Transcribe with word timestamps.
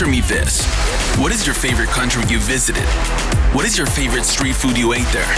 Answer 0.00 0.10
me 0.10 0.22
this. 0.22 0.64
What 1.18 1.30
is 1.30 1.44
your 1.44 1.54
favorite 1.54 1.90
country 1.90 2.22
you 2.32 2.38
visited? 2.38 2.88
What 3.52 3.66
is 3.66 3.76
your 3.76 3.86
favorite 3.86 4.24
street 4.24 4.56
food 4.56 4.78
you 4.78 4.94
ate 4.94 5.04
there? 5.12 5.28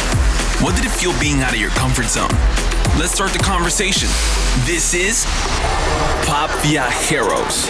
What 0.63 0.77
did 0.77 0.85
it 0.85 0.93
feel 0.93 1.13
being 1.19 1.43
out 1.43 1.53
of 1.53 1.59
your 1.59 1.71
comfort 1.71 2.07
zone? 2.07 2.31
Let's 2.97 3.11
start 3.11 3.33
the 3.33 3.41
conversation. 3.41 4.07
This 4.65 4.95
is 4.95 5.27
Pop 6.27 6.49
Viajeros. 6.63 7.67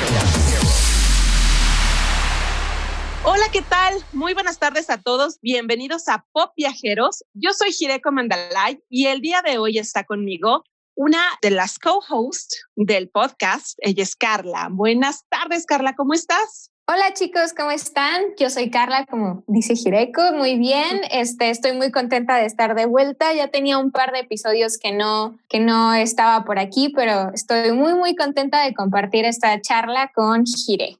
Hola, 3.24 3.48
¿qué 3.50 3.62
tal? 3.62 3.95
Muy 4.12 4.34
buenas 4.34 4.59
tardes 4.59 4.90
a 4.90 4.98
todos. 4.98 5.38
Bienvenidos 5.40 6.11
a 6.11 6.27
Pop 6.32 6.52
Viajeros. 6.59 7.24
Yo 7.32 7.54
soy 7.54 7.72
Jireko 7.72 8.12
Mandalay 8.12 8.79
y 8.90 9.06
el 9.06 9.22
día 9.22 9.40
de 9.40 9.56
hoy 9.56 9.79
está 9.79 10.04
conmigo 10.04 10.63
una 10.94 11.22
de 11.40 11.52
las 11.52 11.79
co-hosts 11.79 12.66
del 12.77 13.08
podcast. 13.08 13.79
Ella 13.79 14.02
es 14.02 14.14
Carla. 14.14 14.68
Buenas 14.71 15.24
tardes, 15.30 15.64
Carla. 15.64 15.94
¿Cómo 15.94 16.13
estás? 16.13 16.71
Hola 16.92 17.14
chicos, 17.14 17.54
¿cómo 17.56 17.70
están? 17.70 18.22
Yo 18.38 18.50
soy 18.50 18.68
Carla, 18.68 19.06
como 19.06 19.44
dice 19.46 19.76
Jireko, 19.76 20.32
muy 20.34 20.58
bien. 20.58 21.00
Este, 21.10 21.48
estoy 21.48 21.72
muy 21.72 21.90
contenta 21.90 22.36
de 22.36 22.44
estar 22.44 22.74
de 22.74 22.84
vuelta. 22.84 23.32
Ya 23.32 23.48
tenía 23.48 23.78
un 23.78 23.92
par 23.92 24.12
de 24.12 24.18
episodios 24.18 24.76
que 24.76 24.92
no, 24.92 25.38
que 25.48 25.58
no 25.58 25.94
estaba 25.94 26.44
por 26.44 26.58
aquí, 26.58 26.92
pero 26.94 27.32
estoy 27.32 27.72
muy, 27.72 27.94
muy 27.94 28.14
contenta 28.14 28.62
de 28.62 28.74
compartir 28.74 29.24
esta 29.24 29.58
charla 29.62 30.12
con 30.14 30.44
Jire 30.44 30.98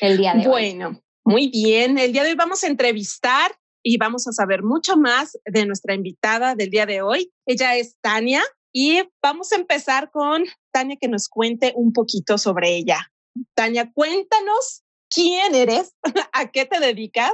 el 0.00 0.16
día 0.16 0.34
de 0.34 0.42
hoy. 0.42 0.46
Bueno, 0.46 1.00
muy 1.24 1.48
bien. 1.48 1.98
El 1.98 2.12
día 2.12 2.22
de 2.22 2.30
hoy 2.30 2.36
vamos 2.36 2.62
a 2.62 2.68
entrevistar 2.68 3.50
y 3.82 3.96
vamos 3.96 4.28
a 4.28 4.32
saber 4.32 4.62
mucho 4.62 4.96
más 4.96 5.36
de 5.44 5.66
nuestra 5.66 5.94
invitada 5.94 6.54
del 6.54 6.70
día 6.70 6.86
de 6.86 7.02
hoy. 7.02 7.32
Ella 7.46 7.74
es 7.74 7.96
Tania 8.00 8.44
y 8.72 9.02
vamos 9.20 9.50
a 9.50 9.56
empezar 9.56 10.12
con 10.12 10.44
Tania 10.70 10.98
que 11.00 11.08
nos 11.08 11.28
cuente 11.28 11.72
un 11.74 11.92
poquito 11.92 12.38
sobre 12.38 12.76
ella. 12.76 13.10
Tania, 13.56 13.90
cuéntanos 13.92 14.84
quién 15.14 15.54
eres, 15.54 15.94
a 16.32 16.46
qué 16.48 16.66
te 16.66 16.80
dedicas, 16.80 17.32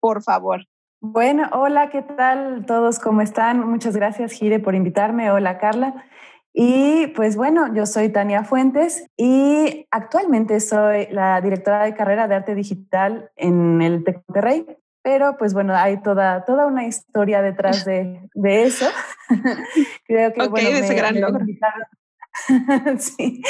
por 0.00 0.22
favor. 0.22 0.66
Bueno, 1.00 1.48
hola, 1.52 1.90
¿qué 1.90 2.02
tal 2.02 2.64
todos? 2.66 2.98
¿Cómo 2.98 3.20
están? 3.20 3.60
Muchas 3.68 3.96
gracias, 3.96 4.32
Gire, 4.32 4.58
por 4.58 4.74
invitarme. 4.74 5.30
Hola, 5.30 5.58
Carla. 5.58 6.06
Y 6.52 7.08
pues 7.08 7.36
bueno, 7.36 7.74
yo 7.74 7.84
soy 7.84 8.08
Tania 8.08 8.42
Fuentes 8.42 9.06
y 9.16 9.86
actualmente 9.90 10.58
soy 10.60 11.06
la 11.10 11.38
directora 11.42 11.84
de 11.84 11.94
carrera 11.94 12.28
de 12.28 12.34
arte 12.34 12.54
digital 12.54 13.30
en 13.36 13.82
el 13.82 14.04
Tec 14.04 14.22
Monterrey. 14.26 14.66
Pero 15.02 15.36
pues 15.36 15.52
bueno, 15.52 15.76
hay 15.76 16.02
toda, 16.02 16.46
toda 16.46 16.66
una 16.66 16.86
historia 16.86 17.42
detrás 17.42 17.84
de, 17.84 18.28
de 18.34 18.62
eso. 18.64 18.86
Creo 20.06 20.32
que 20.32 20.48
bueno, 20.48 20.70
ese 20.70 20.94
gran 20.94 21.20
logro. 21.20 21.44
sí. 22.98 23.42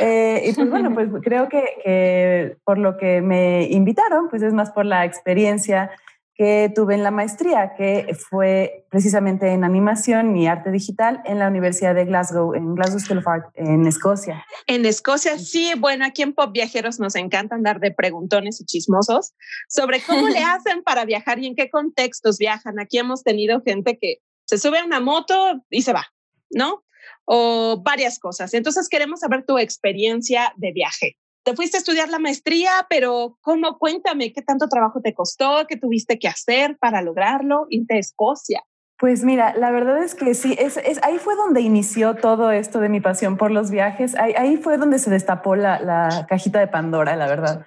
Eh, 0.00 0.42
y 0.46 0.52
pues 0.52 0.70
bueno, 0.70 0.92
pues 0.92 1.08
creo 1.22 1.48
que, 1.48 2.56
por 2.64 2.78
lo 2.78 2.96
que 2.96 3.20
me 3.20 3.64
invitaron, 3.70 4.28
pues 4.28 4.42
es 4.42 4.52
más 4.52 4.70
por 4.70 4.86
la 4.86 5.04
experiencia 5.04 5.90
que 6.36 6.72
tuve 6.74 6.94
en 6.94 7.04
la 7.04 7.12
maestría, 7.12 7.74
que 7.76 8.16
fue 8.28 8.86
precisamente 8.90 9.52
en 9.52 9.62
animación 9.62 10.36
y 10.36 10.48
arte 10.48 10.72
digital 10.72 11.22
en 11.26 11.38
la 11.38 11.46
Universidad 11.46 11.94
de 11.94 12.04
Glasgow, 12.04 12.54
en 12.54 12.74
Glasgow 12.74 12.98
School 12.98 13.18
of 13.18 13.28
Art, 13.28 13.46
en 13.54 13.86
Escocia. 13.86 14.44
En 14.66 14.84
Escocia, 14.84 15.38
sí, 15.38 15.72
bueno, 15.78 16.04
aquí 16.04 16.22
en 16.22 16.32
Pop 16.32 16.50
Viajeros 16.52 16.98
nos 16.98 17.14
encanta 17.14 17.54
andar 17.54 17.78
de 17.78 17.92
preguntones 17.92 18.60
y 18.60 18.64
chismosos 18.64 19.32
sobre 19.68 20.00
cómo 20.00 20.28
le 20.28 20.38
hacen 20.44 20.82
para 20.82 21.04
viajar 21.04 21.38
y 21.38 21.46
en 21.46 21.54
qué 21.54 21.70
contextos 21.70 22.38
viajan. 22.38 22.80
Aquí 22.80 22.98
hemos 22.98 23.22
tenido 23.22 23.62
gente 23.62 23.96
que 23.96 24.16
se 24.44 24.58
sube 24.58 24.80
a 24.80 24.84
una 24.84 24.98
moto 24.98 25.64
y 25.70 25.82
se 25.82 25.92
va, 25.92 26.04
¿no? 26.50 26.82
O 27.24 27.80
varias 27.82 28.18
cosas. 28.18 28.54
Entonces 28.54 28.88
queremos 28.88 29.20
saber 29.20 29.44
tu 29.44 29.58
experiencia 29.58 30.52
de 30.56 30.72
viaje. 30.72 31.16
Te 31.44 31.54
fuiste 31.54 31.76
a 31.76 31.80
estudiar 31.80 32.08
la 32.08 32.18
maestría, 32.18 32.86
pero 32.88 33.36
¿cómo? 33.42 33.78
Cuéntame, 33.78 34.32
¿qué 34.32 34.40
tanto 34.40 34.66
trabajo 34.68 35.02
te 35.02 35.12
costó? 35.12 35.66
¿Qué 35.68 35.76
tuviste 35.76 36.18
que 36.18 36.28
hacer 36.28 36.78
para 36.78 37.02
lograrlo? 37.02 37.66
Irte 37.68 37.96
a 37.96 37.98
Escocia. 37.98 38.62
Pues 38.96 39.24
mira, 39.24 39.54
la 39.54 39.70
verdad 39.70 40.02
es 40.02 40.14
que 40.14 40.34
sí, 40.34 40.56
es, 40.58 40.78
ahí 41.02 41.18
fue 41.18 41.34
donde 41.34 41.60
inició 41.60 42.14
todo 42.14 42.50
esto 42.50 42.80
de 42.80 42.88
mi 42.88 43.00
pasión 43.00 43.36
por 43.36 43.50
los 43.50 43.70
viajes. 43.70 44.14
Ahí, 44.14 44.56
fue 44.56 44.78
donde 44.78 44.98
se 44.98 45.10
destapó 45.10 45.56
la, 45.56 45.80
la 45.80 46.26
cajita 46.28 46.60
de 46.60 46.68
Pandora, 46.68 47.16
la 47.16 47.26
verdad. 47.26 47.66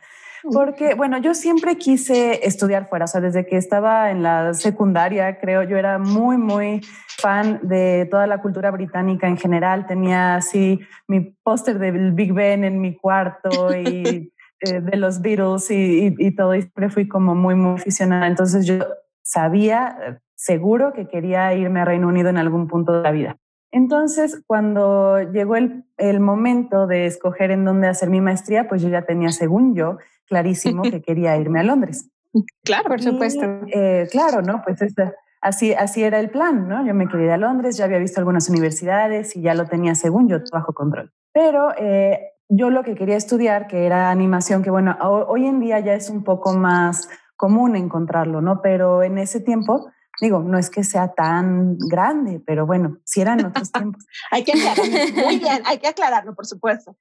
Porque, 0.51 0.93
bueno, 0.93 1.17
yo 1.17 1.33
siempre 1.33 1.77
quise 1.77 2.45
estudiar 2.45 2.89
fuera, 2.89 3.05
o 3.05 3.07
sea, 3.07 3.21
desde 3.21 3.45
que 3.45 3.57
estaba 3.57 4.11
en 4.11 4.23
la 4.23 4.53
secundaria, 4.53 5.39
creo, 5.39 5.63
yo 5.63 5.77
era 5.77 5.99
muy, 5.99 6.37
muy 6.37 6.81
fan 7.17 7.59
de 7.63 8.07
toda 8.09 8.27
la 8.27 8.41
cultura 8.41 8.71
británica 8.71 9.27
en 9.27 9.37
general. 9.37 9.85
Tenía 9.85 10.35
así 10.35 10.79
mi 11.07 11.21
póster 11.43 11.79
del 11.79 12.13
Big 12.13 12.33
Ben 12.33 12.63
en 12.63 12.79
mi 12.79 12.95
cuarto 12.95 13.75
y 13.75 14.31
eh, 14.61 14.81
de 14.81 14.97
los 14.97 15.21
Beatles 15.21 15.69
y, 15.71 16.15
y, 16.17 16.35
todo, 16.35 16.55
y 16.55 16.61
siempre 16.61 16.89
fui 16.89 17.07
como 17.07 17.35
muy, 17.35 17.55
muy 17.55 17.75
aficionada. 17.75 18.27
Entonces 18.27 18.65
yo 18.65 18.85
sabía 19.23 20.21
seguro 20.35 20.93
que 20.93 21.07
quería 21.07 21.53
irme 21.53 21.81
a 21.81 21.85
Reino 21.85 22.07
Unido 22.07 22.29
en 22.29 22.37
algún 22.37 22.67
punto 22.67 22.93
de 22.93 23.01
la 23.01 23.11
vida. 23.11 23.37
Entonces, 23.71 24.41
cuando 24.47 25.19
llegó 25.19 25.57
el, 25.57 25.83
el, 25.97 26.21
momento 26.21 26.87
de 26.87 27.05
escoger 27.05 27.51
en 27.51 27.65
dónde 27.65 27.87
hacer 27.87 28.09
mi 28.09 28.21
maestría, 28.21 28.69
pues 28.69 28.81
yo 28.81 28.87
ya 28.87 29.01
tenía, 29.01 29.29
según 29.31 29.75
yo, 29.75 29.97
clarísimo 30.27 30.83
que 30.83 31.01
quería 31.01 31.37
irme 31.37 31.59
a 31.59 31.63
Londres. 31.63 32.09
Claro, 32.63 32.89
por 32.89 33.01
supuesto. 33.01 33.41
Eh, 33.73 34.07
claro, 34.11 34.43
¿no? 34.43 34.61
Pues 34.63 34.79
así, 35.41 35.73
así 35.73 36.03
era 36.03 36.19
el 36.19 36.29
plan, 36.29 36.67
¿no? 36.67 36.85
Yo 36.85 36.93
me 36.93 37.07
quería 37.07 37.25
ir 37.27 37.31
a 37.31 37.37
Londres, 37.37 37.77
ya 37.77 37.85
había 37.85 37.97
visto 37.97 38.19
algunas 38.19 38.47
universidades 38.47 39.35
y 39.35 39.41
ya 39.41 39.55
lo 39.55 39.65
tenía, 39.65 39.95
según 39.95 40.29
yo, 40.29 40.37
bajo 40.51 40.73
control. 40.73 41.11
Pero 41.33 41.71
eh, 41.79 42.19
yo 42.47 42.69
lo 42.69 42.83
que 42.83 42.93
quería 42.93 43.15
estudiar, 43.15 43.65
que 43.65 43.87
era 43.87 44.11
animación, 44.11 44.61
que 44.61 44.69
bueno, 44.69 44.95
hoy 45.01 45.47
en 45.47 45.59
día 45.59 45.79
ya 45.79 45.95
es 45.95 46.11
un 46.11 46.23
poco 46.23 46.53
más 46.53 47.09
común 47.37 47.75
encontrarlo, 47.75 48.39
¿no? 48.41 48.61
Pero 48.61 49.01
en 49.01 49.17
ese 49.17 49.39
tiempo 49.39 49.89
Digo, 50.19 50.39
no 50.39 50.57
es 50.57 50.69
que 50.69 50.83
sea 50.83 51.13
tan 51.13 51.77
grande, 51.77 52.41
pero 52.45 52.65
bueno, 52.65 52.97
si 53.03 53.21
eran 53.21 53.45
otros 53.45 53.71
tiempos. 53.71 54.05
hay 54.31 54.43
que 54.43 54.53
aclararlo. 54.53 55.23
Muy 55.25 55.39
bien, 55.39 55.61
hay 55.65 55.77
que 55.77 55.87
aclararlo, 55.87 56.35
por 56.35 56.45
supuesto. 56.47 56.95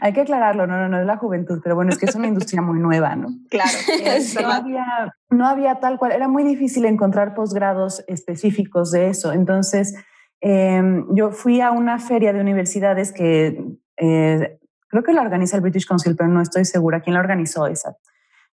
Hay 0.00 0.12
que 0.12 0.22
aclararlo, 0.22 0.66
no, 0.66 0.78
no, 0.78 0.88
no 0.88 1.00
es 1.00 1.06
la 1.06 1.16
juventud, 1.16 1.60
pero 1.62 1.74
bueno, 1.74 1.90
es 1.90 1.98
que 1.98 2.06
es 2.06 2.14
una 2.14 2.26
industria 2.26 2.62
muy 2.62 2.78
nueva, 2.78 3.16
¿no? 3.16 3.28
Claro. 3.50 3.70
no, 4.42 4.52
había, 4.52 5.14
no 5.30 5.46
había 5.46 5.80
tal 5.80 5.98
cual, 5.98 6.12
era 6.12 6.28
muy 6.28 6.44
difícil 6.44 6.84
encontrar 6.84 7.34
posgrados 7.34 8.04
específicos 8.08 8.90
de 8.90 9.08
eso. 9.08 9.32
Entonces, 9.32 9.94
em, 10.40 11.06
yo 11.14 11.30
fui 11.30 11.60
a 11.60 11.70
una 11.70 11.98
feria 11.98 12.32
de 12.32 12.40
universidades 12.40 13.12
que 13.12 13.58
eh, 13.96 14.58
creo 14.88 15.02
que 15.02 15.12
la 15.12 15.22
organiza 15.22 15.56
el 15.56 15.62
British 15.62 15.86
Council, 15.86 16.14
pero 16.16 16.28
no 16.28 16.40
estoy 16.40 16.64
segura 16.64 17.00
quién 17.00 17.14
la 17.14 17.20
organizó 17.20 17.66
esa. 17.66 17.96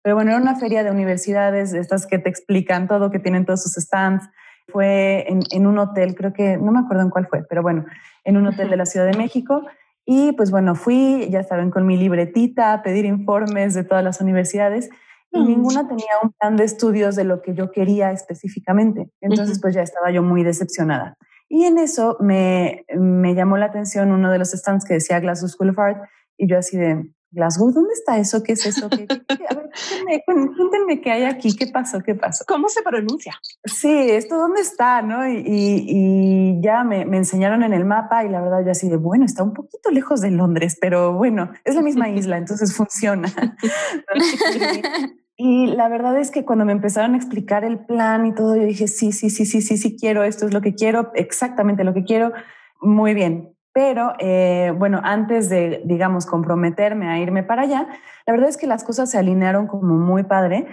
Pero 0.01 0.15
bueno, 0.15 0.31
era 0.31 0.41
una 0.41 0.55
feria 0.55 0.83
de 0.83 0.91
universidades, 0.91 1.73
estas 1.73 2.05
que 2.05 2.19
te 2.19 2.29
explican 2.29 2.87
todo, 2.87 3.09
que 3.09 3.19
tienen 3.19 3.45
todos 3.45 3.63
sus 3.63 3.73
stands. 3.73 4.29
Fue 4.67 5.25
en, 5.29 5.41
en 5.51 5.67
un 5.67 5.77
hotel, 5.77 6.15
creo 6.15 6.33
que, 6.33 6.57
no 6.57 6.71
me 6.71 6.79
acuerdo 6.79 7.03
en 7.03 7.09
cuál 7.09 7.27
fue, 7.27 7.43
pero 7.49 7.61
bueno, 7.61 7.85
en 8.23 8.37
un 8.37 8.47
hotel 8.47 8.69
de 8.69 8.77
la 8.77 8.85
Ciudad 8.85 9.05
de 9.05 9.17
México. 9.17 9.65
Y 10.05 10.33
pues 10.33 10.51
bueno, 10.51 10.75
fui, 10.75 11.29
ya 11.29 11.43
saben, 11.43 11.71
con 11.71 11.85
mi 11.85 11.97
libretita 11.97 12.73
a 12.73 12.83
pedir 12.83 13.05
informes 13.05 13.73
de 13.73 13.83
todas 13.83 14.03
las 14.03 14.19
universidades 14.19 14.89
y 15.31 15.39
mm. 15.39 15.47
ninguna 15.47 15.87
tenía 15.87 16.13
un 16.21 16.31
plan 16.31 16.57
de 16.57 16.65
estudios 16.65 17.15
de 17.15 17.23
lo 17.23 17.41
que 17.41 17.53
yo 17.53 17.71
quería 17.71 18.11
específicamente. 18.11 19.09
Entonces, 19.21 19.59
pues 19.61 19.73
ya 19.73 19.81
estaba 19.81 20.11
yo 20.11 20.21
muy 20.21 20.43
decepcionada. 20.43 21.17
Y 21.49 21.65
en 21.65 21.77
eso 21.77 22.17
me, 22.19 22.85
me 22.95 23.35
llamó 23.35 23.57
la 23.57 23.67
atención 23.67 24.11
uno 24.11 24.31
de 24.31 24.39
los 24.39 24.51
stands 24.51 24.85
que 24.85 24.95
decía 24.95 25.19
Glasgow 25.19 25.49
School 25.49 25.69
of 25.69 25.79
Art 25.79 26.03
y 26.37 26.47
yo 26.47 26.57
así 26.57 26.77
de, 26.77 27.09
Glasgow, 27.33 27.71
¿dónde 27.71 27.93
está 27.93 28.19
eso? 28.19 28.43
¿Qué 28.43 28.53
es 28.53 28.65
eso? 28.65 28.89
¿Qué, 28.89 29.07
A 29.09 29.55
ver, 29.55 30.23
cuéntenme, 30.25 31.01
qué 31.01 31.11
hay 31.11 31.23
aquí, 31.23 31.55
qué 31.55 31.67
pasó, 31.67 31.99
qué 32.01 32.13
pasó. 32.13 32.45
¿Cómo 32.47 32.69
se 32.69 32.83
pronuncia? 32.83 33.33
Sí, 33.65 33.91
esto 34.11 34.37
dónde 34.37 34.61
está, 34.61 35.01
¿no? 35.01 35.27
Y, 35.27 35.43
y, 35.45 36.61
ya 36.61 36.83
me, 36.83 37.05
me, 37.05 37.17
enseñaron 37.17 37.63
en 37.63 37.73
el 37.73 37.85
mapa 37.85 38.23
y 38.23 38.29
la 38.29 38.39
verdad 38.39 38.63
yo 38.63 38.71
así 38.71 38.87
de, 38.87 38.97
bueno, 38.97 39.25
está 39.25 39.41
un 39.41 39.53
poquito 39.53 39.89
lejos 39.89 40.21
de 40.21 40.29
Londres, 40.29 40.77
pero 40.79 41.13
bueno, 41.13 41.51
es 41.65 41.73
la 41.73 41.81
misma 41.81 42.07
isla, 42.09 42.37
entonces 42.37 42.75
funciona. 42.75 43.27
y 45.35 45.67
la 45.67 45.89
verdad 45.89 46.19
es 46.19 46.29
que 46.29 46.45
cuando 46.45 46.65
me 46.65 46.71
empezaron 46.71 47.15
a 47.15 47.17
explicar 47.17 47.63
el 47.63 47.83
plan 47.83 48.27
y 48.27 48.35
todo, 48.35 48.55
yo 48.55 48.63
dije, 48.63 48.87
sí, 48.87 49.11
sí, 49.11 49.31
sí, 49.31 49.47
sí, 49.47 49.61
sí, 49.61 49.77
sí 49.77 49.97
quiero, 49.99 50.23
esto 50.23 50.45
es 50.45 50.53
lo 50.53 50.61
que 50.61 50.75
quiero, 50.75 51.11
exactamente 51.15 51.83
lo 51.83 51.95
que 51.95 52.03
quiero. 52.03 52.31
Muy 52.79 53.15
bien, 53.15 53.52
pero 53.73 54.13
eh, 54.19 54.71
bueno, 54.77 55.01
antes 55.03 55.49
de, 55.49 55.81
digamos, 55.83 56.25
comprometerme 56.27 57.09
a 57.09 57.19
irme 57.19 57.43
para 57.43 57.63
allá, 57.63 57.87
la 58.25 58.33
verdad 58.33 58.49
es 58.49 58.57
que 58.57 58.67
las 58.67 58.83
cosas 58.83 59.09
se 59.09 59.17
alinearon 59.17 59.67
como 59.67 59.95
muy 59.95 60.23
padre, 60.23 60.67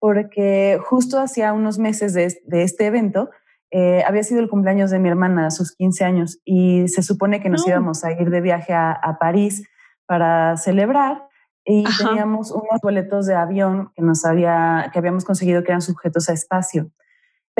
porque 0.00 0.78
justo 0.84 1.20
hacía 1.20 1.52
unos 1.52 1.78
meses 1.78 2.12
de, 2.12 2.62
este 2.62 2.86
evento, 2.86 3.30
eh, 3.70 4.02
había 4.04 4.24
sido 4.24 4.40
el 4.40 4.48
cumpleaños 4.48 4.90
de 4.90 4.98
mi 4.98 5.08
hermana 5.08 5.46
a 5.46 5.50
sus 5.50 5.76
15 5.76 6.04
años 6.04 6.40
y 6.44 6.88
se 6.88 7.02
supone 7.02 7.40
que 7.40 7.50
nos 7.50 7.64
oh. 7.64 7.70
íbamos 7.70 8.02
a 8.02 8.10
ir 8.12 8.30
de 8.30 8.40
viaje 8.40 8.72
a, 8.74 9.16
París 9.20 9.68
para 10.06 10.56
celebrar 10.56 11.22
y 11.64 11.84
teníamos 11.98 12.50
unos 12.50 12.80
boletos 12.82 13.26
de 13.26 13.34
avión 13.34 13.92
que 13.94 14.02
nos 14.02 14.24
había, 14.24 14.90
que 14.92 14.98
habíamos 14.98 15.24
conseguido 15.24 15.62
que 15.62 15.70
eran 15.70 15.82
sujetos 15.82 16.28
a 16.28 16.32
espacio 16.32 16.90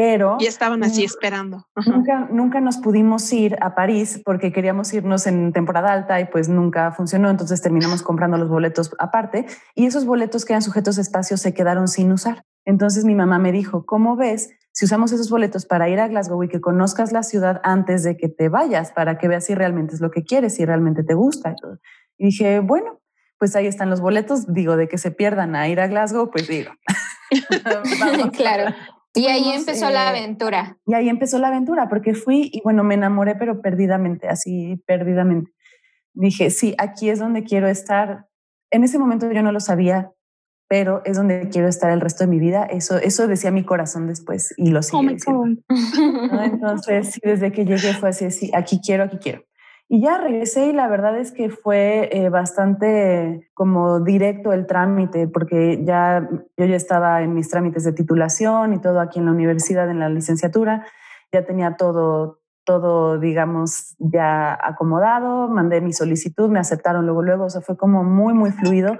pero... 0.00 0.38
Y 0.40 0.46
estaban 0.46 0.82
así 0.82 1.04
esperando. 1.04 1.66
Nunca, 1.84 2.26
nunca 2.32 2.58
nos 2.62 2.78
pudimos 2.78 3.30
ir 3.34 3.58
a 3.60 3.74
París 3.74 4.22
porque 4.24 4.50
queríamos 4.50 4.94
irnos 4.94 5.26
en 5.26 5.52
temporada 5.52 5.92
alta 5.92 6.18
y 6.22 6.24
pues 6.24 6.48
nunca 6.48 6.90
funcionó, 6.92 7.28
entonces 7.28 7.60
terminamos 7.60 8.02
comprando 8.02 8.38
los 8.38 8.48
boletos 8.48 8.96
aparte 8.98 9.44
y 9.74 9.84
esos 9.84 10.06
boletos 10.06 10.46
que 10.46 10.54
eran 10.54 10.62
sujetos 10.62 10.96
a 10.96 11.02
espacio 11.02 11.36
se 11.36 11.52
quedaron 11.52 11.86
sin 11.86 12.10
usar. 12.12 12.46
Entonces 12.64 13.04
mi 13.04 13.14
mamá 13.14 13.38
me 13.38 13.52
dijo, 13.52 13.84
¿cómo 13.84 14.16
ves 14.16 14.48
si 14.72 14.86
usamos 14.86 15.12
esos 15.12 15.28
boletos 15.28 15.66
para 15.66 15.90
ir 15.90 16.00
a 16.00 16.08
Glasgow 16.08 16.42
y 16.44 16.48
que 16.48 16.62
conozcas 16.62 17.12
la 17.12 17.22
ciudad 17.22 17.60
antes 17.62 18.02
de 18.02 18.16
que 18.16 18.30
te 18.30 18.48
vayas, 18.48 18.92
para 18.92 19.18
que 19.18 19.28
veas 19.28 19.44
si 19.44 19.54
realmente 19.54 19.94
es 19.94 20.00
lo 20.00 20.10
que 20.10 20.24
quieres, 20.24 20.54
si 20.54 20.64
realmente 20.64 21.04
te 21.04 21.12
gusta? 21.12 21.54
Y 22.16 22.24
dije, 22.24 22.60
bueno, 22.60 23.02
pues 23.38 23.54
ahí 23.54 23.66
están 23.66 23.90
los 23.90 24.00
boletos, 24.00 24.50
digo, 24.50 24.78
de 24.78 24.88
que 24.88 24.96
se 24.96 25.10
pierdan 25.10 25.56
a 25.56 25.68
ir 25.68 25.78
a 25.78 25.88
Glasgow, 25.88 26.30
pues 26.30 26.48
digo. 26.48 26.72
claro. 28.32 28.74
Y 29.14 29.26
ahí 29.26 29.50
empezó 29.50 29.90
la 29.90 30.04
eh, 30.04 30.08
aventura. 30.08 30.78
Y 30.86 30.94
ahí 30.94 31.08
empezó 31.08 31.38
la 31.38 31.48
aventura, 31.48 31.88
porque 31.88 32.14
fui 32.14 32.50
y 32.52 32.60
bueno, 32.62 32.84
me 32.84 32.94
enamoré, 32.94 33.34
pero 33.34 33.60
perdidamente, 33.60 34.28
así 34.28 34.82
perdidamente. 34.86 35.50
Dije, 36.12 36.50
sí, 36.50 36.74
aquí 36.78 37.08
es 37.10 37.18
donde 37.18 37.44
quiero 37.44 37.68
estar. 37.68 38.26
En 38.70 38.84
ese 38.84 38.98
momento 38.98 39.30
yo 39.32 39.42
no 39.42 39.52
lo 39.52 39.60
sabía, 39.60 40.12
pero 40.68 41.02
es 41.04 41.16
donde 41.16 41.48
quiero 41.48 41.66
estar 41.66 41.90
el 41.90 42.00
resto 42.00 42.22
de 42.22 42.30
mi 42.30 42.38
vida. 42.38 42.64
Eso, 42.64 42.98
eso 42.98 43.26
decía 43.26 43.50
mi 43.50 43.64
corazón 43.64 44.06
después 44.06 44.54
y 44.56 44.70
lo 44.70 44.82
sigue 44.82 45.16
oh 45.26 45.46
Entonces, 46.44 47.18
desde 47.22 47.50
que 47.50 47.64
llegué 47.64 47.92
fue 47.94 48.10
así, 48.10 48.30
sí, 48.30 48.52
aquí 48.54 48.80
quiero, 48.80 49.04
aquí 49.04 49.18
quiero. 49.18 49.44
Y 49.92 50.00
ya 50.00 50.18
regresé 50.18 50.66
y 50.66 50.72
la 50.72 50.86
verdad 50.86 51.18
es 51.18 51.32
que 51.32 51.50
fue 51.50 52.10
eh, 52.12 52.28
bastante 52.28 53.50
como 53.54 53.98
directo 53.98 54.52
el 54.52 54.68
trámite, 54.68 55.26
porque 55.26 55.82
ya 55.84 56.28
yo 56.56 56.64
ya 56.64 56.76
estaba 56.76 57.22
en 57.22 57.34
mis 57.34 57.50
trámites 57.50 57.82
de 57.82 57.92
titulación 57.92 58.72
y 58.72 58.80
todo 58.80 59.00
aquí 59.00 59.18
en 59.18 59.24
la 59.24 59.32
universidad, 59.32 59.90
en 59.90 59.98
la 59.98 60.08
licenciatura, 60.08 60.86
ya 61.32 61.44
tenía 61.44 61.74
todo, 61.74 62.38
todo, 62.62 63.18
digamos, 63.18 63.96
ya 63.98 64.56
acomodado, 64.62 65.48
mandé 65.48 65.80
mi 65.80 65.92
solicitud, 65.92 66.48
me 66.48 66.60
aceptaron 66.60 67.04
luego, 67.04 67.22
luego, 67.22 67.44
o 67.46 67.50
sea, 67.50 67.60
fue 67.60 67.76
como 67.76 68.04
muy, 68.04 68.32
muy 68.32 68.52
fluido 68.52 68.96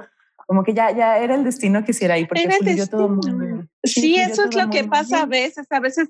como 0.51 0.65
que 0.65 0.75
ya, 0.75 0.91
ya 0.91 1.17
era 1.19 1.37
el 1.37 1.45
destino 1.45 1.85
que 1.85 1.93
hiciera 1.93 2.15
ahí, 2.15 2.27
porque 2.27 2.51
fluyó 2.51 2.89
todo 2.89 3.09
muy 3.09 3.69
Sí, 3.85 4.17
eso 4.17 4.47
es 4.47 4.57
lo 4.57 4.69
que 4.69 4.83
pasa 4.83 5.23
a 5.23 5.27
veces. 5.27 5.65
A 5.71 5.79
veces 5.79 6.09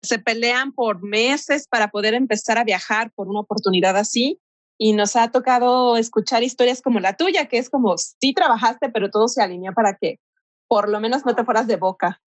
se 0.00 0.18
pelean 0.18 0.72
por 0.72 1.02
meses 1.02 1.68
para 1.68 1.88
poder 1.88 2.14
empezar 2.14 2.56
a 2.56 2.64
viajar 2.64 3.12
por 3.14 3.28
una 3.28 3.40
oportunidad 3.40 3.94
así. 3.98 4.40
Y 4.78 4.94
nos 4.94 5.14
ha 5.14 5.30
tocado 5.30 5.98
escuchar 5.98 6.42
historias 6.42 6.80
como 6.80 7.00
la 7.00 7.18
tuya, 7.18 7.48
que 7.48 7.58
es 7.58 7.68
como, 7.68 7.98
sí 7.98 8.32
trabajaste, 8.32 8.88
pero 8.88 9.10
todo 9.10 9.28
se 9.28 9.42
alineó 9.42 9.74
para 9.74 9.94
que 10.00 10.18
por 10.68 10.88
lo 10.88 10.98
menos 10.98 11.26
no 11.26 11.34
te 11.34 11.44
fueras 11.44 11.66
de 11.66 11.76
boca. 11.76 12.18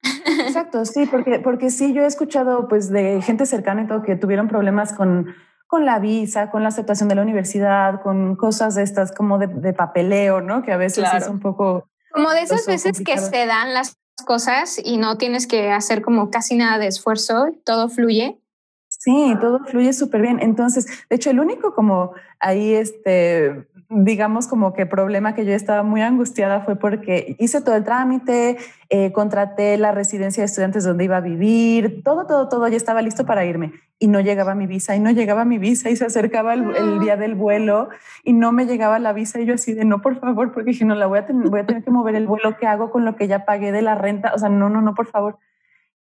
Exacto, 0.46 0.84
sí, 0.84 1.06
porque, 1.06 1.38
porque 1.38 1.70
sí, 1.70 1.94
yo 1.94 2.02
he 2.02 2.06
escuchado 2.06 2.68
pues 2.68 2.90
de 2.90 3.22
gente 3.22 3.46
cercana 3.46 3.84
y 3.84 3.86
todo 3.86 4.02
que 4.02 4.16
tuvieron 4.16 4.48
problemas 4.48 4.92
con 4.92 5.34
con 5.74 5.84
la 5.84 5.98
visa, 5.98 6.52
con 6.52 6.62
la 6.62 6.68
aceptación 6.68 7.08
de 7.08 7.16
la 7.16 7.22
universidad, 7.22 8.00
con 8.00 8.36
cosas 8.36 8.76
de 8.76 8.84
estas 8.84 9.10
como 9.10 9.38
de, 9.38 9.72
papeleo, 9.72 10.40
¿no? 10.40 10.62
Que 10.62 10.70
a 10.70 10.76
veces 10.76 11.04
es 11.12 11.26
un 11.26 11.40
poco... 11.40 11.88
Como 12.12 12.30
de 12.30 12.42
esas 12.42 12.64
veces 12.64 13.02
que 13.04 13.18
se 13.18 13.44
dan 13.44 13.74
las 13.74 13.98
cosas 14.24 14.80
y 14.80 14.98
no 14.98 15.18
tienes 15.18 15.48
que 15.48 15.72
hacer 15.72 16.00
como 16.00 16.30
casi 16.30 16.54
nada 16.54 16.78
de 16.78 16.86
esfuerzo, 16.86 17.48
todo 17.64 17.88
fluye. 17.88 18.40
Sí, 18.86 19.34
todo 19.40 19.64
fluye 19.64 19.92
súper 19.92 20.22
bien. 20.22 20.38
Entonces, 20.40 20.86
de 21.10 21.16
hecho, 21.16 21.30
el 21.30 21.40
único 21.40 21.74
como 21.74 22.12
ahí, 22.38 22.74
este, 22.74 23.66
digamos 23.96 24.48
como 24.48 24.72
que 24.74 24.86
problema 24.86 25.34
que 25.34 25.44
yo 25.44 25.52
estaba 25.52 25.82
muy 25.82 26.02
angustiada 26.02 26.60
fue 26.60 26.76
porque 26.76 27.36
hice 27.38 27.60
todo 27.60 27.76
el 27.76 27.84
trámite, 27.84 28.56
eh, 28.90 29.12
contraté 29.12 29.76
la 29.78 29.92
residencia 29.92 30.40
de 30.42 30.46
estudiantes 30.46 30.84
donde 30.84 31.04
iba 31.04 31.18
a 31.18 31.20
vivir, 31.20 32.02
todo, 32.02 32.26
todo, 32.26 32.48
todo, 32.48 32.66
ya 32.68 32.76
estaba 32.76 33.02
listo 33.02 33.24
para 33.24 33.44
irme. 33.44 33.72
Y 33.98 34.08
no 34.08 34.20
llegaba 34.20 34.54
mi 34.54 34.66
visa 34.66 34.96
y 34.96 35.00
no 35.00 35.10
llegaba 35.12 35.44
mi 35.44 35.58
visa 35.58 35.90
y 35.90 35.96
se 35.96 36.04
acercaba 36.04 36.54
el, 36.54 36.98
día 36.98 37.16
del 37.16 37.36
vuelo 37.36 37.88
y 38.24 38.32
no 38.32 38.50
me 38.50 38.66
llegaba 38.66 38.98
la 38.98 39.12
visa 39.12 39.40
y 39.40 39.46
yo 39.46 39.54
así 39.54 39.74
de 39.74 39.84
no, 39.84 40.00
por 40.00 40.18
favor, 40.18 40.52
porque 40.52 40.72
dije, 40.72 40.84
no, 40.84 40.94
la 40.94 41.06
voy 41.06 41.20
a 41.20 41.26
tener, 41.26 41.48
voy 41.48 41.60
a 41.60 41.66
tener 41.66 41.84
que 41.84 41.90
mover 41.90 42.16
el 42.16 42.26
vuelo 42.26 42.56
que 42.56 42.66
hago 42.66 42.90
con 42.90 43.04
lo 43.04 43.14
que 43.14 43.28
ya 43.28 43.44
pagué 43.44 43.70
de 43.70 43.82
la 43.82 43.94
renta, 43.94 44.32
o 44.34 44.38
sea, 44.38 44.48
no, 44.48 44.68
no, 44.68 44.80
no, 44.80 44.94
por 44.94 45.06
favor. 45.06 45.38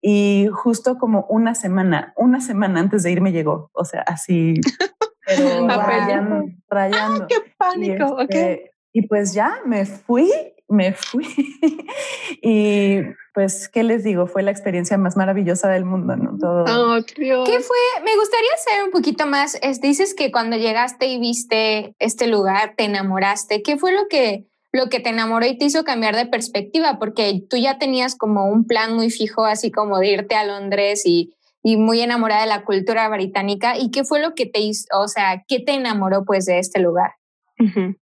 Y 0.00 0.48
justo 0.52 0.98
como 0.98 1.26
una 1.28 1.54
semana, 1.54 2.12
una 2.16 2.40
semana 2.40 2.80
antes 2.80 3.02
de 3.02 3.12
irme 3.12 3.32
llegó, 3.32 3.70
o 3.72 3.84
sea, 3.84 4.00
así, 4.00 4.54
pero 5.36 5.66
rayando, 5.86 6.44
rayando. 6.68 7.26
¡Qué 7.26 7.36
pánico! 7.56 8.16
Y, 8.18 8.22
este, 8.22 8.72
y 8.92 9.06
pues 9.06 9.34
ya 9.34 9.60
me 9.64 9.86
fui, 9.86 10.30
me 10.68 10.92
fui. 10.92 11.26
y 12.42 13.00
pues, 13.34 13.68
¿qué 13.68 13.82
les 13.82 14.04
digo? 14.04 14.26
Fue 14.26 14.42
la 14.42 14.50
experiencia 14.50 14.98
más 14.98 15.16
maravillosa 15.16 15.68
del 15.68 15.84
mundo, 15.84 16.16
¿no? 16.16 16.36
Todo. 16.38 16.64
Oh, 16.64 17.02
¿Qué 17.04 17.60
fue? 17.60 18.02
Me 18.04 18.16
gustaría 18.16 18.50
saber 18.64 18.84
un 18.84 18.90
poquito 18.90 19.26
más. 19.26 19.58
dices 19.80 20.14
que 20.14 20.30
cuando 20.30 20.56
llegaste 20.56 21.06
y 21.06 21.18
viste 21.18 21.94
este 21.98 22.26
lugar, 22.26 22.74
te 22.76 22.84
enamoraste. 22.84 23.62
¿Qué 23.62 23.78
fue 23.78 23.92
lo 23.92 24.08
que 24.08 24.46
lo 24.72 24.88
que 24.88 25.00
te 25.00 25.10
enamoró 25.10 25.44
y 25.46 25.58
te 25.58 25.66
hizo 25.66 25.84
cambiar 25.84 26.16
de 26.16 26.26
perspectiva, 26.26 26.98
porque 26.98 27.42
tú 27.48 27.58
ya 27.58 27.78
tenías 27.78 28.16
como 28.16 28.46
un 28.46 28.66
plan 28.66 28.94
muy 28.94 29.10
fijo, 29.10 29.44
así 29.44 29.70
como 29.70 29.98
de 29.98 30.08
irte 30.08 30.34
a 30.34 30.44
Londres 30.44 31.02
y, 31.04 31.34
y 31.62 31.76
muy 31.76 32.00
enamorada 32.00 32.42
de 32.42 32.48
la 32.48 32.64
cultura 32.64 33.08
británica. 33.08 33.78
¿Y 33.78 33.90
qué 33.90 34.04
fue 34.04 34.20
lo 34.20 34.34
que 34.34 34.46
te 34.46 34.60
hizo, 34.60 34.86
o 34.98 35.08
sea, 35.08 35.44
qué 35.48 35.60
te 35.60 35.72
enamoró 35.74 36.24
pues 36.24 36.46
de 36.46 36.58
este 36.58 36.80
lugar? 36.80 37.12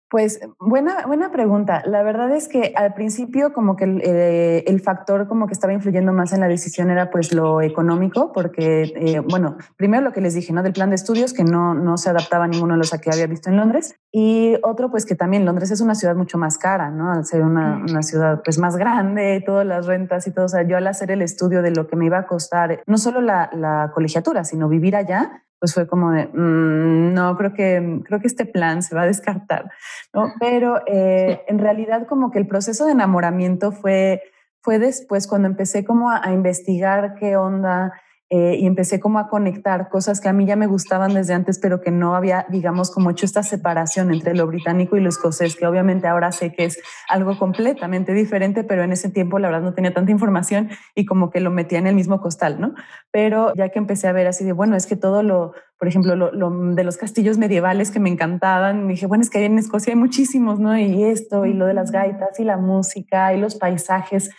Pues 0.09 0.39
buena, 0.59 1.05
buena 1.05 1.31
pregunta. 1.31 1.83
La 1.85 2.01
verdad 2.01 2.31
es 2.35 2.47
que 2.47 2.73
al 2.75 2.95
principio 2.95 3.53
como 3.53 3.75
que 3.75 3.83
el, 3.83 4.01
eh, 4.03 4.63
el, 4.65 4.81
factor 4.81 5.27
como 5.27 5.45
que 5.45 5.53
estaba 5.53 5.71
influyendo 5.71 6.13
más 6.13 6.33
en 6.33 6.39
la 6.39 6.47
decisión 6.47 6.89
era 6.89 7.11
pues 7.11 7.31
lo 7.31 7.61
económico, 7.61 8.31
porque 8.31 8.91
eh, 8.95 9.19
bueno, 9.19 9.57
primero 9.77 10.01
lo 10.01 10.11
que 10.11 10.21
les 10.21 10.33
dije, 10.33 10.51
¿no? 10.51 10.63
Del 10.63 10.73
plan 10.73 10.89
de 10.89 10.95
estudios 10.95 11.31
que 11.31 11.43
no, 11.43 11.75
no 11.75 11.97
se 11.97 12.09
adaptaba 12.09 12.45
a 12.45 12.47
ninguno 12.47 12.73
de 12.73 12.79
los 12.79 12.89
que 12.89 13.11
había 13.11 13.27
visto 13.27 13.51
en 13.51 13.57
Londres 13.57 13.99
y 14.11 14.55
otro 14.63 14.89
pues 14.89 15.05
que 15.05 15.15
también 15.15 15.45
Londres 15.45 15.69
es 15.69 15.79
una 15.79 15.93
ciudad 15.93 16.15
mucho 16.15 16.39
más 16.39 16.57
cara, 16.57 16.89
¿no? 16.89 17.11
Al 17.11 17.25
ser 17.25 17.43
una, 17.43 17.83
una 17.87 18.01
ciudad 18.01 18.41
pues 18.43 18.57
más 18.57 18.77
grande, 18.77 19.43
todas 19.45 19.65
las 19.67 19.85
rentas 19.85 20.25
y 20.25 20.31
todo, 20.31 20.45
o 20.45 20.49
sea, 20.49 20.63
yo 20.63 20.75
al 20.75 20.87
hacer 20.87 21.11
el 21.11 21.21
estudio 21.21 21.61
de 21.61 21.69
lo 21.69 21.85
que 21.85 21.95
me 21.95 22.05
iba 22.05 22.17
a 22.17 22.25
costar, 22.25 22.81
no 22.87 22.97
solo 22.97 23.21
la, 23.21 23.51
la 23.53 23.91
colegiatura, 23.93 24.43
sino 24.43 24.69
vivir 24.69 24.95
allá, 24.95 25.43
pues 25.59 25.73
fue 25.73 25.87
como 25.87 26.11
de, 26.11 26.27
mm, 26.27 27.13
no, 27.13 27.35
creo 27.37 27.53
que, 27.53 28.01
creo 28.05 28.19
que 28.19 28.27
este 28.27 28.45
plan 28.45 28.81
se 28.81 28.95
va 28.95 29.01
a 29.03 29.07
descartar, 29.07 29.69
¿no? 30.13 30.33
Pero 30.39 30.81
eh, 30.87 31.41
en 31.47 31.59
realidad 31.59 32.07
como 32.07 32.31
que 32.31 32.39
el 32.39 32.47
proceso 32.47 32.85
de 32.85 32.93
enamoramiento 32.93 33.71
fue, 33.71 34.21
fue 34.61 34.79
después 34.79 35.27
cuando 35.27 35.47
empecé 35.47 35.83
como 35.83 36.09
a, 36.09 36.21
a 36.23 36.31
investigar 36.31 37.15
qué 37.15 37.35
onda, 37.35 37.93
eh, 38.31 38.57
y 38.59 38.67
empecé 38.67 38.99
como 38.99 39.17
a 39.17 39.27
conectar 39.27 39.89
cosas 39.89 40.21
que 40.21 40.29
a 40.29 40.33
mí 40.33 40.45
ya 40.45 40.55
me 40.55 40.67
gustaban 40.67 41.15
desde 41.15 41.33
antes, 41.33 41.57
pero 41.57 41.81
que 41.81 41.89
no 41.89 42.15
había, 42.15 42.45
digamos, 42.49 42.91
como 42.91 43.09
hecho 43.09 43.25
esta 43.25 43.41
separación 43.41 44.13
entre 44.13 44.35
lo 44.35 44.45
británico 44.45 44.95
y 44.95 44.99
lo 44.99 45.09
escocés, 45.09 45.55
que 45.55 45.65
obviamente 45.65 46.07
ahora 46.07 46.31
sé 46.31 46.53
que 46.53 46.65
es 46.65 46.79
algo 47.07 47.39
completamente 47.39 48.13
diferente, 48.13 48.63
pero 48.63 48.83
en 48.83 48.91
ese 48.91 49.09
tiempo 49.09 49.39
la 49.39 49.47
verdad 49.47 49.63
no 49.63 49.73
tenía 49.73 49.95
tanta 49.95 50.11
información 50.11 50.69
y 50.93 51.05
como 51.05 51.31
que 51.31 51.39
lo 51.39 51.49
metía 51.49 51.79
en 51.79 51.87
el 51.87 51.95
mismo 51.95 52.21
costal, 52.21 52.61
¿no? 52.61 52.75
Pero 53.09 53.51
ya 53.55 53.69
que 53.69 53.79
empecé 53.79 54.07
a 54.07 54.11
ver 54.11 54.27
así 54.27 54.43
de, 54.43 54.51
bueno, 54.51 54.75
es 54.75 54.85
que 54.85 54.95
todo 54.95 55.23
lo, 55.23 55.53
por 55.79 55.87
ejemplo, 55.87 56.15
lo, 56.15 56.51
de 56.75 56.83
los 56.83 56.97
castillos 56.97 57.39
medievales 57.39 57.89
que 57.89 57.99
me 57.99 58.09
encantaban, 58.09 58.87
dije, 58.87 59.07
bueno, 59.07 59.23
es 59.23 59.31
que 59.31 59.43
en 59.43 59.57
Escocia 59.57 59.93
hay 59.93 59.99
muchísimos, 59.99 60.59
¿no? 60.59 60.77
Y 60.77 61.03
esto, 61.03 61.47
y 61.47 61.53
lo 61.53 61.65
de 61.65 61.73
las 61.73 61.91
gaitas, 61.91 62.39
y 62.39 62.43
la 62.43 62.57
música, 62.57 63.33
y 63.33 63.39
los 63.39 63.55
paisajes 63.55 64.29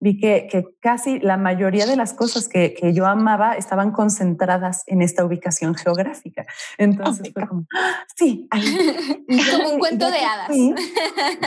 vi 0.00 0.18
que, 0.18 0.46
que, 0.50 0.64
casi 0.80 1.18
la 1.18 1.36
mayoría 1.36 1.86
de 1.86 1.96
las 1.96 2.14
cosas 2.14 2.48
que, 2.48 2.74
que, 2.74 2.92
yo 2.92 3.06
amaba 3.06 3.54
estaban 3.54 3.90
concentradas 3.90 4.84
en 4.86 5.02
esta 5.02 5.24
ubicación 5.24 5.74
geográfica. 5.74 6.46
Entonces 6.78 7.32
fue 7.32 7.46
como, 7.46 7.66
¡Ah, 7.74 8.04
sí, 8.16 8.48
como 9.52 9.70
un 9.70 9.78
cuento 9.78 10.10
de 10.10 10.18
hadas. 10.18 10.48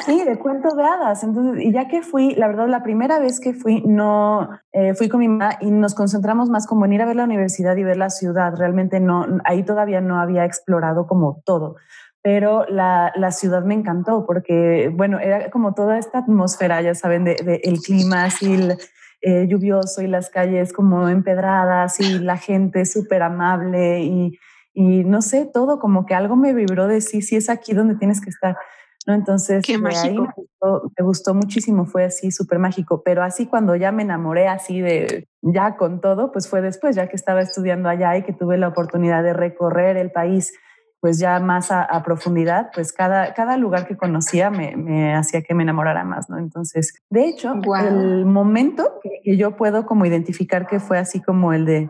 sí, 0.05 0.23
de 0.23 0.39
cuento 0.39 0.75
de 0.75 0.83
hadas. 0.83 1.23
Entonces, 1.23 1.63
y 1.63 1.71
ya 1.71 1.87
que 1.87 2.01
fui, 2.01 2.35
la 2.35 2.47
verdad, 2.47 2.67
la 2.67 2.83
primera 2.83 3.19
vez 3.19 3.39
que 3.39 3.53
fui, 3.53 3.81
no 3.85 4.49
eh, 4.73 4.93
fui 4.95 5.09
con 5.09 5.19
mi 5.19 5.27
mamá 5.27 5.57
y 5.61 5.71
nos 5.71 5.95
concentramos 5.95 6.49
más 6.49 6.67
como 6.67 6.85
en 6.85 6.93
ir 6.93 7.01
a 7.01 7.05
ver 7.05 7.15
la 7.15 7.23
universidad 7.23 7.75
y 7.77 7.83
ver 7.83 7.97
la 7.97 8.09
ciudad. 8.09 8.53
Realmente 8.55 8.99
no, 8.99 9.25
ahí 9.45 9.63
todavía 9.63 10.01
no 10.01 10.19
había 10.19 10.45
explorado 10.45 11.07
como 11.07 11.41
todo 11.45 11.77
pero 12.23 12.65
la, 12.67 13.11
la, 13.15 13.31
ciudad 13.31 13.63
me 13.63 13.73
encantó 13.73 14.25
porque, 14.25 14.91
bueno, 14.93 15.19
era 15.19 15.49
como 15.49 15.73
toda 15.73 15.97
esta 15.97 16.19
atmósfera, 16.19 16.81
ya 16.81 16.93
saben, 16.93 17.23
de, 17.23 17.35
de 17.35 17.61
el 17.63 17.79
clima 17.79 18.25
así 18.25 18.57
eh, 19.21 19.47
lluvioso 19.47 20.01
y 20.01 20.07
las 20.07 20.29
calles 20.29 20.71
como 20.71 21.09
empedradas 21.09 21.99
y 21.99 22.19
la 22.19 22.37
gente 22.37 22.85
súper 22.85 23.23
amable 23.23 24.01
y, 24.01 24.37
y, 24.73 25.03
no 25.03 25.21
sé, 25.21 25.49
todo 25.51 25.79
como 25.79 26.05
que 26.05 26.13
algo 26.13 26.35
me 26.35 26.53
vibró 26.53 26.87
de 26.87 27.01
sí, 27.01 27.21
sí 27.21 27.35
es 27.35 27.49
aquí 27.49 27.73
donde 27.73 27.95
tienes 27.95 28.21
que 28.21 28.29
estar. 28.29 28.55
¿no? 29.07 29.15
Entonces, 29.15 29.63
Qué 29.65 29.79
mágico. 29.79 30.23
me, 30.23 30.33
gustó, 30.35 30.91
me 30.95 31.05
gustó 31.05 31.33
muchísimo, 31.33 31.85
fue 31.85 32.05
así 32.05 32.29
súper 32.29 32.59
mágico, 32.59 33.01
pero 33.03 33.23
así 33.23 33.47
cuando 33.47 33.75
ya 33.75 33.91
me 33.91 34.03
enamoré 34.03 34.47
así 34.47 34.79
de 34.79 35.27
ya 35.41 35.75
con 35.75 36.01
todo, 36.01 36.31
pues 36.31 36.47
fue 36.47 36.61
después, 36.61 36.95
ya 36.95 37.07
que 37.07 37.15
estaba 37.15 37.41
estudiando 37.41 37.89
allá 37.89 38.15
y 38.17 38.23
que 38.23 38.33
tuve 38.33 38.59
la 38.59 38.67
oportunidad 38.67 39.23
de 39.23 39.33
recorrer 39.33 39.97
el 39.97 40.11
país 40.11 40.53
pues 41.01 41.17
ya 41.17 41.39
más 41.39 41.71
a, 41.71 42.03
profundidad, 42.03 42.69
pues 42.73 42.93
cada, 42.93 43.33
cada 43.33 43.57
lugar 43.57 43.87
que 43.87 43.97
conocía 43.97 44.51
me, 44.51 44.77
me, 44.77 45.15
hacía 45.15 45.41
que 45.41 45.55
me 45.55 45.63
enamorara 45.63 46.03
más, 46.03 46.29
¿no? 46.29 46.37
Entonces, 46.37 46.93
de 47.09 47.27
hecho, 47.27 47.55
el 47.79 48.25
momento 48.25 48.99
que, 49.01 49.35
yo 49.35 49.57
puedo 49.57 49.87
como 49.87 50.05
identificar 50.05 50.67
que 50.67 50.79
fue 50.79 50.99
así 50.99 51.19
como 51.19 51.53
el 51.53 51.65
de, 51.65 51.89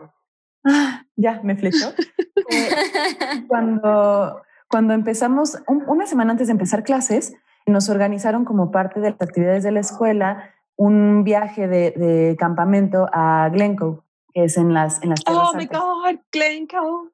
ah, 0.64 1.04
ya, 1.14 1.42
me 1.44 1.56
flechó, 1.56 1.92
cuando, 3.48 4.40
cuando 4.66 4.94
empezamos, 4.94 5.62
una 5.66 6.06
semana 6.06 6.30
antes 6.32 6.46
de 6.46 6.52
empezar 6.52 6.82
clases, 6.82 7.34
nos 7.66 7.90
organizaron 7.90 8.46
como 8.46 8.70
parte 8.70 9.00
de 9.00 9.10
las 9.10 9.20
actividades 9.20 9.62
de 9.62 9.72
la 9.72 9.80
escuela 9.80 10.50
un 10.76 11.22
viaje 11.22 11.68
de, 11.68 11.90
de 11.90 12.36
campamento 12.38 13.08
a 13.12 13.50
Glencoe, 13.50 14.00
que 14.32 14.44
es 14.44 14.56
en 14.56 14.72
las, 14.72 15.02
en 15.02 15.10
las 15.10 15.20
Oh 15.26 15.52
my 15.54 15.66
God, 15.66 16.18
Glencoe. 16.32 17.10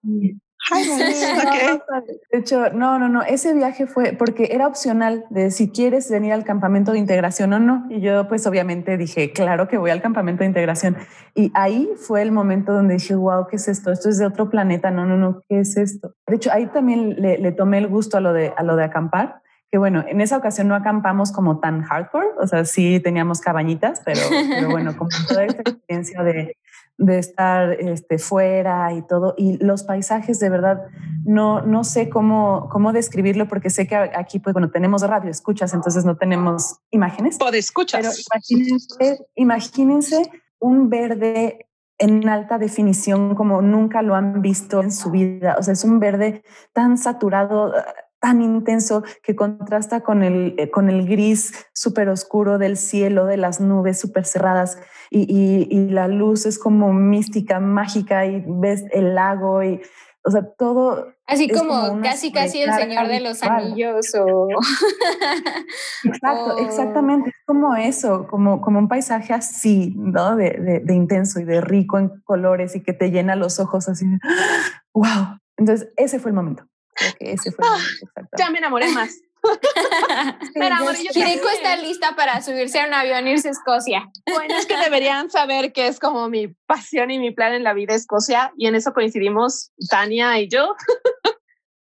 De 2.31 2.39
hecho, 2.39 2.71
no, 2.71 2.99
no, 2.99 3.09
no, 3.09 3.23
ese 3.23 3.55
viaje 3.55 3.87
fue 3.87 4.13
porque 4.13 4.51
era 4.53 4.67
opcional 4.67 5.25
de 5.31 5.51
si 5.51 5.71
quieres 5.71 6.11
venir 6.11 6.33
al 6.33 6.45
campamento 6.45 6.93
de 6.93 6.99
integración 6.99 7.53
o 7.53 7.59
no. 7.59 7.87
Y 7.91 8.01
yo 8.01 8.29
pues 8.29 8.47
obviamente 8.47 8.97
dije, 8.97 9.33
claro 9.33 9.69
que 9.69 9.79
voy 9.79 9.91
al 9.91 10.03
campamento 10.03 10.41
de 10.41 10.47
integración. 10.47 10.97
Y 11.35 11.51
ahí 11.55 11.89
fue 11.97 12.23
el 12.23 12.33
momento 12.33 12.73
donde 12.73 12.95
dije, 12.95 13.15
wow, 13.15 13.47
¿qué 13.49 13.57
es 13.57 13.69
esto? 13.69 13.93
Esto 13.93 14.09
es 14.09 14.19
de 14.19 14.27
otro 14.27 14.51
planeta. 14.51 14.91
No, 14.91 15.07
no, 15.07 15.17
no, 15.17 15.43
¿qué 15.49 15.61
es 15.61 15.77
esto? 15.77 16.15
De 16.27 16.37
hecho, 16.37 16.51
ahí 16.53 16.67
también 16.67 17.17
le, 17.21 17.39
le 17.39 17.53
tomé 17.53 17.79
el 17.79 17.89
gusto 17.89 18.19
a 18.19 18.21
lo 18.21 18.33
de, 18.33 18.53
a 18.57 18.63
lo 18.63 18.77
de 18.77 18.85
acampar 18.85 19.43
que 19.71 19.77
bueno, 19.77 20.03
en 20.09 20.23
esa 20.23 20.39
ocasión 20.39 20.69
no 20.69 20.75
acampamos 20.75 21.31
como 21.31 21.61
tan 21.61 21.83
hardcore, 21.83 22.29
o 22.41 22.47
sea, 22.47 22.65
sí 22.65 23.01
teníamos 23.01 23.41
cabañitas, 23.41 24.01
pero, 24.03 24.21
pero 24.49 24.71
bueno, 24.71 24.97
como 24.97 25.11
toda 25.29 25.45
esta 25.45 25.61
experiencia 25.61 26.23
de, 26.23 26.57
de 26.99 27.19
estar 27.19 27.73
este, 27.73 28.19
fuera 28.19 28.93
y 28.93 29.03
todo. 29.03 29.35
Y 29.39 29.57
los 29.65 29.85
paisajes, 29.85 30.41
de 30.41 30.51
verdad, 30.51 30.83
no, 31.25 31.63
no 31.63 31.85
sé 31.85 32.09
cómo, 32.09 32.69
cómo 32.71 32.93
describirlo, 32.93 33.49
porque 33.49 33.71
sé 33.71 33.87
que 33.87 33.97
aquí, 33.97 34.41
pues 34.41 34.53
bueno, 34.53 34.71
tenemos 34.71 35.03
radio, 35.03 35.31
escuchas, 35.31 35.73
entonces 35.73 36.05
no 36.05 36.17
tenemos 36.17 36.81
imágenes. 36.91 37.39
Pod 37.39 37.55
escuchas. 37.55 38.01
Pero 38.01 38.13
imagínense, 38.35 39.27
imagínense 39.37 40.31
un 40.59 40.91
verde 40.91 41.69
en 41.99 42.29
alta 42.29 42.59
definición 42.59 43.35
como 43.35 43.63
nunca 43.63 44.03
lo 44.03 44.15
han 44.15 44.43
visto 44.43 44.81
en 44.83 44.93
su 44.93 45.11
vida. 45.11 45.57
O 45.59 45.63
sea, 45.63 45.73
es 45.73 45.85
un 45.85 46.01
verde 46.01 46.43
tan 46.73 46.99
saturado, 46.99 47.73
tan 48.21 48.43
intenso 48.43 49.03
que 49.23 49.37
contrasta 49.37 50.01
con 50.01 50.23
el, 50.23 50.55
eh, 50.59 50.71
con 50.71 50.89
el 50.89 51.07
gris 51.07 51.53
súper 51.73 52.09
oscuro 52.09 52.59
del 52.59 52.77
cielo, 52.77 53.27
de 53.27 53.37
las 53.37 53.61
nubes 53.61 54.01
súper 54.01 54.27
cerradas 54.27 54.79
y, 55.11 55.67
y, 55.71 55.89
la 55.89 56.09
luz 56.09 56.45
es 56.45 56.59
como 56.59 56.93
mística, 56.93 57.61
mágica 57.61 58.27
y 58.27 58.45
ves 58.47 58.85
el 58.93 59.15
lago 59.15 59.63
y, 59.63 59.81
o 60.23 60.31
sea, 60.31 60.43
todo. 60.59 61.15
Así 61.27 61.49
como, 61.49 62.01
casi, 62.03 62.31
casi 62.33 62.61
el 62.61 62.73
Señor 62.75 63.09
de 63.09 63.21
los 63.21 63.43
Anillos 63.43 64.15
o. 64.15 64.49
Exacto, 66.05 66.59
exactamente. 66.59 67.31
Es 67.31 67.37
como 67.47 67.75
eso, 67.77 68.27
como, 68.29 68.61
como 68.61 68.79
un 68.79 68.89
paisaje 68.89 69.33
así, 69.33 69.95
¿no? 69.97 70.37
De, 70.37 70.51
de, 70.51 70.81
de 70.81 70.95
intenso 70.95 71.41
y 71.41 71.45
de 71.45 71.61
rico 71.61 71.99
en 71.99 72.21
colores 72.25 72.77
y 72.77 72.83
que 72.83 72.93
te 72.93 73.11
llena 73.11 73.37
los 73.37 73.59
ojos 73.61 73.89
así. 73.89 74.07
¡Wow! 74.93 75.39
Entonces, 75.57 75.89
ese 75.97 76.19
fue 76.19 76.31
el 76.31 76.37
momento. 76.37 76.65
Creo 76.99 77.15
que 77.19 77.33
ese 77.33 77.53
fue 77.53 77.67
el 77.67 77.73
ah, 77.73 77.77
momento. 77.77 78.37
Ya 78.37 78.51
me 78.51 78.59
enamoré 78.59 78.89
más. 78.89 79.21
Kiriko 81.13 81.49
está 81.49 81.77
lista 81.77 82.17
para 82.17 82.43
subirse 82.43 82.81
a 82.81 82.87
un 82.87 82.95
avión 82.95 83.27
e 83.27 83.33
irse 83.33 83.49
a 83.49 83.53
Escocia. 83.53 84.11
Bueno, 84.27 84.57
es 84.57 84.67
que 84.67 84.77
deberían 84.77 85.31
saber 85.31 85.73
que 85.73 85.87
es 85.87 86.01
como 86.01 86.29
mi 86.29 86.49
pasión 86.67 87.11
y 87.11 87.19
mi 87.19 87.31
plan 87.31 87.53
en 87.55 87.65
la 87.65 87.73
vida 87.73 87.95
Escocia 87.95 88.53
y 88.57 88.67
en 88.67 88.75
eso 88.75 88.93
coincidimos 88.93 89.73
Tania 89.89 90.39
y 90.41 90.49
yo. 90.49 90.75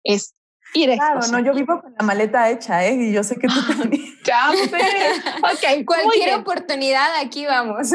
es 0.05 0.35
ir 0.75 0.91
a 0.93 0.97
Claro, 0.97 1.21
no, 1.31 1.39
yo 1.41 1.55
vivo 1.55 1.81
con 1.81 1.95
la 1.99 2.05
maleta 2.05 2.51
hecha, 2.51 2.85
¿eh? 2.87 2.95
Y 2.95 3.13
yo 3.13 3.23
sé 3.23 3.37
que 3.37 3.49
tú 3.49 3.67
también. 3.67 4.03
ya 4.25 4.51
Ok, 4.51 5.85
cualquier 5.85 6.35
oportunidad 6.35 7.21
aquí 7.21 7.47
vamos. 7.47 7.91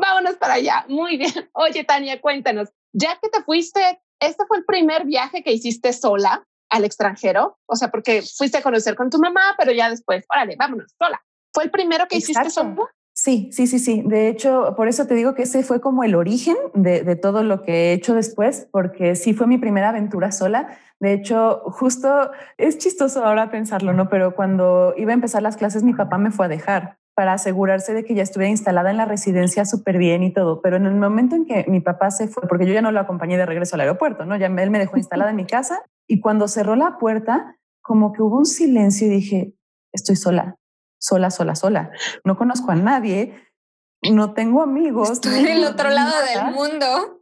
Vámonos 0.00 0.36
para 0.36 0.54
allá. 0.54 0.84
Muy 0.88 1.18
bien. 1.18 1.50
Oye, 1.52 1.84
Tania, 1.84 2.20
cuéntanos, 2.20 2.70
ya 2.92 3.18
que 3.20 3.28
te 3.28 3.42
fuiste, 3.42 4.00
este 4.20 4.46
fue 4.46 4.58
el 4.58 4.64
primer 4.64 5.04
viaje 5.04 5.42
que 5.42 5.52
hiciste 5.52 5.92
sola 5.92 6.44
al 6.70 6.84
extranjero? 6.84 7.58
O 7.66 7.76
sea, 7.76 7.90
porque 7.90 8.22
fuiste 8.22 8.58
a 8.58 8.62
conocer 8.62 8.94
con 8.94 9.10
tu 9.10 9.18
mamá, 9.18 9.54
pero 9.58 9.72
ya 9.72 9.90
después, 9.90 10.24
órale, 10.32 10.56
vámonos, 10.56 10.94
sola. 10.98 11.20
¿Fue 11.52 11.64
el 11.64 11.70
primero 11.70 12.06
que 12.06 12.18
hiciste 12.18 12.50
solo? 12.50 12.88
Sí, 13.14 13.48
sí, 13.50 13.66
sí, 13.66 13.80
sí. 13.80 14.02
De 14.06 14.28
hecho, 14.28 14.74
por 14.76 14.86
eso 14.86 15.08
te 15.08 15.14
digo 15.14 15.34
que 15.34 15.42
ese 15.42 15.64
fue 15.64 15.80
como 15.80 16.04
el 16.04 16.14
origen 16.14 16.56
de, 16.74 17.02
de, 17.02 17.16
todo 17.16 17.42
lo 17.42 17.62
que 17.62 17.90
he 17.90 17.92
hecho 17.92 18.14
después, 18.14 18.68
porque 18.70 19.16
sí 19.16 19.34
fue 19.34 19.48
mi 19.48 19.58
primera 19.58 19.88
aventura 19.88 20.30
sola. 20.30 20.78
De 21.00 21.14
hecho, 21.14 21.62
justo 21.64 22.30
es 22.58 22.78
chistoso 22.78 23.24
ahora 23.24 23.50
pensarlo, 23.50 23.92
¿no? 23.92 24.08
Pero 24.08 24.36
cuando 24.36 24.94
iba 24.96 25.10
a 25.10 25.14
empezar 25.14 25.42
las 25.42 25.56
clases, 25.56 25.82
mi 25.82 25.94
papá 25.94 26.16
me 26.18 26.30
fue 26.30 26.46
a 26.46 26.48
dejar 26.48 26.98
para 27.18 27.32
asegurarse 27.32 27.94
de 27.94 28.04
que 28.04 28.14
ya 28.14 28.22
estuviera 28.22 28.48
instalada 28.48 28.92
en 28.92 28.96
la 28.96 29.04
residencia 29.04 29.64
súper 29.64 29.98
bien 29.98 30.22
y 30.22 30.32
todo. 30.32 30.62
Pero 30.62 30.76
en 30.76 30.86
el 30.86 30.94
momento 30.94 31.34
en 31.34 31.46
que 31.46 31.64
mi 31.66 31.80
papá 31.80 32.12
se 32.12 32.28
fue, 32.28 32.44
porque 32.48 32.64
yo 32.64 32.72
ya 32.72 32.80
no 32.80 32.92
lo 32.92 33.00
acompañé 33.00 33.36
de 33.36 33.44
regreso 33.44 33.74
al 33.74 33.80
aeropuerto, 33.80 34.24
¿no? 34.24 34.36
Ya 34.36 34.46
él 34.46 34.70
me 34.70 34.78
dejó 34.78 34.96
instalada 34.96 35.30
en 35.30 35.34
mi 35.34 35.44
casa 35.44 35.82
y 36.06 36.20
cuando 36.20 36.46
cerró 36.46 36.76
la 36.76 36.96
puerta, 36.98 37.56
como 37.82 38.12
que 38.12 38.22
hubo 38.22 38.38
un 38.38 38.46
silencio 38.46 39.08
y 39.08 39.10
dije, 39.10 39.52
estoy 39.92 40.14
sola, 40.14 40.58
sola, 41.00 41.32
sola, 41.32 41.56
sola. 41.56 41.90
No 42.22 42.36
conozco 42.36 42.70
a 42.70 42.76
nadie, 42.76 43.34
no 44.08 44.32
tengo 44.32 44.62
amigos. 44.62 45.10
Estoy 45.10 45.40
en 45.40 45.48
el 45.48 45.64
otro 45.64 45.90
lado 45.90 46.14
del 46.24 46.54
mundo. 46.54 47.20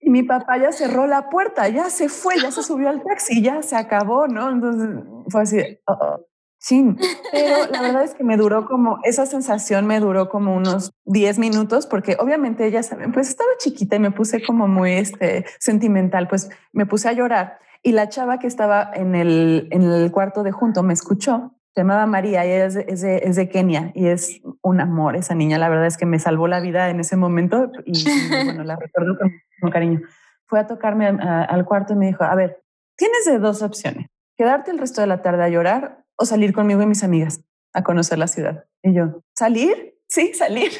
Y 0.00 0.10
mi 0.10 0.24
papá 0.24 0.58
ya 0.58 0.72
cerró 0.72 1.06
la 1.06 1.30
puerta, 1.30 1.68
ya 1.68 1.88
se 1.88 2.08
fue, 2.08 2.40
ya 2.40 2.50
se 2.50 2.64
subió 2.64 2.88
al 2.88 3.04
taxi, 3.04 3.42
ya 3.42 3.62
se 3.62 3.76
acabó, 3.76 4.26
¿no? 4.26 4.50
Entonces 4.50 5.04
fue 5.28 5.42
así, 5.42 5.58
oh, 5.86 6.20
Sí, 6.68 6.84
pero 7.32 7.72
la 7.72 7.80
verdad 7.80 8.02
es 8.02 8.12
que 8.14 8.24
me 8.24 8.36
duró 8.36 8.66
como, 8.66 8.98
esa 9.02 9.24
sensación 9.24 9.86
me 9.86 10.00
duró 10.00 10.28
como 10.28 10.54
unos 10.54 10.92
10 11.06 11.38
minutos, 11.38 11.86
porque 11.86 12.18
obviamente 12.20 12.70
ya 12.70 12.82
saben, 12.82 13.10
pues 13.10 13.30
estaba 13.30 13.48
chiquita 13.56 13.96
y 13.96 14.00
me 14.00 14.10
puse 14.10 14.44
como 14.44 14.68
muy 14.68 14.92
este, 14.92 15.46
sentimental, 15.58 16.28
pues 16.28 16.50
me 16.72 16.84
puse 16.84 17.08
a 17.08 17.12
llorar 17.12 17.58
y 17.82 17.92
la 17.92 18.10
chava 18.10 18.38
que 18.38 18.46
estaba 18.46 18.90
en 18.92 19.14
el, 19.14 19.68
en 19.70 19.82
el 19.82 20.12
cuarto 20.12 20.42
de 20.42 20.52
junto 20.52 20.82
me 20.82 20.92
escuchó, 20.92 21.54
se 21.74 21.80
llamaba 21.80 22.04
María 22.04 22.44
y 22.44 22.50
es, 22.50 22.76
es, 22.76 23.00
de, 23.00 23.16
es 23.24 23.36
de 23.36 23.48
Kenia 23.48 23.90
y 23.94 24.08
es 24.08 24.42
un 24.60 24.82
amor 24.82 25.16
esa 25.16 25.34
niña, 25.34 25.56
la 25.56 25.70
verdad 25.70 25.86
es 25.86 25.96
que 25.96 26.04
me 26.04 26.18
salvó 26.18 26.48
la 26.48 26.60
vida 26.60 26.90
en 26.90 27.00
ese 27.00 27.16
momento 27.16 27.72
y, 27.86 28.04
bueno, 28.44 28.62
la 28.64 28.76
recuerdo 28.76 29.16
con, 29.18 29.70
cariño. 29.70 30.02
Fue 30.44 30.60
a 30.60 30.66
tocarme 30.66 31.06
al 31.06 31.64
cuarto 31.64 31.94
y 31.94 31.96
me 31.96 32.06
dijo, 32.08 32.24
a 32.24 32.34
ver, 32.34 32.62
tienes 32.94 33.24
de 33.24 33.38
dos 33.38 33.62
opciones, 33.62 34.08
quedarte 34.36 34.70
el 34.70 34.78
resto 34.78 35.00
de 35.00 35.06
la 35.06 35.22
tarde 35.22 35.44
a 35.44 35.48
llorar 35.48 35.97
o 36.18 36.26
salir 36.26 36.52
conmigo 36.52 36.82
y 36.82 36.86
mis 36.86 37.02
amigas 37.02 37.40
a 37.72 37.82
conocer 37.82 38.18
la 38.18 38.26
ciudad. 38.26 38.64
Y 38.82 38.94
yo, 38.94 39.22
¿salir? 39.34 39.96
Sí, 40.08 40.34
salir. 40.34 40.72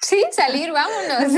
Sí, 0.00 0.22
salir, 0.30 0.70
vámonos. 0.72 1.32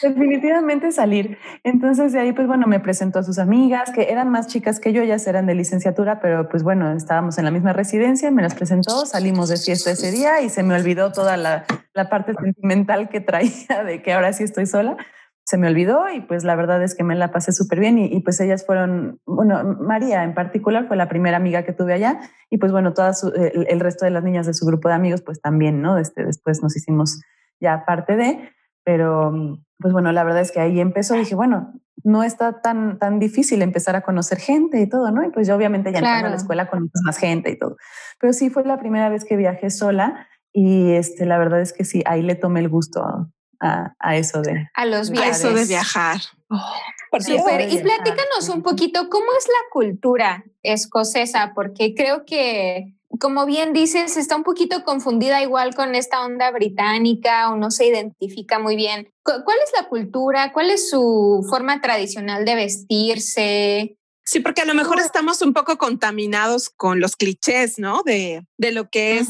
Definitivamente 0.00 0.90
salir. 0.90 1.38
Entonces 1.64 2.12
de 2.12 2.20
ahí, 2.20 2.32
pues 2.32 2.46
bueno, 2.46 2.66
me 2.66 2.80
presentó 2.80 3.18
a 3.18 3.22
sus 3.22 3.38
amigas, 3.38 3.90
que 3.92 4.10
eran 4.10 4.30
más 4.30 4.46
chicas 4.46 4.80
que 4.80 4.92
yo, 4.92 5.02
ellas 5.02 5.26
eran 5.26 5.46
de 5.46 5.54
licenciatura, 5.54 6.20
pero 6.20 6.48
pues 6.48 6.62
bueno, 6.62 6.92
estábamos 6.92 7.38
en 7.38 7.44
la 7.44 7.50
misma 7.50 7.72
residencia, 7.72 8.30
me 8.30 8.42
las 8.42 8.54
presentó, 8.54 9.06
salimos 9.06 9.48
de 9.48 9.58
fiesta 9.58 9.90
ese 9.90 10.10
día 10.10 10.40
y 10.40 10.48
se 10.48 10.62
me 10.62 10.74
olvidó 10.74 11.12
toda 11.12 11.36
la, 11.36 11.66
la 11.92 12.08
parte 12.08 12.34
sentimental 12.34 13.08
que 13.10 13.20
traía 13.20 13.84
de 13.84 14.02
que 14.02 14.12
ahora 14.12 14.32
sí 14.32 14.44
estoy 14.44 14.66
sola 14.66 14.96
se 15.44 15.58
me 15.58 15.68
olvidó 15.68 16.08
y 16.08 16.20
pues 16.20 16.44
la 16.44 16.54
verdad 16.54 16.82
es 16.82 16.94
que 16.94 17.02
me 17.02 17.16
la 17.16 17.32
pasé 17.32 17.52
súper 17.52 17.80
bien 17.80 17.98
y, 17.98 18.20
pues 18.20 18.40
ellas 18.40 18.64
fueron, 18.64 19.20
bueno, 19.26 19.76
María 19.80 20.22
en 20.22 20.34
particular 20.34 20.86
fue 20.86 20.96
la 20.96 21.08
primera 21.08 21.36
amiga 21.36 21.64
que 21.64 21.72
tuve 21.72 21.94
allá 21.94 22.20
y 22.48 22.58
pues 22.58 22.70
bueno, 22.70 22.94
todas 22.94 23.24
el, 23.24 23.80
resto 23.80 24.04
de 24.04 24.12
las 24.12 24.22
niñas 24.22 24.46
de 24.46 24.54
su 24.54 24.64
grupo 24.64 24.88
de 24.88 24.94
amigos 24.94 25.22
pues 25.22 25.40
también, 25.40 25.82
¿no? 25.82 25.98
Este, 25.98 26.24
después 26.24 26.62
nos 26.62 26.76
hicimos 26.76 27.20
ya 27.60 27.84
parte 27.84 28.16
de, 28.16 28.50
pero 28.84 29.58
pues 29.78 29.92
bueno, 29.92 30.12
la 30.12 30.22
verdad 30.22 30.42
es 30.42 30.52
que 30.52 30.60
ahí 30.60 30.80
empezó, 30.80 31.14
dije, 31.14 31.34
bueno, 31.34 31.72
no 32.04 32.22
está 32.22 32.60
tan, 32.60 32.98
tan 32.98 33.18
difícil 33.18 33.62
empezar 33.62 33.96
a 33.96 34.02
conocer 34.02 34.38
gente 34.38 34.80
y 34.80 34.88
todo, 34.88 35.10
¿no? 35.10 35.24
Y 35.24 35.30
pues 35.30 35.48
yo 35.48 35.56
obviamente 35.56 35.92
ya 35.92 35.98
claro. 35.98 36.28
a 36.28 36.30
la 36.30 36.36
escuela 36.36 36.68
con 36.68 36.88
más 37.04 37.18
gente 37.18 37.50
y 37.50 37.58
todo, 37.58 37.76
pero 38.20 38.32
sí 38.32 38.48
fue 38.48 38.64
la 38.64 38.78
primera 38.78 39.08
vez 39.08 39.24
que 39.24 39.36
viajé 39.36 39.70
sola 39.70 40.28
y 40.52 40.92
este, 40.92 41.26
la 41.26 41.38
verdad 41.38 41.60
es 41.60 41.72
que 41.72 41.84
sí, 41.84 42.02
ahí 42.06 42.22
le 42.22 42.36
tomé 42.36 42.60
el 42.60 42.68
gusto 42.68 43.28
a, 43.62 44.16
eso 44.16 44.42
de... 44.42 44.68
A 44.74 44.86
los 44.86 45.10
viajes. 45.10 45.38
eso 45.38 45.54
de 45.54 45.64
viajar. 45.64 46.20
Oh, 46.50 46.72
y 47.12 47.78
platícanos 47.78 48.48
un 48.48 48.62
poquito, 48.62 49.08
¿cómo 49.10 49.26
es 49.38 49.46
la 49.46 49.70
cultura 49.70 50.44
escocesa? 50.62 51.52
Porque 51.54 51.94
creo 51.94 52.24
que, 52.24 52.94
como 53.20 53.44
bien 53.44 53.72
dices, 53.72 54.16
está 54.16 54.36
un 54.36 54.44
poquito 54.44 54.82
confundida 54.82 55.42
igual 55.42 55.74
con 55.74 55.94
esta 55.94 56.24
onda 56.24 56.50
británica 56.50 57.50
o 57.50 57.56
no 57.56 57.70
se 57.70 57.86
identifica 57.86 58.58
muy 58.58 58.76
bien. 58.76 59.12
¿Cuál 59.22 59.58
es 59.64 59.72
la 59.78 59.88
cultura? 59.88 60.52
¿Cuál 60.52 60.70
es 60.70 60.88
su 60.88 61.46
forma 61.48 61.80
tradicional 61.80 62.44
de 62.44 62.54
vestirse? 62.54 63.96
Sí, 64.24 64.40
porque 64.40 64.62
a 64.62 64.66
lo 64.66 64.74
mejor 64.74 64.98
estamos 64.98 65.42
un 65.42 65.52
poco 65.52 65.76
contaminados 65.76 66.70
con 66.70 67.00
los 67.00 67.16
clichés, 67.16 67.78
¿no? 67.78 68.02
De, 68.04 68.46
de 68.56 68.72
lo 68.72 68.88
que 68.88 69.18
es 69.18 69.28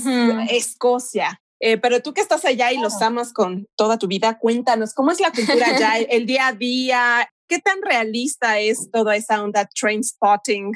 Escocia. 0.50 1.41
Eh, 1.64 1.78
pero 1.78 2.02
tú 2.02 2.12
que 2.12 2.20
estás 2.20 2.44
allá 2.44 2.72
y 2.72 2.78
los 2.78 3.00
amas 3.00 3.32
con 3.32 3.68
toda 3.76 3.96
tu 3.96 4.08
vida, 4.08 4.36
cuéntanos, 4.38 4.94
¿cómo 4.94 5.12
es 5.12 5.20
la 5.20 5.30
cultura 5.30 5.68
allá, 5.68 5.92
el, 6.10 6.26
día 6.26 6.48
a 6.48 6.52
día? 6.52 7.28
¿qué 7.52 7.58
tan 7.58 7.82
realista 7.82 8.58
es 8.58 8.90
toda 8.90 9.14
esa 9.14 9.42
onda 9.42 9.68
train 9.78 10.02
spotting? 10.02 10.72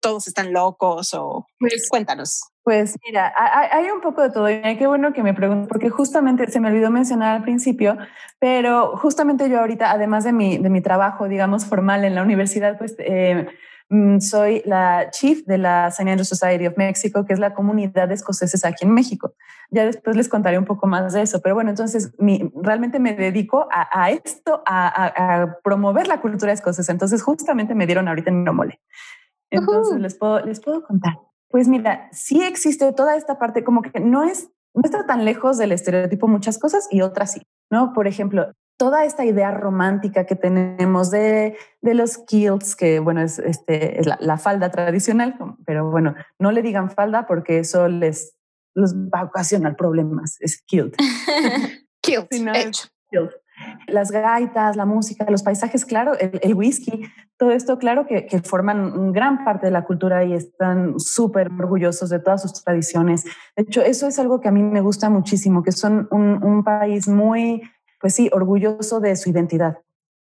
¿Todos 0.00 0.28
están 0.28 0.52
locos 0.52 1.12
o 1.14 1.46
pues, 1.58 1.88
cuéntanos? 1.88 2.40
Pues 2.62 2.96
mira, 3.04 3.32
hay, 3.34 3.90
un 3.90 4.02
poco 4.02 4.22
de 4.22 4.30
todo. 4.30 4.48
Y 4.48 4.76
qué 4.76 4.86
bueno 4.86 5.14
que 5.14 5.22
me 5.22 5.32
preguntes, 5.32 5.66
porque 5.68 5.88
justamente 5.88 6.46
se 6.50 6.60
me 6.60 6.68
olvidó 6.68 6.90
mencionar 6.90 7.36
al 7.36 7.42
principio, 7.42 7.96
pero 8.38 8.96
justamente 8.98 9.48
yo 9.48 9.58
ahorita, 9.58 9.90
además 9.90 10.22
de 10.22 10.32
mi, 10.32 10.58
de 10.58 10.68
mi 10.68 10.82
trabajo, 10.82 11.28
digamos, 11.28 11.64
formal 11.64 12.04
en 12.04 12.14
la 12.14 12.22
universidad, 12.22 12.76
pues 12.76 12.94
eh, 12.98 13.48
soy 14.20 14.62
la 14.66 15.10
chief 15.10 15.44
de 15.46 15.56
la 15.56 15.88
St. 15.88 16.10
Andrews 16.10 16.28
Society 16.28 16.66
of 16.66 16.76
Mexico, 16.76 17.24
que 17.24 17.32
es 17.32 17.38
la 17.38 17.54
comunidad 17.54 18.08
de 18.08 18.14
escoceses 18.14 18.64
aquí 18.64 18.84
en 18.84 18.92
México. 18.92 19.34
Ya 19.70 19.86
después 19.86 20.16
les 20.16 20.28
contaré 20.28 20.58
un 20.58 20.66
poco 20.66 20.86
más 20.86 21.12
de 21.12 21.22
eso, 21.22 21.40
pero 21.40 21.54
bueno, 21.54 21.70
entonces 21.70 22.14
mi, 22.18 22.52
realmente 22.54 22.98
me 22.98 23.14
dedico 23.14 23.66
a, 23.70 24.10
esto, 24.10 24.62
a, 24.66 25.56
promover 25.64 26.06
la 26.06 26.20
cultura 26.20 26.52
escocesa. 26.52 26.92
Entonces 26.92 27.22
justamente 27.22 27.74
me 27.74 27.86
dieron 27.86 28.08
ahorita 28.08 28.30
en 28.30 28.44
mole. 28.54 28.80
Entonces 29.50 29.98
les, 30.00 30.14
puedo, 30.14 30.40
les 30.40 30.60
puedo 30.60 30.84
contar. 30.84 31.18
Pues 31.48 31.66
mira, 31.66 32.08
sí 32.12 32.42
existe 32.42 32.92
toda 32.92 33.16
esta 33.16 33.38
parte, 33.38 33.64
como 33.64 33.80
que 33.80 34.00
no 34.00 34.22
es, 34.22 34.50
no 34.74 34.82
está 34.84 35.06
tan 35.06 35.24
lejos 35.24 35.56
del 35.56 35.72
estereotipo 35.72 36.28
muchas 36.28 36.58
cosas 36.58 36.86
y 36.90 37.00
otras 37.00 37.32
sí, 37.32 37.42
¿no? 37.70 37.94
Por 37.94 38.06
ejemplo, 38.06 38.52
toda 38.78 39.04
esta 39.04 39.24
idea 39.24 39.50
romántica 39.50 40.24
que 40.24 40.36
tenemos 40.36 41.10
de, 41.10 41.56
de 41.82 41.94
los 41.94 42.16
kilts, 42.18 42.76
que 42.76 43.00
bueno, 43.00 43.20
es, 43.20 43.38
este, 43.38 44.00
es 44.00 44.06
la, 44.06 44.38
falda 44.38 44.70
tradicional, 44.70 45.36
pero 45.66 45.90
bueno, 45.90 46.14
no 46.38 46.52
le 46.52 46.62
digan 46.62 46.88
falda 46.88 47.26
porque 47.26 47.58
eso 47.58 47.88
les, 47.88 48.36
les 48.74 48.94
va 48.94 49.20
a 49.20 49.24
ocasionar 49.24 49.76
problemas, 49.76 50.36
es 50.40 50.62
kilt. 50.62 50.94
kilt, 52.02 52.28
kilt. 52.30 53.32
Las 53.88 54.12
gaitas, 54.12 54.76
la 54.76 54.86
música, 54.86 55.26
los 55.28 55.42
paisajes, 55.42 55.84
claro, 55.84 56.12
el, 56.16 56.54
whisky, 56.54 57.02
todo 57.36 57.50
esto, 57.50 57.78
claro, 57.78 58.06
que, 58.06 58.26
que, 58.26 58.38
forman 58.38 59.12
gran 59.12 59.44
parte 59.44 59.66
de 59.66 59.72
la 59.72 59.84
cultura 59.84 60.24
y 60.24 60.32
están 60.32 61.00
súper 61.00 61.50
orgullosos 61.50 62.08
de 62.08 62.20
todas 62.20 62.42
sus 62.42 62.62
tradiciones. 62.62 63.24
De 63.56 63.64
hecho, 63.64 63.82
eso 63.82 64.06
es 64.06 64.20
algo 64.20 64.40
que 64.40 64.46
a 64.46 64.52
mí 64.52 64.62
me 64.62 64.80
gusta 64.80 65.10
muchísimo, 65.10 65.64
que 65.64 65.72
son 65.72 66.06
un, 66.12 66.40
un 66.44 66.62
país 66.62 67.08
muy, 67.08 67.62
pues 68.00 68.14
sí, 68.14 68.30
orgulloso 68.32 69.00
de 69.00 69.16
su 69.16 69.30
identidad. 69.30 69.78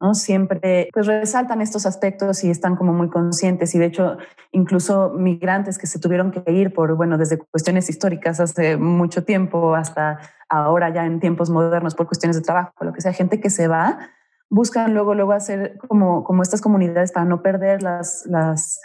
¿no? 0.02 0.16
Siempre 0.16 0.90
pues 0.92 1.06
resaltan 1.06 1.62
estos 1.62 1.86
aspectos 1.86 2.44
y 2.44 2.50
están 2.50 2.76
como 2.76 2.92
muy 2.92 3.10
conscientes 3.10 3.76
y 3.76 3.80
de 3.80 3.86
hecho 3.86 4.18
incluso 4.52 5.12
migrantes 5.12 5.78
que 5.78 5.88
se 5.88 6.00
tuvieron 6.00 6.32
que 6.32 6.52
ir 6.52 6.74
por, 6.74 6.96
bueno, 6.96 7.18
desde 7.18 7.38
cuestiones 7.38 7.90
históricas 7.90 8.40
hace 8.40 8.78
mucho 8.78 9.24
tiempo 9.24 9.76
hasta 9.76 10.20
ahora 10.50 10.92
ya 10.92 11.06
en 11.06 11.20
tiempos 11.20 11.50
modernos 11.50 11.96
por 11.96 12.08
cuestiones 12.08 12.36
de 12.36 12.42
trabajo, 12.42 12.74
lo 12.82 12.94
que 12.94 13.02
sea, 13.02 13.14
gente 13.14 13.40
que 13.40 13.52
se 13.52 13.68
va, 13.68 14.10
buscan 14.50 14.94
luego, 14.94 15.14
luego 15.14 15.32
hacer 15.34 15.78
como, 15.88 16.24
como 16.24 16.42
estas 16.42 16.62
comunidades 16.62 17.12
para 17.12 17.26
no 17.26 17.42
perder 17.42 17.84
las, 17.84 18.26
las, 18.26 18.82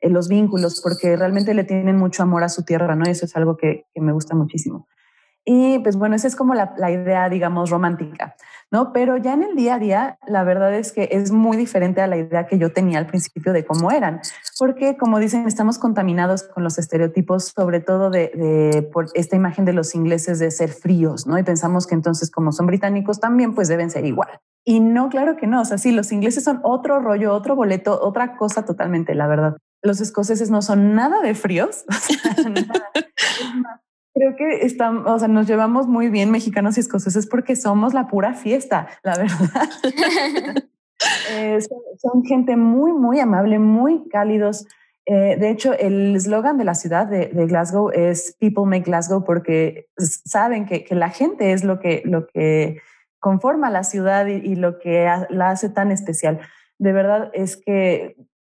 eh, 0.00 0.10
los 0.10 0.28
vínculos, 0.28 0.80
porque 0.82 1.16
realmente 1.16 1.54
le 1.54 1.64
tienen 1.64 1.96
mucho 1.96 2.22
amor 2.22 2.44
a 2.44 2.48
su 2.48 2.62
tierra, 2.62 2.94
¿no? 2.94 3.04
Eso 3.06 3.24
es 3.24 3.34
algo 3.36 3.56
que, 3.56 3.86
que 3.92 4.00
me 4.00 4.12
gusta 4.12 4.36
muchísimo. 4.36 4.86
Y 5.50 5.78
pues 5.78 5.96
bueno, 5.96 6.14
esa 6.14 6.28
es 6.28 6.36
como 6.36 6.52
la, 6.52 6.74
la, 6.76 6.90
idea, 6.90 7.26
digamos, 7.30 7.70
romántica, 7.70 8.36
¿no? 8.70 8.92
Pero 8.92 9.16
ya 9.16 9.32
en 9.32 9.42
el 9.42 9.56
día 9.56 9.76
a 9.76 9.78
día, 9.78 10.18
la 10.26 10.44
verdad 10.44 10.74
es 10.74 10.92
que 10.92 11.08
es 11.10 11.32
muy 11.32 11.56
diferente 11.56 12.02
a 12.02 12.06
la 12.06 12.18
idea 12.18 12.46
que 12.46 12.58
yo 12.58 12.70
tenía 12.70 12.98
al 12.98 13.06
principio 13.06 13.54
de 13.54 13.64
cómo 13.64 13.90
eran, 13.90 14.20
porque 14.58 14.98
como 14.98 15.18
dicen, 15.18 15.46
estamos 15.46 15.78
contaminados 15.78 16.42
con 16.42 16.64
los 16.64 16.78
estereotipos, 16.78 17.54
sobre 17.56 17.80
todo 17.80 18.10
de, 18.10 18.30
de 18.34 18.82
por 18.82 19.06
esta 19.14 19.36
imagen 19.36 19.64
de 19.64 19.72
los 19.72 19.94
ingleses 19.94 20.38
de 20.38 20.50
ser 20.50 20.68
fríos, 20.68 21.26
¿no? 21.26 21.38
Y 21.38 21.42
pensamos 21.44 21.86
que 21.86 21.94
entonces 21.94 22.30
como 22.30 22.52
son 22.52 22.66
británicos 22.66 23.18
también, 23.18 23.54
pues 23.54 23.68
deben 23.68 23.90
ser 23.90 24.04
igual. 24.04 24.28
Y 24.66 24.80
no, 24.80 25.08
claro 25.08 25.38
que 25.38 25.46
no, 25.46 25.62
o 25.62 25.64
sea, 25.64 25.78
sí, 25.78 25.92
los 25.92 26.12
ingleses 26.12 26.44
son 26.44 26.60
otro 26.62 27.00
rollo, 27.00 27.32
otro 27.32 27.56
boleto, 27.56 27.98
otra 28.02 28.36
cosa 28.36 28.66
totalmente, 28.66 29.14
la 29.14 29.26
verdad. 29.26 29.56
Los 29.80 30.02
escoceses 30.02 30.50
no 30.50 30.60
son 30.60 30.94
nada 30.94 31.22
de 31.22 31.34
fríos, 31.34 31.86
o 31.88 32.42
sea, 32.42 32.50
nada. 32.50 32.90
Creo 34.18 34.34
que 34.34 34.66
estamos, 34.66 35.04
o 35.06 35.16
sea, 35.16 35.28
nos 35.28 35.46
llevamos 35.46 35.86
muy 35.86 36.08
bien 36.08 36.32
mexicanos 36.32 36.76
y 36.76 36.80
escoceses 36.80 37.28
porque 37.28 37.54
somos 37.54 37.94
la 37.94 38.08
pura 38.08 38.34
fiesta, 38.34 38.88
la 39.02 39.16
verdad. 39.16 40.68
Eh, 41.30 41.60
son, 41.60 42.24
gente 42.24 42.56
muy, 42.56 42.92
muy 42.92 43.20
amable, 43.20 43.60
muy 43.60 44.08
cálidos. 44.08 44.66
Eh, 45.06 45.36
de 45.38 45.50
hecho, 45.50 45.72
el 45.72 46.16
eslogan 46.16 46.58
de 46.58 46.64
la 46.64 46.74
ciudad 46.74 47.06
de, 47.06 47.28
Glasgow 47.46 47.90
es 47.90 48.36
People 48.40 48.64
Make 48.64 48.90
Glasgow 48.90 49.22
porque 49.22 49.86
saben 49.96 50.66
que, 50.66 50.82
que, 50.82 50.96
la 50.96 51.10
gente 51.10 51.52
es 51.52 51.62
lo 51.62 51.78
que, 51.78 52.02
lo 52.04 52.26
que 52.26 52.80
conforma 53.20 53.70
la 53.70 53.84
ciudad 53.84 54.26
y, 54.26 54.32
y 54.32 54.56
lo 54.56 54.80
que 54.80 55.08
la 55.30 55.50
hace 55.50 55.68
tan 55.68 55.92
especial. 55.92 56.40
De 56.78 56.92
verdad 56.92 57.30
es 57.32 57.56
que 57.56 58.16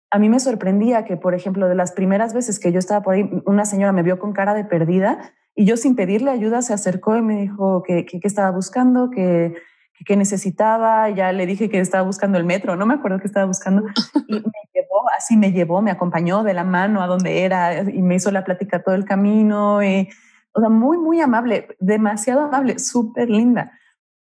a 0.10 0.17
mí 0.17 0.29
me 0.29 0.39
sorprendía 0.39 1.03
que, 1.03 1.17
por 1.17 1.36
ejemplo, 1.36 1.67
de 1.67 1.75
las 1.75 1.91
primeras 1.91 2.33
veces 2.33 2.57
que 2.57 2.71
yo 2.71 2.79
estaba 2.79 3.03
por 3.03 3.15
ahí, 3.15 3.29
una 3.45 3.65
señora 3.65 3.91
me 3.91 4.03
vio 4.03 4.17
con 4.17 4.31
cara 4.31 4.53
de 4.53 4.63
perdida 4.63 5.33
y 5.55 5.65
yo 5.65 5.77
sin 5.77 5.95
pedirle 5.95 6.31
ayuda 6.31 6.62
se 6.62 6.73
acercó 6.73 7.17
y 7.17 7.21
me 7.21 7.41
dijo 7.41 7.83
que, 7.83 8.05
que, 8.05 8.19
estaba 8.23 8.51
buscando, 8.51 9.09
que, 9.09 9.55
que, 10.05 10.15
necesitaba. 10.15 11.09
Ya 11.09 11.31
le 11.31 11.45
dije 11.45 11.69
que 11.69 11.79
estaba 11.79 12.03
buscando 12.03 12.38
el 12.38 12.45
metro, 12.45 12.75
no 12.75 12.85
me 12.85 12.93
acuerdo 12.93 13.19
que 13.19 13.27
estaba 13.27 13.45
buscando. 13.45 13.83
Y 14.27 14.33
me 14.33 14.69
llevó, 14.73 15.09
así 15.17 15.35
me 15.35 15.51
llevó, 15.51 15.81
me 15.81 15.91
acompañó 15.91 16.43
de 16.43 16.53
la 16.53 16.63
mano 16.63 17.01
a 17.01 17.07
donde 17.07 17.43
era 17.43 17.81
y 17.81 18.01
me 18.01 18.15
hizo 18.15 18.31
la 18.31 18.43
plática 18.43 18.83
todo 18.83 18.95
el 18.95 19.05
camino. 19.05 19.83
Y, 19.83 20.07
o 20.53 20.62
sea, 20.62 20.69
muy, 20.69 20.97
muy 20.97 21.19
amable, 21.19 21.67
demasiado 21.79 22.41
amable, 22.41 22.79
súper 22.79 23.29
linda. 23.29 23.71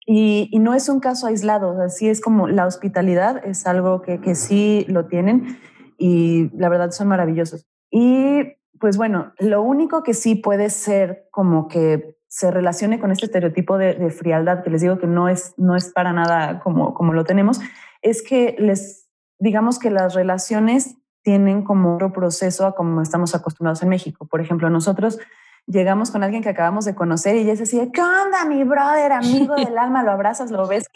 Y, 0.06 0.48
y, 0.50 0.58
no 0.58 0.72
es 0.72 0.88
un 0.88 1.00
caso 1.00 1.26
aislado, 1.26 1.82
así 1.82 2.08
es 2.08 2.22
como 2.22 2.48
la 2.48 2.66
hospitalidad 2.66 3.44
es 3.44 3.66
algo 3.66 4.00
que, 4.00 4.22
que 4.22 4.34
sí 4.34 4.86
lo 4.88 5.04
tienen 5.06 5.58
y 5.98 6.50
la 6.56 6.70
verdad 6.70 6.92
son 6.92 7.08
maravillosos. 7.08 7.66
Y 7.90 8.57
pues 8.80 8.96
bueno, 8.96 9.32
lo 9.38 9.62
único 9.62 10.02
que 10.02 10.14
sí 10.14 10.34
puede 10.34 10.70
ser 10.70 11.28
como 11.30 11.68
que 11.68 12.16
se 12.28 12.50
relacione 12.50 13.00
con 13.00 13.10
este 13.10 13.26
estereotipo 13.26 13.78
de, 13.78 14.10
frialdad, 14.10 14.62
que 14.62 14.70
les 14.70 14.82
digo 14.82 14.98
que 14.98 15.06
no 15.06 15.28
es, 15.28 15.54
no 15.56 15.76
es 15.76 15.90
para 15.92 16.12
nada 16.12 16.60
como, 16.60 16.94
como 16.94 17.12
lo 17.12 17.24
tenemos, 17.24 17.60
es 18.02 18.22
que 18.22 18.54
les 18.58 19.08
digamos 19.38 19.78
que 19.78 19.90
las 19.90 20.14
relaciones 20.14 20.96
tienen 21.22 21.62
como 21.62 21.94
otro 21.94 22.12
proceso 22.12 22.66
a 22.66 22.74
como 22.74 23.02
estamos 23.02 23.34
acostumbrados 23.34 23.82
en 23.82 23.88
México. 23.88 24.26
Por 24.26 24.40
ejemplo, 24.40 24.70
nosotros 24.70 25.18
llegamos 25.66 26.10
con 26.10 26.22
alguien 26.22 26.42
que 26.42 26.48
acabamos 26.48 26.84
de 26.84 26.94
conocer 26.94 27.36
y 27.36 27.44
ya 27.44 27.52
es 27.52 27.60
así, 27.60 27.78
¿qué 27.92 28.00
onda, 28.00 28.44
mi 28.46 28.64
brother, 28.64 29.12
amigo 29.12 29.54
del 29.54 29.76
alma? 29.76 30.02
Lo 30.02 30.10
abrazas, 30.10 30.50
lo 30.50 30.66
ves, 30.66 30.86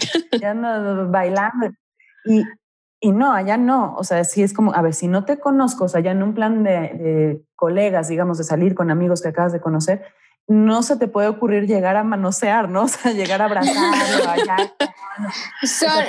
ya 0.40 0.50
anda 0.52 1.04
bailando. 1.04 1.70
Y, 2.24 2.44
y 3.04 3.10
no, 3.10 3.32
allá 3.32 3.56
no. 3.56 3.96
O 3.96 4.04
sea, 4.04 4.22
sí 4.22 4.44
es 4.44 4.54
como, 4.54 4.72
a 4.74 4.80
ver, 4.80 4.94
si 4.94 5.08
no 5.08 5.24
te 5.24 5.40
conozco, 5.40 5.84
o 5.84 5.88
sea, 5.88 6.00
ya 6.00 6.12
en 6.12 6.22
un 6.22 6.34
plan 6.34 6.62
de, 6.62 7.42
colegas, 7.56 8.06
digamos, 8.06 8.38
de 8.38 8.44
salir 8.44 8.76
con 8.76 8.92
amigos 8.92 9.20
que 9.20 9.28
acabas 9.28 9.52
de 9.52 9.60
conocer, 9.60 10.04
no 10.46 10.84
se 10.84 10.96
te 10.96 11.08
puede 11.08 11.26
ocurrir 11.26 11.66
llegar 11.66 11.96
a 11.96 12.04
manosear, 12.04 12.68
¿no? 12.68 12.82
O 12.84 12.88
sea, 12.88 13.10
llegar 13.10 13.42
a 13.42 13.46
abrazarlo 13.46 14.30
allá. 14.30 14.56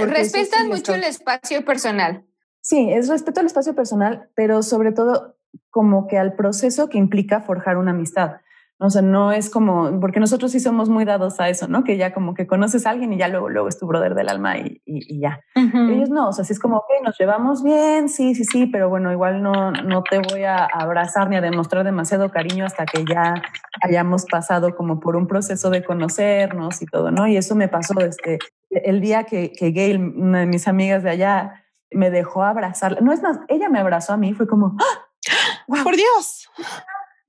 respetan 0.06 0.68
mucho 0.68 0.94
el 0.94 1.04
espacio 1.04 1.66
personal. 1.66 2.26
Sí, 2.62 2.92
es 2.92 3.10
respeto 3.10 3.40
al 3.40 3.48
espacio 3.48 3.74
personal, 3.74 4.30
pero 4.36 4.62
sobre 4.62 4.92
todo 4.92 5.36
como 5.72 6.06
que 6.08 6.20
al 6.20 6.36
proceso 6.36 6.90
que 6.90 7.00
implica 7.00 7.42
forjar 7.42 7.78
una 7.78 7.90
amistad. 7.90 8.34
O 8.80 8.90
sea, 8.90 9.02
no 9.02 9.32
es 9.32 9.50
como, 9.50 10.00
porque 10.00 10.20
nosotros 10.20 10.52
sí 10.52 10.60
somos 10.60 10.90
muy 10.90 11.06
dados 11.06 11.40
a 11.40 11.48
eso, 11.48 11.68
¿no? 11.68 11.84
Que 11.84 11.96
ya 11.96 12.14
como 12.14 12.34
que 12.34 12.48
conoces 12.48 12.86
a 12.86 12.90
alguien 12.90 13.14
y 13.14 13.18
ya 13.18 13.28
luego, 13.28 13.48
luego 13.48 13.70
es 13.70 13.78
tu 13.78 13.88
brother 13.88 14.16
del 14.16 14.30
alma 14.30 14.58
y, 14.58 14.82
y, 14.86 15.20
ya. 15.20 15.40
Ellos 15.56 16.10
no, 16.10 16.30
o 16.30 16.34
sea, 16.34 16.44
sí 16.44 16.54
es 16.54 16.60
como, 16.60 16.78
ok, 16.78 16.90
nos 17.04 17.18
llevamos 17.18 17.64
bien, 17.64 18.10
sí, 18.10 18.36
sí, 18.36 18.44
sí, 18.44 18.66
pero 18.66 18.90
bueno, 18.90 19.12
igual 19.12 19.42
no, 19.42 19.72
no 19.72 20.04
te 20.04 20.20
voy 20.20 20.44
a 20.44 20.66
abrazar 20.66 21.30
ni 21.30 21.36
a 21.36 21.42
demostrar 21.42 21.86
demasiado 21.86 22.30
cariño 22.30 22.66
hasta 22.66 22.86
que 22.86 23.06
ya 23.06 23.36
hayamos 23.82 24.26
pasado 24.26 24.76
como 24.76 25.00
por 25.00 25.16
un 25.16 25.28
proceso 25.28 25.70
de 25.70 25.84
conocernos 25.84 26.82
y 26.82 26.86
todo, 26.86 27.12
¿no? 27.12 27.28
Y 27.28 27.38
eso 27.38 27.56
me 27.56 27.70
pasó 27.70 27.98
este, 28.00 28.40
el 28.70 29.00
día 29.02 29.24
que, 29.24 29.54
que 29.54 29.72
Gail, 29.72 30.00
una 30.00 30.42
de 30.42 30.46
mis 30.46 30.68
amigas 30.68 31.04
de 31.04 31.12
allá, 31.12 31.64
me 31.92 32.10
dejó 32.10 32.44
abrazar. 32.44 33.02
No 33.02 33.14
es 33.14 33.22
más, 33.22 33.40
ella 33.48 33.70
me 33.70 33.80
abrazó 33.80 34.14
a 34.14 34.18
mí, 34.18 34.34
fue 34.34 34.48
como, 34.48 34.76
¡Ah! 34.80 35.84
¡Por 35.84 35.96
Dios! 35.96 36.50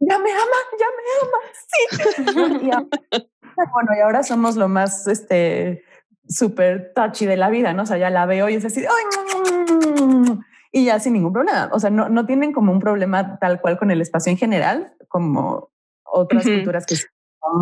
Ya 0.09 0.19
me 0.19 0.31
ama, 0.33 0.59
ya 0.79 0.87
me 0.97 1.03
ama, 1.23 1.39
sí. 1.69 2.67
y 2.67 2.71
bueno, 3.73 3.91
y 3.97 4.01
ahora 4.01 4.23
somos 4.23 4.57
lo 4.57 4.69
más, 4.69 5.07
este, 5.07 5.85
súper 6.29 6.93
touchy 6.95 7.27
de 7.27 7.37
la 7.37 7.51
vida, 7.51 7.73
¿no? 7.73 7.83
O 7.83 7.87
sea, 7.87 7.99
ya 7.99 8.11
la 8.11 8.27
veo 8.27 8.49
y 8.49 8.55
es 8.55 8.65
así, 8.65 8.81
¡ay! 8.81 10.39
Y 10.73 10.87
ya 10.87 10.99
sin 10.99 11.13
ningún 11.13 11.33
problema. 11.33 11.71
O 11.73 11.79
sea, 11.79 11.91
no, 11.91 12.09
no 12.09 12.27
tienen 12.27 12.53
como 12.53 12.73
un 12.73 12.81
problema 12.81 13.39
tal 13.39 13.61
cual 13.61 13.79
con 13.79 13.91
el 13.91 14.01
espacio 14.01 14.31
en 14.33 14.39
general, 14.39 14.95
como 15.09 15.71
otras 16.05 16.45
culturas 16.45 16.87
que 16.87 16.97
son 16.97 17.09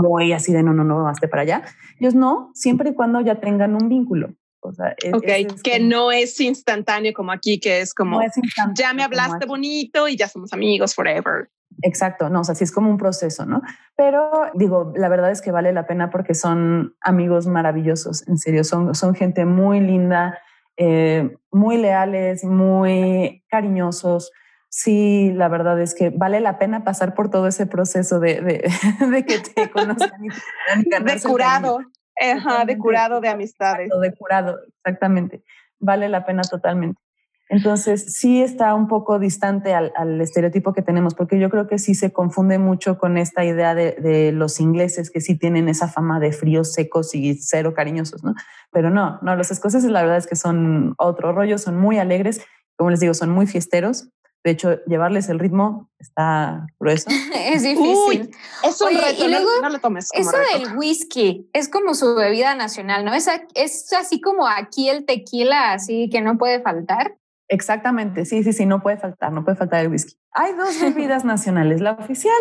muy 0.00 0.32
así 0.32 0.52
de 0.52 0.62
no, 0.62 0.72
no, 0.72 0.84
no, 0.84 1.08
hazte 1.08 1.28
para 1.28 1.42
allá. 1.42 1.62
Ellos 1.98 2.14
no, 2.14 2.50
siempre 2.54 2.90
y 2.90 2.94
cuando 2.94 3.20
ya 3.20 3.40
tengan 3.40 3.74
un 3.74 3.88
vínculo. 3.88 4.34
O 4.60 4.72
sea, 4.72 4.94
ok, 5.12 5.60
que 5.64 5.80
no 5.80 6.12
es 6.12 6.40
instantáneo 6.40 7.12
como 7.12 7.32
aquí, 7.32 7.58
que 7.58 7.80
es 7.80 7.92
como, 7.92 8.20
ya 8.74 8.94
me 8.94 9.02
hablaste 9.02 9.44
bonito 9.44 10.06
y 10.06 10.16
ya 10.16 10.28
somos 10.28 10.52
amigos 10.52 10.94
forever. 10.94 11.50
Exacto, 11.82 12.28
no, 12.28 12.40
o 12.40 12.44
sea, 12.44 12.54
sí 12.54 12.64
es 12.64 12.72
como 12.72 12.90
un 12.90 12.96
proceso, 12.96 13.44
¿no? 13.44 13.60
Pero 13.96 14.30
digo, 14.54 14.92
la 14.96 15.08
verdad 15.08 15.32
es 15.32 15.42
que 15.42 15.50
vale 15.50 15.72
la 15.72 15.86
pena 15.86 16.10
porque 16.10 16.34
son 16.34 16.94
amigos 17.00 17.46
maravillosos, 17.46 18.26
en 18.28 18.38
serio, 18.38 18.62
son, 18.62 18.94
son 18.94 19.14
gente 19.14 19.44
muy 19.44 19.80
linda, 19.80 20.38
eh, 20.76 21.36
muy 21.50 21.78
leales, 21.78 22.44
muy 22.44 23.44
cariñosos. 23.48 24.30
Sí, 24.68 25.32
la 25.34 25.48
verdad 25.48 25.80
es 25.80 25.94
que 25.94 26.10
vale 26.10 26.40
la 26.40 26.58
pena 26.58 26.84
pasar 26.84 27.14
por 27.14 27.30
todo 27.30 27.48
ese 27.48 27.66
proceso 27.66 28.20
de, 28.20 28.40
de, 28.40 29.24
que 29.26 29.40
te 29.40 29.70
conozcan 29.70 30.24
y, 30.24 30.28
de 30.88 31.20
curado, 31.20 31.80
Ajá, 32.20 32.64
de 32.64 32.78
curado 32.78 33.20
de 33.20 33.28
amistades. 33.28 33.90
De 34.00 34.14
curado, 34.14 34.60
exactamente. 34.78 35.42
Vale 35.80 36.08
la 36.08 36.24
pena 36.24 36.42
totalmente. 36.42 37.01
Entonces, 37.52 38.06
sí 38.14 38.42
está 38.42 38.74
un 38.74 38.88
poco 38.88 39.18
distante 39.18 39.74
al, 39.74 40.18
estereotipo 40.22 40.72
que 40.72 40.80
tenemos, 40.80 41.14
porque 41.14 41.38
yo 41.38 41.50
creo 41.50 41.68
que 41.68 41.78
sí 41.78 41.94
se 41.94 42.10
confunde 42.10 42.58
mucho 42.58 42.96
con 42.96 43.18
esta 43.18 43.44
idea 43.44 43.74
de, 43.74 44.32
los 44.32 44.58
ingleses 44.58 45.10
que 45.10 45.20
sí 45.20 45.36
tienen 45.36 45.68
esa 45.68 45.86
fama 45.86 46.18
de 46.18 46.32
fríos, 46.32 46.72
secos 46.72 47.14
y 47.14 47.34
cero 47.34 47.74
cariñosos, 47.74 48.24
¿no? 48.24 48.34
Pero 48.70 48.88
no, 48.88 49.18
no, 49.20 49.36
los 49.36 49.50
escoceses 49.50 49.90
la 49.90 50.00
verdad 50.00 50.16
es 50.16 50.26
que 50.26 50.34
son 50.34 50.94
otro 50.96 51.32
rollo, 51.32 51.58
son 51.58 51.76
muy 51.76 51.98
alegres, 51.98 52.40
como 52.78 52.88
les 52.88 53.00
digo, 53.00 53.12
son 53.12 53.28
muy 53.28 53.46
fiesteros. 53.46 54.08
De 54.44 54.52
hecho, 54.52 54.82
llevarles 54.86 55.28
el 55.28 55.38
ritmo 55.38 55.90
está 55.98 56.66
grueso. 56.80 57.10
es 57.34 57.62
difícil. 57.64 58.30
es 58.64 58.80
un 58.80 58.94
reto, 58.94 59.26
y 59.26 59.28
luego, 59.28 59.50
no, 59.60 59.68
lo 59.68 59.78
tomes 59.78 60.08
como 60.08 60.30
Eso 60.30 60.38
del 60.58 60.74
whisky 60.78 61.50
es 61.52 61.68
como 61.68 61.92
su 61.92 62.14
bebida 62.14 62.54
nacional, 62.54 63.04
¿no? 63.04 63.12
Es, 63.12 63.28
es 63.54 63.92
así 63.92 64.22
como 64.22 64.48
aquí 64.48 64.88
el 64.88 65.04
tequila, 65.04 65.74
así 65.74 66.08
que 66.08 66.22
no 66.22 66.38
puede 66.38 66.62
faltar. 66.62 67.18
Exactamente, 67.48 68.24
sí, 68.24 68.42
sí, 68.42 68.52
sí, 68.52 68.66
no 68.66 68.82
puede 68.82 68.96
faltar, 68.96 69.32
no 69.32 69.44
puede 69.44 69.56
faltar 69.56 69.84
el 69.84 69.90
whisky. 69.90 70.14
Hay 70.32 70.54
dos 70.54 70.80
bebidas 70.80 71.24
nacionales, 71.24 71.80
la 71.80 71.92
oficial 71.92 72.32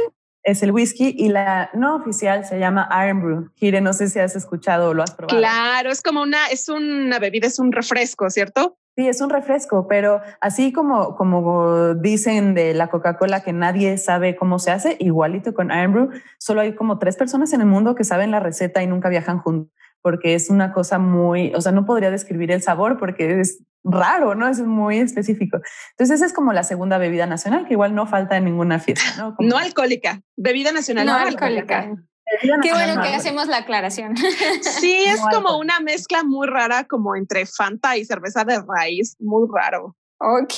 es 0.43 0.63
el 0.63 0.71
whisky 0.71 1.13
y 1.17 1.29
la 1.29 1.69
no 1.73 1.95
oficial 1.95 2.45
se 2.45 2.59
llama 2.59 2.89
Iron 3.03 3.21
Brew. 3.21 3.51
Gire, 3.55 3.81
no 3.81 3.93
sé 3.93 4.09
si 4.09 4.19
has 4.19 4.35
escuchado 4.35 4.89
o 4.89 4.93
lo 4.93 5.03
has 5.03 5.11
probado. 5.11 5.37
Claro, 5.37 5.91
es 5.91 6.01
como 6.01 6.21
una, 6.21 6.47
es 6.47 6.67
una 6.69 7.19
bebida, 7.19 7.47
es 7.47 7.59
un 7.59 7.71
refresco, 7.71 8.29
¿cierto? 8.29 8.77
Sí, 8.95 9.07
es 9.07 9.21
un 9.21 9.29
refresco, 9.29 9.87
pero 9.87 10.21
así 10.41 10.73
como, 10.73 11.15
como 11.15 11.93
dicen 11.95 12.53
de 12.53 12.73
la 12.73 12.89
Coca-Cola 12.89 13.41
que 13.41 13.53
nadie 13.53 13.97
sabe 13.97 14.35
cómo 14.35 14.59
se 14.59 14.71
hace, 14.71 14.97
igualito 14.99 15.53
con 15.53 15.71
Iron 15.71 15.93
Brew, 15.93 16.09
solo 16.39 16.61
hay 16.61 16.75
como 16.75 16.99
tres 16.99 17.15
personas 17.15 17.53
en 17.53 17.61
el 17.61 17.67
mundo 17.67 17.95
que 17.95 18.03
saben 18.03 18.31
la 18.31 18.41
receta 18.41 18.83
y 18.83 18.87
nunca 18.87 19.09
viajan 19.09 19.39
juntos 19.39 19.71
porque 20.01 20.33
es 20.33 20.49
una 20.49 20.73
cosa 20.73 20.97
muy, 20.97 21.53
o 21.53 21.61
sea, 21.61 21.71
no 21.71 21.85
podría 21.85 22.11
describir 22.11 22.51
el 22.51 22.61
sabor 22.61 22.97
porque 22.97 23.39
es 23.39 23.63
raro, 23.83 24.35
¿no? 24.35 24.47
Es 24.47 24.59
muy 24.59 24.97
específico. 24.99 25.59
Entonces, 25.91 26.15
esa 26.15 26.25
es 26.25 26.33
como 26.33 26.53
la 26.53 26.63
segunda 26.63 26.97
bebida 26.97 27.25
nacional, 27.25 27.65
que 27.65 27.73
igual 27.73 27.95
no 27.95 28.07
falta 28.07 28.37
en 28.37 28.45
ninguna 28.45 28.79
fiesta, 28.79 29.05
¿no? 29.17 29.35
no 29.39 29.57
alcohólica, 29.57 30.21
bebida 30.35 30.71
nacional 30.71 31.05
no, 31.05 31.15
alcohólica. 31.15 31.95
Qué 32.39 32.71
bueno 32.71 33.01
que 33.01 33.13
hacemos 33.13 33.47
la 33.47 33.57
aclaración. 33.57 34.15
Sí, 34.61 34.93
es 35.05 35.19
como 35.33 35.57
una 35.57 35.79
mezcla 35.79 36.23
muy 36.23 36.47
rara, 36.47 36.85
como 36.85 37.15
entre 37.15 37.45
Fanta 37.45 37.97
y 37.97 38.05
cerveza 38.05 38.45
de 38.45 38.61
raíz, 38.61 39.15
muy 39.19 39.47
raro. 39.53 39.95
Ok. 40.23 40.53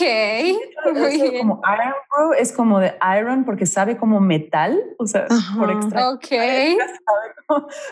Como 1.39 1.61
Iron 1.63 1.93
Brew 2.11 2.33
es 2.37 2.51
como 2.51 2.79
de 2.79 2.93
iron 3.17 3.45
porque 3.45 3.65
sabe 3.65 3.95
como 3.95 4.19
metal, 4.19 4.77
o 4.99 5.07
sea, 5.07 5.25
por 5.57 5.71
extra. 5.71 6.09
Ok. 6.09 6.27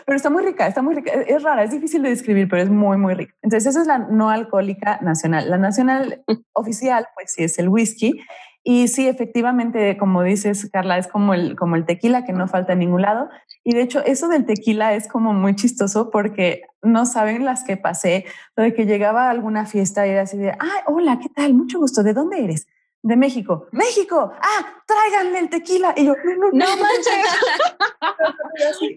Pero 0.04 0.16
está 0.16 0.28
muy 0.28 0.42
rica, 0.42 0.66
está 0.66 0.82
muy 0.82 0.94
rica. 0.94 1.12
Es 1.12 1.42
rara, 1.42 1.64
es 1.64 1.70
difícil 1.70 2.02
de 2.02 2.10
describir, 2.10 2.46
pero 2.48 2.62
es 2.62 2.68
muy, 2.68 2.98
muy 2.98 3.14
rica. 3.14 3.34
Entonces, 3.40 3.70
esa 3.70 3.80
es 3.80 3.86
la 3.86 3.98
no 3.98 4.28
alcohólica 4.28 4.98
nacional. 5.00 5.48
La 5.48 5.56
nacional 5.56 6.22
oficial, 6.52 7.08
pues 7.14 7.32
sí, 7.32 7.44
es 7.44 7.58
el 7.58 7.70
whisky. 7.70 8.20
Y 8.64 8.86
sí, 8.88 9.08
efectivamente, 9.08 9.96
como 9.96 10.22
dices, 10.22 10.68
Carla, 10.72 10.96
es 10.96 11.08
como 11.08 11.34
el, 11.34 11.56
como 11.56 11.74
el 11.74 11.84
tequila 11.84 12.24
que 12.24 12.32
no 12.32 12.46
falta 12.46 12.74
en 12.74 12.78
ningún 12.78 13.02
lado. 13.02 13.28
Y 13.64 13.74
de 13.74 13.82
hecho, 13.82 14.04
eso 14.04 14.28
del 14.28 14.46
tequila 14.46 14.94
es 14.94 15.08
como 15.08 15.32
muy 15.32 15.56
chistoso 15.56 16.10
porque 16.10 16.62
no 16.80 17.04
saben 17.04 17.44
las 17.44 17.64
que 17.64 17.76
pasé, 17.76 18.24
de 18.56 18.72
que 18.72 18.86
llegaba 18.86 19.26
a 19.26 19.30
alguna 19.30 19.66
fiesta 19.66 20.06
y 20.06 20.10
era 20.10 20.22
así 20.22 20.36
de, 20.36 20.50
ah, 20.50 20.84
hola, 20.86 21.18
¿qué 21.20 21.28
tal? 21.28 21.54
Mucho 21.54 21.80
gusto. 21.80 22.02
¿De 22.04 22.12
dónde 22.12 22.44
eres? 22.44 22.68
De 23.02 23.16
México. 23.16 23.66
México. 23.72 24.32
Ah, 24.40 24.82
tráiganme 24.86 25.40
el 25.40 25.50
tequila. 25.50 25.92
Y 25.96 26.06
yo, 26.06 26.14
no, 26.14 26.34
no, 26.36 26.50
no, 26.52 26.76
manches. 26.76 27.16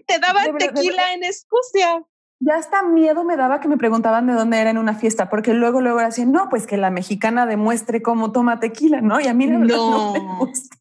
Te 0.06 0.18
daban 0.20 0.56
tequila 0.58 1.12
en 1.12 1.24
Escocia 1.24 2.04
ya 2.40 2.56
hasta 2.56 2.82
miedo 2.82 3.24
me 3.24 3.36
daba 3.36 3.60
que 3.60 3.68
me 3.68 3.78
preguntaban 3.78 4.26
de 4.26 4.34
dónde 4.34 4.58
era 4.60 4.70
en 4.70 4.78
una 4.78 4.94
fiesta, 4.94 5.28
porque 5.28 5.54
luego, 5.54 5.80
luego 5.80 5.98
era 5.98 6.08
así, 6.08 6.26
no, 6.26 6.48
pues 6.48 6.66
que 6.66 6.76
la 6.76 6.90
mexicana 6.90 7.46
demuestre 7.46 8.02
cómo 8.02 8.32
toma 8.32 8.60
tequila, 8.60 9.00
¿no? 9.00 9.20
Y 9.20 9.26
a 9.26 9.34
mí 9.34 9.46
no, 9.46 9.58
no 9.58 10.12
me 10.12 10.38
gusta. 10.38 10.76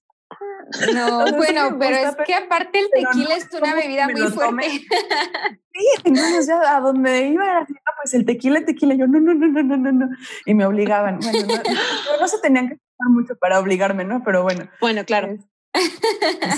No, 0.94 1.32
bueno, 1.38 1.78
pero 1.80 1.96
es 1.96 2.16
que 2.26 2.34
aparte 2.34 2.80
el 2.80 2.90
tequila 2.90 3.36
es 3.36 3.48
una 3.54 3.76
bebida 3.76 4.08
muy 4.10 4.22
fuerte. 4.32 4.68
Sí, 4.68 5.86
entonces 6.06 6.48
ya 6.48 6.76
a 6.76 6.80
donde 6.80 7.28
iba 7.28 7.44
era 7.44 7.60
así, 7.60 7.74
no, 7.74 7.92
pues 8.02 8.14
el 8.14 8.26
tequila, 8.26 8.60
el 8.60 8.66
tequila, 8.66 8.96
yo 8.96 9.08
no, 9.08 9.20
no, 9.20 9.34
no, 9.34 9.48
no, 9.48 9.62
no, 9.62 9.78
no, 9.78 9.92
no. 9.92 10.10
Y 10.46 10.54
me 10.54 10.66
obligaban. 10.66 11.20
Bueno, 11.20 11.40
no, 11.48 12.20
no 12.20 12.28
se 12.28 12.40
tenían 12.40 12.70
que 12.70 12.74
estar 12.76 13.10
mucho 13.10 13.36
para 13.36 13.60
obligarme, 13.60 14.06
¿no? 14.06 14.24
Pero 14.24 14.44
bueno. 14.44 14.70
Bueno, 14.82 15.06
claro. 15.06 15.38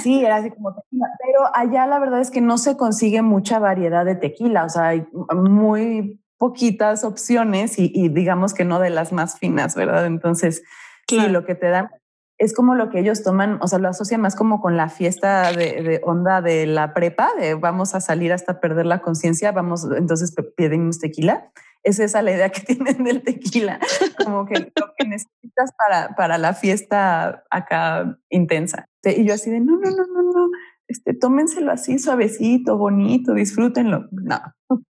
Sí, 0.03 0.23
era 0.23 0.38
así 0.38 0.51
como 0.51 0.73
tequila, 0.73 1.08
pero 1.19 1.39
allá 1.53 1.88
la 1.88 1.99
verdad 1.99 2.21
es 2.21 2.32
que 2.32 2.41
no 2.41 2.58
se 2.58 2.77
consigue 2.77 3.21
mucha 3.21 3.60
variedad 3.60 4.06
de 4.06 4.15
tequila, 4.15 4.65
o 4.65 4.69
sea, 4.69 4.88
hay 4.88 5.08
muy 5.36 6.21
poquitas 6.38 7.03
opciones 7.03 7.80
y, 7.80 8.10
digamos 8.10 8.53
que 8.53 8.63
no 8.63 8.80
de 8.80 8.91
las 8.91 9.12
más 9.12 9.39
finas, 9.39 9.75
¿verdad? 9.75 10.06
Entonces, 10.06 10.63
sí, 11.08 11.19
lo 11.30 11.45
que 11.45 11.56
te 11.56 11.69
dan 11.69 11.89
es 12.38 12.53
como 12.53 12.75
lo 12.75 12.91
que 12.91 12.99
ellos 12.99 13.23
toman, 13.23 13.58
o 13.63 13.67
sea, 13.67 13.80
lo 13.80 13.89
asocian 13.89 14.21
más 14.21 14.36
como 14.36 14.62
con 14.62 14.77
la 14.77 14.89
fiesta 14.89 15.51
de, 15.51 15.82
de 15.82 16.01
onda 16.03 16.41
de 16.41 16.67
la 16.67 16.93
prepa, 16.93 17.32
de 17.39 17.56
vamos 17.56 17.95
a 17.95 18.01
salir 18.01 18.32
hasta 18.32 18.60
perder 18.60 18.86
la 18.86 19.01
conciencia, 19.01 19.51
vamos, 19.51 19.88
entonces 19.97 20.36
pedimos 20.56 20.99
tequila 20.99 21.51
es 21.88 21.99
esa 21.99 22.21
la 22.21 22.32
idea 22.32 22.49
que 22.49 22.62
tienen 22.75 23.03
del 23.03 23.23
tequila, 23.23 23.80
como 24.23 24.45
que 24.45 24.71
lo 24.75 24.93
que 24.97 25.08
necesitas 25.08 25.71
para, 25.77 26.15
para 26.15 26.38
la 26.38 26.53
fiesta 26.53 27.43
acá 27.49 28.17
intensa. 28.30 28.88
Y 29.15 29.26
yo 29.26 29.34
así 29.34 29.50
de, 29.50 29.60
no, 29.60 29.78
no, 29.78 29.89
no, 29.91 30.06
no, 30.06 30.24
no, 30.24 30.50
este, 30.88 31.13
tómenselo 31.13 31.72
así 31.72 32.00
suavecito, 32.00 32.78
bonito, 32.78 33.34
disfrútenlo. 33.34 34.08
No, 34.12 34.39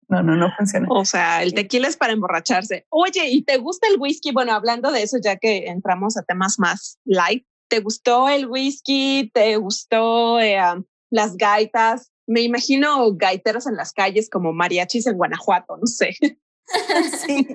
no, 0.09 0.23
no, 0.23 0.35
no 0.35 0.51
funciona. 0.57 0.87
O 0.89 1.05
sea, 1.05 1.43
el 1.43 1.53
tequila 1.53 1.87
es 1.87 1.97
para 1.97 2.13
emborracharse. 2.13 2.85
Oye, 2.89 3.29
¿y 3.29 3.43
te 3.43 3.57
gusta 3.57 3.87
el 3.87 3.99
whisky? 3.99 4.31
Bueno, 4.31 4.53
hablando 4.53 4.91
de 4.91 5.03
eso, 5.03 5.17
ya 5.23 5.37
que 5.37 5.65
entramos 5.67 6.17
a 6.17 6.23
temas 6.23 6.59
más 6.59 6.99
light, 7.05 7.45
¿te 7.67 7.79
gustó 7.79 8.27
el 8.27 8.47
whisky? 8.47 9.31
¿Te 9.33 9.55
gustó 9.57 10.39
eh, 10.39 10.59
las 11.09 11.37
gaitas? 11.37 12.11
Me 12.27 12.41
imagino 12.41 13.13
gaiteros 13.15 13.67
en 13.67 13.75
las 13.75 13.91
calles 13.91 14.29
como 14.29 14.53
mariachis 14.53 15.07
en 15.07 15.17
Guanajuato, 15.17 15.77
no 15.77 15.87
sé. 15.87 16.15
sí, 17.25 17.47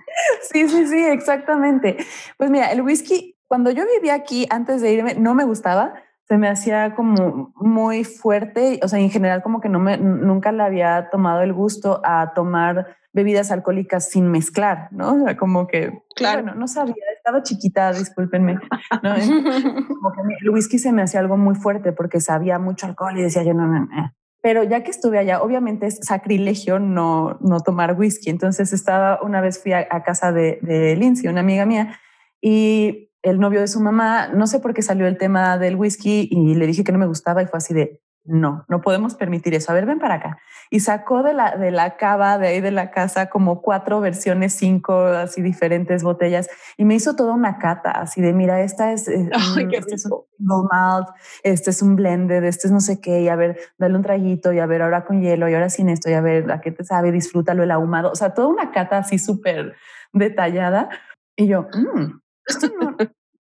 sí, 0.42 0.68
sí, 0.68 0.86
sí, 0.86 1.04
exactamente. 1.06 1.96
Pues 2.36 2.50
mira, 2.50 2.70
el 2.70 2.82
whisky, 2.82 3.36
cuando 3.46 3.70
yo 3.70 3.84
vivía 3.96 4.14
aquí 4.14 4.46
antes 4.50 4.82
de 4.82 4.92
irme, 4.92 5.14
no 5.14 5.34
me 5.34 5.44
gustaba, 5.44 5.94
se 6.28 6.36
me 6.36 6.48
hacía 6.48 6.94
como 6.94 7.52
muy 7.56 8.04
fuerte, 8.04 8.78
o 8.82 8.88
sea, 8.88 8.98
en 8.98 9.10
general 9.10 9.42
como 9.42 9.60
que 9.60 9.70
no 9.70 9.78
me, 9.78 9.96
nunca 9.96 10.52
le 10.52 10.62
había 10.62 11.08
tomado 11.10 11.40
el 11.40 11.54
gusto 11.54 12.02
a 12.04 12.34
tomar 12.34 12.98
bebidas 13.14 13.50
alcohólicas 13.50 14.10
sin 14.10 14.30
mezclar, 14.30 14.88
¿no? 14.92 15.14
O 15.14 15.24
sea, 15.24 15.36
como 15.38 15.66
que, 15.66 16.02
claro, 16.14 16.42
bueno, 16.42 16.58
no 16.58 16.68
sabía, 16.68 16.94
estaba 17.16 17.42
chiquita, 17.42 17.92
discúlpenme, 17.92 18.54
¿no? 19.02 19.14
como 19.88 20.12
que 20.12 20.20
el 20.42 20.50
whisky 20.50 20.78
se 20.78 20.92
me 20.92 21.02
hacía 21.02 21.20
algo 21.20 21.38
muy 21.38 21.54
fuerte 21.54 21.92
porque 21.92 22.20
sabía 22.20 22.58
mucho 22.58 22.86
alcohol 22.86 23.18
y 23.18 23.22
decía 23.22 23.42
yo, 23.42 23.54
no, 23.54 23.66
no, 23.66 23.86
no. 23.86 24.14
Pero 24.40 24.62
ya 24.62 24.84
que 24.84 24.90
estuve 24.90 25.18
allá, 25.18 25.42
obviamente 25.42 25.86
es 25.86 25.98
sacrilegio 26.02 26.78
no, 26.78 27.38
no 27.40 27.60
tomar 27.60 27.98
whisky. 27.98 28.30
Entonces 28.30 28.72
estaba, 28.72 29.18
una 29.22 29.40
vez 29.40 29.60
fui 29.60 29.72
a, 29.72 29.88
casa 30.04 30.30
de, 30.30 30.60
de 30.62 30.94
Lindsay, 30.94 31.28
una 31.28 31.40
amiga 31.40 31.66
mía, 31.66 31.98
y 32.40 33.07
el 33.22 33.40
novio 33.40 33.60
de 33.60 33.68
su 33.68 33.80
mamá, 33.80 34.28
no 34.28 34.46
sé 34.46 34.60
por 34.60 34.74
qué 34.74 34.82
salió 34.82 35.06
el 35.06 35.18
tema 35.18 35.58
del 35.58 35.76
whisky 35.76 36.28
y 36.30 36.54
le 36.54 36.66
dije 36.66 36.84
que 36.84 36.92
no 36.92 36.98
me 36.98 37.06
gustaba 37.06 37.42
y 37.42 37.46
fue 37.46 37.58
así 37.58 37.74
de, 37.74 38.00
no, 38.28 38.66
no 38.68 38.82
podemos 38.82 39.14
permitir 39.14 39.54
eso. 39.54 39.72
A 39.72 39.74
ver, 39.74 39.86
ven 39.86 39.98
para 39.98 40.16
acá. 40.16 40.38
Y 40.70 40.80
sacó 40.80 41.22
de 41.22 41.32
la, 41.32 41.56
de 41.56 41.70
la 41.70 41.96
cava 41.96 42.36
de 42.36 42.48
ahí 42.48 42.60
de 42.60 42.70
la 42.70 42.90
casa 42.90 43.30
como 43.30 43.62
cuatro 43.62 44.00
versiones, 44.00 44.54
cinco 44.54 45.00
así 45.00 45.40
diferentes 45.40 46.02
botellas 46.02 46.48
y 46.76 46.84
me 46.84 46.94
hizo 46.94 47.16
toda 47.16 47.32
una 47.32 47.56
cata 47.56 47.90
así 47.90 48.20
de, 48.20 48.34
mira, 48.34 48.60
esta 48.60 48.92
es, 48.92 49.08
eh, 49.08 49.30
este 49.72 49.94
es 49.94 50.06
un 50.06 50.68
malt, 50.70 51.08
este 51.42 51.70
es 51.70 51.80
un 51.80 51.96
blended, 51.96 52.44
este 52.44 52.66
es 52.66 52.72
no 52.72 52.80
sé 52.80 53.00
qué, 53.00 53.22
y 53.22 53.28
a 53.28 53.36
ver, 53.36 53.58
dale 53.78 53.96
un 53.96 54.02
traguito 54.02 54.52
y 54.52 54.58
a 54.58 54.66
ver, 54.66 54.82
ahora 54.82 55.06
con 55.06 55.22
hielo 55.22 55.48
y 55.48 55.54
ahora 55.54 55.70
sin 55.70 55.88
esto 55.88 56.10
y 56.10 56.12
a 56.12 56.20
ver, 56.20 56.50
¿a 56.52 56.60
qué 56.60 56.70
te 56.70 56.84
sabe? 56.84 57.12
Disfrútalo 57.12 57.62
el 57.62 57.70
ahumado. 57.70 58.10
O 58.12 58.14
sea, 58.14 58.34
toda 58.34 58.48
una 58.48 58.70
cata 58.72 58.98
así 58.98 59.18
súper 59.18 59.74
detallada. 60.12 60.90
Y 61.34 61.46
yo, 61.46 61.68
mmm, 61.72 62.18
esto 62.48 62.68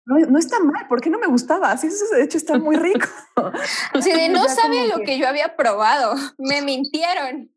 no, 0.08 0.20
no, 0.20 0.38
está 0.38 0.60
mal, 0.60 0.88
¿por 0.88 1.02
qué 1.02 1.10
no 1.10 1.18
me 1.18 1.26
gustaba? 1.26 1.72
Así, 1.72 1.88
eso 1.88 2.06
de 2.16 2.24
hecho 2.24 2.38
está 2.38 2.60
muy 2.60 2.76
rico. 2.76 3.08
Sí, 4.02 4.12
de 4.12 4.30
no 4.30 4.48
sabe 4.48 4.88
lo 4.88 5.04
que... 5.04 5.18
yo 5.18 5.28
había 5.28 5.56
probado, 5.56 6.14
me 6.38 6.62
mintieron. 6.62 7.50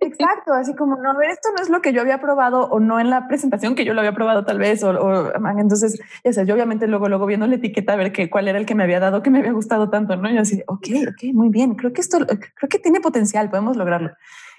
Exacto, 0.00 0.52
así 0.52 0.74
como, 0.74 0.96
no, 0.96 1.10
a 1.10 1.16
ver, 1.16 1.30
esto 1.30 1.48
no 1.56 1.62
es 1.62 1.68
lo 1.68 1.82
que 1.82 1.92
yo 1.92 2.00
había 2.00 2.20
probado 2.20 2.68
o 2.68 2.78
no 2.78 3.00
en 3.00 3.10
la 3.10 3.26
presentación 3.26 3.74
que 3.74 3.84
yo 3.84 3.94
lo 3.94 4.00
había 4.00 4.14
probado 4.14 4.44
tal 4.44 4.58
vez, 4.58 4.82
o, 4.84 5.32
entonces, 5.58 6.00
ya 6.24 6.32
sé, 6.32 6.46
yo 6.46 6.54
obviamente 6.54 6.86
luego, 6.86 7.08
luego 7.08 7.26
viendo 7.26 7.46
la 7.46 7.56
etiqueta 7.56 7.94
a 7.94 7.96
ver 7.96 8.12
qué, 8.12 8.30
cuál 8.30 8.48
era 8.48 8.58
el 8.58 8.66
que 8.66 8.74
me 8.74 8.84
había 8.84 9.00
dado, 9.00 9.22
que 9.22 9.30
me 9.30 9.40
había 9.40 9.52
gustado 9.52 9.90
tanto, 9.90 10.16
¿no? 10.16 10.30
Y 10.30 10.38
así, 10.38 10.62
ok, 10.66 10.86
ok, 11.08 11.34
muy 11.34 11.48
bien, 11.48 11.74
creo 11.74 11.92
que 11.92 12.00
esto, 12.00 12.18
creo 12.26 12.68
que 12.68 12.78
tiene 12.78 13.00
potencial, 13.00 13.50
podemos 13.50 13.76
lograrlo. 13.76 14.10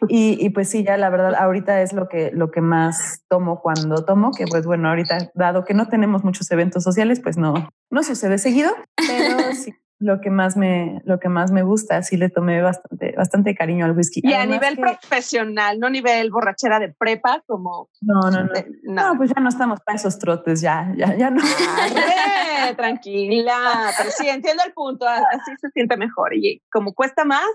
Y, 0.07 0.49
pues 0.49 0.69
sí, 0.69 0.83
ya 0.83 0.97
la 0.97 1.09
verdad, 1.09 1.35
ahorita 1.35 1.81
es 1.81 1.93
lo 1.93 2.07
que, 2.09 2.31
lo 2.33 2.49
que 2.49 2.61
más 2.61 3.23
tomo 3.29 3.61
cuando 3.61 4.03
tomo, 4.03 4.31
que 4.31 4.45
pues 4.47 4.65
bueno, 4.65 4.89
ahorita, 4.89 5.31
dado 5.35 5.63
que 5.63 5.75
no 5.75 5.89
tenemos 5.89 6.23
muchos 6.23 6.49
eventos 6.51 6.83
sociales, 6.83 7.19
pues 7.21 7.37
no, 7.37 7.69
no 7.91 8.03
sucede 8.03 8.39
seguido, 8.39 8.71
pero 8.95 9.37
sí, 9.53 9.73
lo 9.99 10.19
que 10.19 10.31
más 10.31 10.57
me, 10.57 11.01
lo 11.05 11.19
que 11.19 11.29
más 11.29 11.51
me 11.51 11.61
gusta, 11.61 12.01
sí 12.01 12.17
le 12.17 12.29
tomé 12.29 12.61
bastante, 12.61 13.13
bastante 13.15 13.53
cariño 13.53 13.85
al 13.85 13.95
whisky. 13.95 14.21
Y 14.23 14.33
a 14.33 14.45
nivel 14.47 14.75
profesional, 14.77 15.79
no 15.79 15.87
a 15.87 15.91
nivel 15.91 16.31
borrachera 16.31 16.79
de 16.79 16.89
prepa, 16.89 17.43
como... 17.45 17.87
No, 18.01 18.31
no, 18.31 18.43
no. 18.43 18.51
No, 18.83 19.17
pues 19.17 19.31
ya 19.35 19.39
no 19.39 19.49
estamos 19.49 19.79
para 19.81 19.97
esos 19.97 20.17
trotes, 20.17 20.61
ya, 20.61 20.91
ya, 20.97 21.15
ya 21.15 21.29
no. 21.29 21.43
tranquila, 22.75 23.91
pero 23.97 24.09
sí, 24.09 24.27
entiendo 24.27 24.63
el 24.65 24.73
punto, 24.73 25.07
así 25.07 25.51
se 25.59 25.69
siente 25.69 25.95
mejor. 25.97 26.35
Y 26.35 26.61
como 26.71 26.93
cuesta 26.93 27.23
más, 27.23 27.47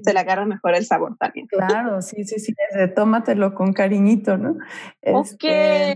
se 0.00 0.12
le 0.12 0.20
agarra 0.20 0.46
mejor 0.46 0.74
el 0.74 0.86
sabor 0.86 1.16
también. 1.18 1.46
Claro, 1.48 2.00
sí, 2.02 2.24
sí, 2.24 2.38
sí, 2.38 2.54
tómatelo 2.94 3.54
con 3.54 3.72
cariñito, 3.72 4.36
¿no? 4.36 4.56
Ok. 5.02 5.26
Este, 5.26 5.94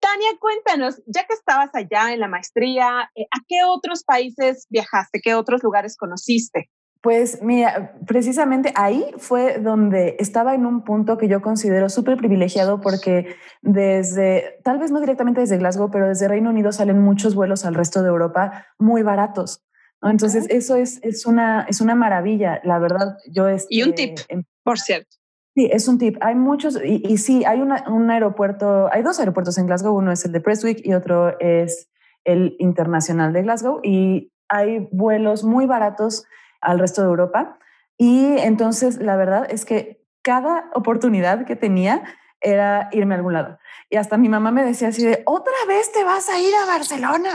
Tania, 0.00 0.30
cuéntanos, 0.40 1.02
ya 1.06 1.24
que 1.24 1.34
estabas 1.34 1.70
allá 1.74 2.12
en 2.12 2.20
la 2.20 2.28
maestría, 2.28 3.10
eh, 3.14 3.24
¿a 3.24 3.40
qué 3.48 3.64
otros 3.66 4.04
países 4.04 4.66
viajaste? 4.70 5.20
¿Qué 5.22 5.34
otros 5.34 5.62
lugares 5.62 5.96
conociste? 5.96 6.70
Pues 7.02 7.42
mira, 7.42 7.96
precisamente 8.06 8.72
ahí 8.76 9.04
fue 9.18 9.58
donde 9.58 10.14
estaba 10.20 10.54
en 10.54 10.66
un 10.66 10.84
punto 10.84 11.18
que 11.18 11.26
yo 11.26 11.42
considero 11.42 11.88
súper 11.88 12.16
privilegiado 12.16 12.80
porque 12.80 13.34
desde, 13.60 14.60
tal 14.62 14.78
vez 14.78 14.92
no 14.92 15.00
directamente 15.00 15.40
desde 15.40 15.58
Glasgow, 15.58 15.90
pero 15.90 16.06
desde 16.06 16.28
Reino 16.28 16.50
Unido 16.50 16.70
salen 16.70 17.00
muchos 17.00 17.34
vuelos 17.34 17.64
al 17.64 17.74
resto 17.74 18.02
de 18.02 18.08
Europa 18.08 18.66
muy 18.78 19.02
baratos. 19.02 19.64
Entonces, 20.02 20.46
eso 20.50 20.76
es, 20.76 21.00
es, 21.02 21.26
una, 21.26 21.66
es 21.68 21.80
una 21.80 21.94
maravilla, 21.94 22.60
la 22.64 22.78
verdad. 22.78 23.18
Yo 23.30 23.46
y 23.68 23.82
un 23.82 23.90
este, 23.90 24.08
tip, 24.08 24.18
em, 24.28 24.44
por 24.62 24.78
cierto. 24.78 25.16
Sí, 25.54 25.68
es 25.70 25.86
un 25.86 25.98
tip. 25.98 26.16
Hay 26.20 26.34
muchos, 26.34 26.78
y, 26.82 27.02
y 27.06 27.18
sí, 27.18 27.44
hay 27.44 27.60
una, 27.60 27.84
un 27.88 28.10
aeropuerto, 28.10 28.88
hay 28.92 29.02
dos 29.02 29.20
aeropuertos 29.20 29.58
en 29.58 29.66
Glasgow, 29.66 29.94
uno 29.94 30.10
es 30.10 30.24
el 30.24 30.32
de 30.32 30.40
Prestwick 30.40 30.80
y 30.84 30.94
otro 30.94 31.38
es 31.38 31.90
el 32.24 32.56
internacional 32.58 33.32
de 33.32 33.42
Glasgow, 33.42 33.80
y 33.82 34.32
hay 34.48 34.88
vuelos 34.90 35.44
muy 35.44 35.66
baratos 35.66 36.24
al 36.60 36.78
resto 36.78 37.02
de 37.02 37.08
Europa. 37.08 37.58
Y 37.96 38.38
entonces, 38.38 38.96
la 38.96 39.16
verdad 39.16 39.46
es 39.50 39.64
que 39.64 40.02
cada 40.22 40.70
oportunidad 40.74 41.44
que 41.44 41.56
tenía 41.56 42.02
era 42.40 42.88
irme 42.92 43.14
a 43.14 43.18
algún 43.18 43.34
lado. 43.34 43.58
Y 43.88 43.96
hasta 43.96 44.16
mi 44.16 44.28
mamá 44.28 44.50
me 44.50 44.64
decía 44.64 44.88
así 44.88 45.04
de, 45.04 45.22
otra 45.26 45.54
vez 45.68 45.92
te 45.92 46.02
vas 46.02 46.28
a 46.28 46.40
ir 46.40 46.54
a 46.54 46.66
Barcelona. 46.66 47.30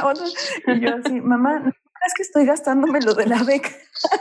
Y 0.68 0.80
yo 0.80 0.96
así, 0.96 1.22
mamá, 1.22 1.72
es 2.06 2.14
que 2.16 2.24
estoy 2.24 2.46
gastándome 2.46 3.02
lo 3.02 3.14
de 3.14 3.28
la 3.28 3.44
beca. 3.44 3.70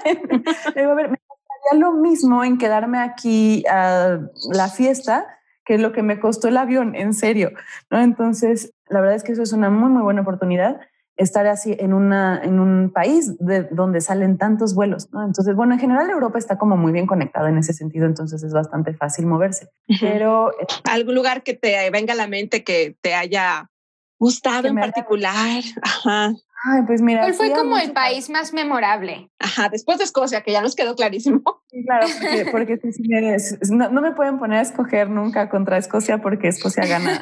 Digo, 0.77 0.91
a 0.91 0.95
ver, 0.95 1.11
me 1.11 1.19
costaría 1.27 1.81
lo 1.81 1.93
mismo 1.93 2.45
en 2.45 2.59
quedarme 2.59 2.99
aquí 2.99 3.65
a 3.67 4.19
la 4.53 4.69
fiesta 4.69 5.27
que 5.65 5.79
lo 5.79 5.93
que 5.93 6.03
me 6.03 6.21
costó 6.21 6.49
el 6.49 6.57
avión, 6.57 6.95
en 6.95 7.13
serio. 7.13 7.51
¿no? 7.91 8.01
Entonces, 8.01 8.73
la 8.89 9.01
verdad 9.01 9.17
es 9.17 9.25
que 9.25 9.33
eso 9.33 9.43
es 9.43 9.53
una 9.53 9.69
muy, 9.69 9.91
muy 9.91 10.03
buena 10.03 10.23
oportunidad 10.23 10.81
estar 11.17 11.47
así 11.47 11.75
en, 11.79 11.95
una, 11.95 12.41
en 12.43 12.61
un 12.61 12.93
país 12.93 13.37
de 13.39 13.63
donde 13.65 14.01
salen 14.01 14.37
tantos 14.39 14.75
vuelos. 14.75 15.09
¿no? 15.13 15.25
Entonces, 15.25 15.57
bueno, 15.57 15.75
en 15.75 15.81
general 15.81 16.11
Europa 16.11 16.39
está 16.39 16.59
como 16.59 16.77
muy 16.77 16.93
bien 16.93 17.07
conectada 17.07 17.49
en 17.49 17.59
ese 17.59 17.73
sentido, 17.73 18.07
entonces 18.07 18.43
es 18.43 18.53
bastante 18.53 18.95
fácil 18.95 19.27
moverse. 19.27 19.71
Pero... 20.01 20.53
¿Algún 20.85 21.15
lugar 21.15 21.43
que 21.43 21.55
te 21.55 21.91
venga 21.91 22.13
a 22.13 22.17
la 22.17 22.27
mente 22.27 22.65
que 22.65 22.97
te 23.01 23.15
haya 23.15 23.71
gustado 24.19 24.69
en 24.69 24.77
particular? 24.77 25.63
Ajá. 25.83 26.35
Ay, 26.65 26.83
pues 26.87 27.03
mira. 27.03 27.21
¿Cuál 27.21 27.35
fue 27.35 27.53
como 27.53 27.77
el 27.77 27.93
país 27.93 28.31
más 28.31 28.53
memorable? 28.53 29.31
Ajá, 29.39 29.69
después 29.69 29.99
de 29.99 30.05
Escocia, 30.05 30.41
que 30.41 30.53
ya 30.53 30.63
nos 30.63 30.75
quedó 30.75 30.95
clarísimo. 30.95 31.43
Sí, 31.69 31.85
claro, 31.85 32.07
porque, 32.51 32.79
no, 33.71 34.01
me 34.01 34.13
pueden 34.13 34.39
poner 34.39 34.59
a 34.59 34.63
escoger 34.63 35.11
nunca 35.11 35.51
contra 35.51 35.77
Escocia 35.77 36.19
porque 36.19 36.49
Escocia 36.49 36.87
gana. 36.87 37.21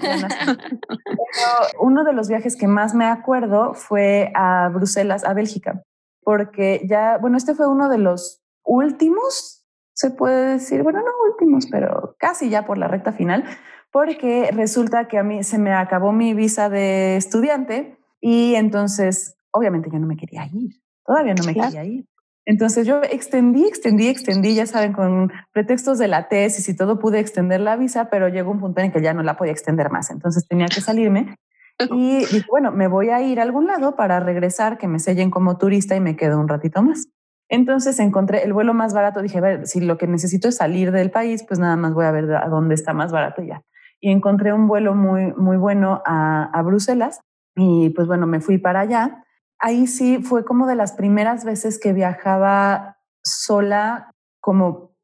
uno 1.80 2.04
de 2.04 2.12
los 2.12 2.28
viajes 2.28 2.56
que 2.56 2.68
más 2.68 2.94
me 2.94 3.06
acuerdo 3.06 3.74
fue 3.74 4.30
a 4.34 4.68
Bruselas, 4.68 5.24
a 5.24 5.34
Bélgica, 5.34 5.82
porque 6.22 6.82
ya, 6.88 7.18
bueno, 7.18 7.36
este 7.36 7.54
fue 7.54 7.68
uno 7.68 7.88
de 7.88 7.98
los 7.98 8.42
últimos, 8.64 9.66
se 9.94 10.10
puede 10.10 10.52
decir, 10.52 10.82
bueno, 10.82 11.00
no 11.00 11.10
últimos, 11.30 11.66
pero 11.70 12.16
casi 12.18 12.50
ya 12.50 12.64
por 12.64 12.78
la 12.78 12.88
recta 12.88 13.12
final, 13.12 13.44
porque 13.90 14.50
resulta 14.52 15.08
que 15.08 15.18
a 15.18 15.22
mí 15.22 15.42
se 15.44 15.58
me 15.58 15.72
acabó 15.72 16.12
mi 16.12 16.34
visa 16.34 16.68
de 16.68 17.16
estudiante 17.16 17.93
y 18.26 18.54
entonces, 18.54 19.36
obviamente 19.52 19.90
yo 19.92 19.98
no 19.98 20.06
me 20.06 20.16
quería 20.16 20.46
ir, 20.46 20.80
todavía 21.04 21.34
no 21.34 21.44
me 21.44 21.52
quería 21.52 21.84
ir. 21.84 22.06
Entonces 22.46 22.86
yo 22.86 23.02
extendí, 23.02 23.66
extendí, 23.66 24.08
extendí, 24.08 24.54
ya 24.54 24.64
saben, 24.64 24.94
con 24.94 25.30
pretextos 25.52 25.98
de 25.98 26.08
la 26.08 26.26
tesis 26.26 26.66
y 26.70 26.74
todo 26.74 26.98
pude 26.98 27.20
extender 27.20 27.60
la 27.60 27.76
visa, 27.76 28.08
pero 28.08 28.28
llegó 28.28 28.50
un 28.50 28.60
punto 28.60 28.80
en 28.80 28.92
que 28.92 29.02
ya 29.02 29.12
no 29.12 29.22
la 29.22 29.36
podía 29.36 29.52
extender 29.52 29.90
más. 29.90 30.10
Entonces 30.10 30.48
tenía 30.48 30.68
que 30.68 30.80
salirme 30.80 31.36
y 31.94 32.20
dije, 32.20 32.46
bueno, 32.48 32.72
me 32.72 32.88
voy 32.88 33.10
a 33.10 33.20
ir 33.20 33.40
a 33.40 33.42
algún 33.42 33.66
lado 33.66 33.94
para 33.94 34.20
regresar, 34.20 34.78
que 34.78 34.88
me 34.88 35.00
sellen 35.00 35.30
como 35.30 35.58
turista 35.58 35.94
y 35.94 36.00
me 36.00 36.16
quedo 36.16 36.40
un 36.40 36.48
ratito 36.48 36.82
más. 36.82 37.08
Entonces 37.50 37.98
encontré 37.98 38.42
el 38.42 38.54
vuelo 38.54 38.72
más 38.72 38.94
barato. 38.94 39.20
Dije, 39.20 39.36
a 39.36 39.42
ver, 39.42 39.66
si 39.66 39.82
lo 39.82 39.98
que 39.98 40.06
necesito 40.06 40.48
es 40.48 40.56
salir 40.56 40.92
del 40.92 41.10
país, 41.10 41.44
pues 41.46 41.60
nada 41.60 41.76
más 41.76 41.92
voy 41.92 42.06
a 42.06 42.10
ver 42.10 42.34
a 42.36 42.48
dónde 42.48 42.74
está 42.74 42.94
más 42.94 43.12
barato 43.12 43.42
ya. 43.42 43.60
Y 44.00 44.10
encontré 44.10 44.54
un 44.54 44.66
vuelo 44.66 44.94
muy, 44.94 45.34
muy 45.34 45.58
bueno 45.58 46.00
a, 46.06 46.44
a 46.58 46.62
Bruselas 46.62 47.20
y 47.56 47.90
pues 47.90 48.06
bueno, 48.06 48.26
me 48.26 48.40
fui 48.40 48.58
para 48.58 48.80
allá. 48.80 49.24
Ahí 49.58 49.86
sí 49.86 50.18
fue 50.22 50.44
como 50.44 50.66
de 50.66 50.74
las 50.74 50.92
primeras 50.92 51.44
veces 51.44 51.78
que 51.78 51.92
viajaba 51.92 52.98
sola 53.22 54.10
como 54.40 54.94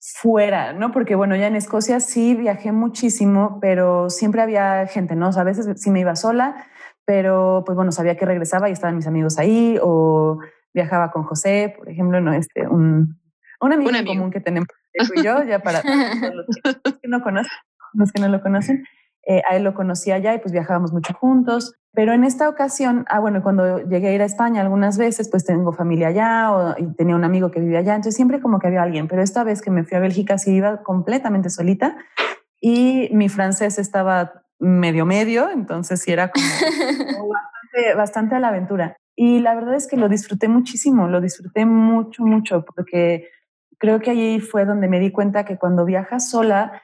fuera, 0.00 0.72
¿no? 0.72 0.92
Porque 0.92 1.14
bueno, 1.14 1.36
ya 1.36 1.46
en 1.46 1.56
Escocia 1.56 2.00
sí 2.00 2.34
viajé 2.34 2.72
muchísimo, 2.72 3.58
pero 3.60 4.10
siempre 4.10 4.42
había 4.42 4.86
gente, 4.86 5.14
¿no? 5.14 5.28
a 5.28 5.44
veces 5.44 5.68
sí 5.80 5.90
me 5.90 6.00
iba 6.00 6.16
sola, 6.16 6.66
pero 7.04 7.62
pues 7.66 7.76
bueno, 7.76 7.92
sabía 7.92 8.16
que 8.16 8.24
regresaba 8.24 8.68
y 8.68 8.72
estaban 8.72 8.96
mis 8.96 9.06
amigos 9.06 9.38
ahí 9.38 9.78
o 9.82 10.38
viajaba 10.72 11.10
con 11.10 11.24
José, 11.24 11.74
por 11.76 11.88
ejemplo, 11.88 12.20
¿no? 12.20 12.32
Este, 12.32 12.66
un, 12.66 13.20
un 13.60 13.72
amigo, 13.72 13.90
común 14.06 14.30
que 14.30 14.40
tenemos, 14.40 14.68
y 15.16 15.22
yo, 15.22 15.42
ya 15.44 15.60
para 15.60 15.82
los 15.82 16.96
que 17.00 17.08
no 17.08 17.22
conocen, 17.22 17.52
los 17.94 18.12
que 18.12 18.20
no 18.20 18.28
lo 18.28 18.40
conocen. 18.42 18.84
Eh, 19.26 19.42
a 19.48 19.56
él 19.56 19.64
lo 19.64 19.74
conocí 19.74 20.10
allá 20.10 20.34
y 20.34 20.38
pues 20.38 20.52
viajábamos 20.52 20.92
mucho 20.92 21.14
juntos. 21.14 21.74
Pero 21.92 22.12
en 22.12 22.24
esta 22.24 22.48
ocasión, 22.48 23.04
ah, 23.08 23.18
bueno, 23.18 23.42
cuando 23.42 23.80
llegué 23.80 24.08
a 24.08 24.12
ir 24.14 24.22
a 24.22 24.24
España 24.24 24.60
algunas 24.60 24.96
veces, 24.96 25.28
pues 25.28 25.44
tengo 25.44 25.72
familia 25.72 26.08
allá 26.08 26.52
o, 26.52 26.74
y 26.78 26.94
tenía 26.94 27.16
un 27.16 27.24
amigo 27.24 27.50
que 27.50 27.60
vivía 27.60 27.80
allá, 27.80 27.94
entonces 27.96 28.14
siempre 28.14 28.40
como 28.40 28.60
que 28.60 28.68
había 28.68 28.82
alguien, 28.82 29.08
pero 29.08 29.22
esta 29.22 29.42
vez 29.42 29.60
que 29.60 29.72
me 29.72 29.84
fui 29.84 29.96
a 29.96 30.00
Bélgica 30.00 30.38
sí 30.38 30.52
iba 30.54 30.82
completamente 30.84 31.50
solita 31.50 31.96
y 32.60 33.08
mi 33.12 33.28
francés 33.28 33.78
estaba 33.78 34.44
medio 34.60 35.04
medio, 35.04 35.50
entonces 35.50 36.00
sí 36.00 36.12
era 36.12 36.30
como, 36.30 36.44
bastante, 37.28 37.94
bastante 37.96 38.34
a 38.36 38.40
la 38.40 38.48
aventura. 38.48 38.96
Y 39.16 39.40
la 39.40 39.54
verdad 39.54 39.74
es 39.74 39.88
que 39.88 39.96
lo 39.96 40.08
disfruté 40.08 40.48
muchísimo, 40.48 41.08
lo 41.08 41.20
disfruté 41.20 41.66
mucho, 41.66 42.22
mucho, 42.22 42.64
porque 42.64 43.28
creo 43.78 44.00
que 44.00 44.10
allí 44.10 44.40
fue 44.40 44.64
donde 44.64 44.88
me 44.88 45.00
di 45.00 45.10
cuenta 45.10 45.44
que 45.44 45.58
cuando 45.58 45.84
viajas 45.84 46.30
sola, 46.30 46.80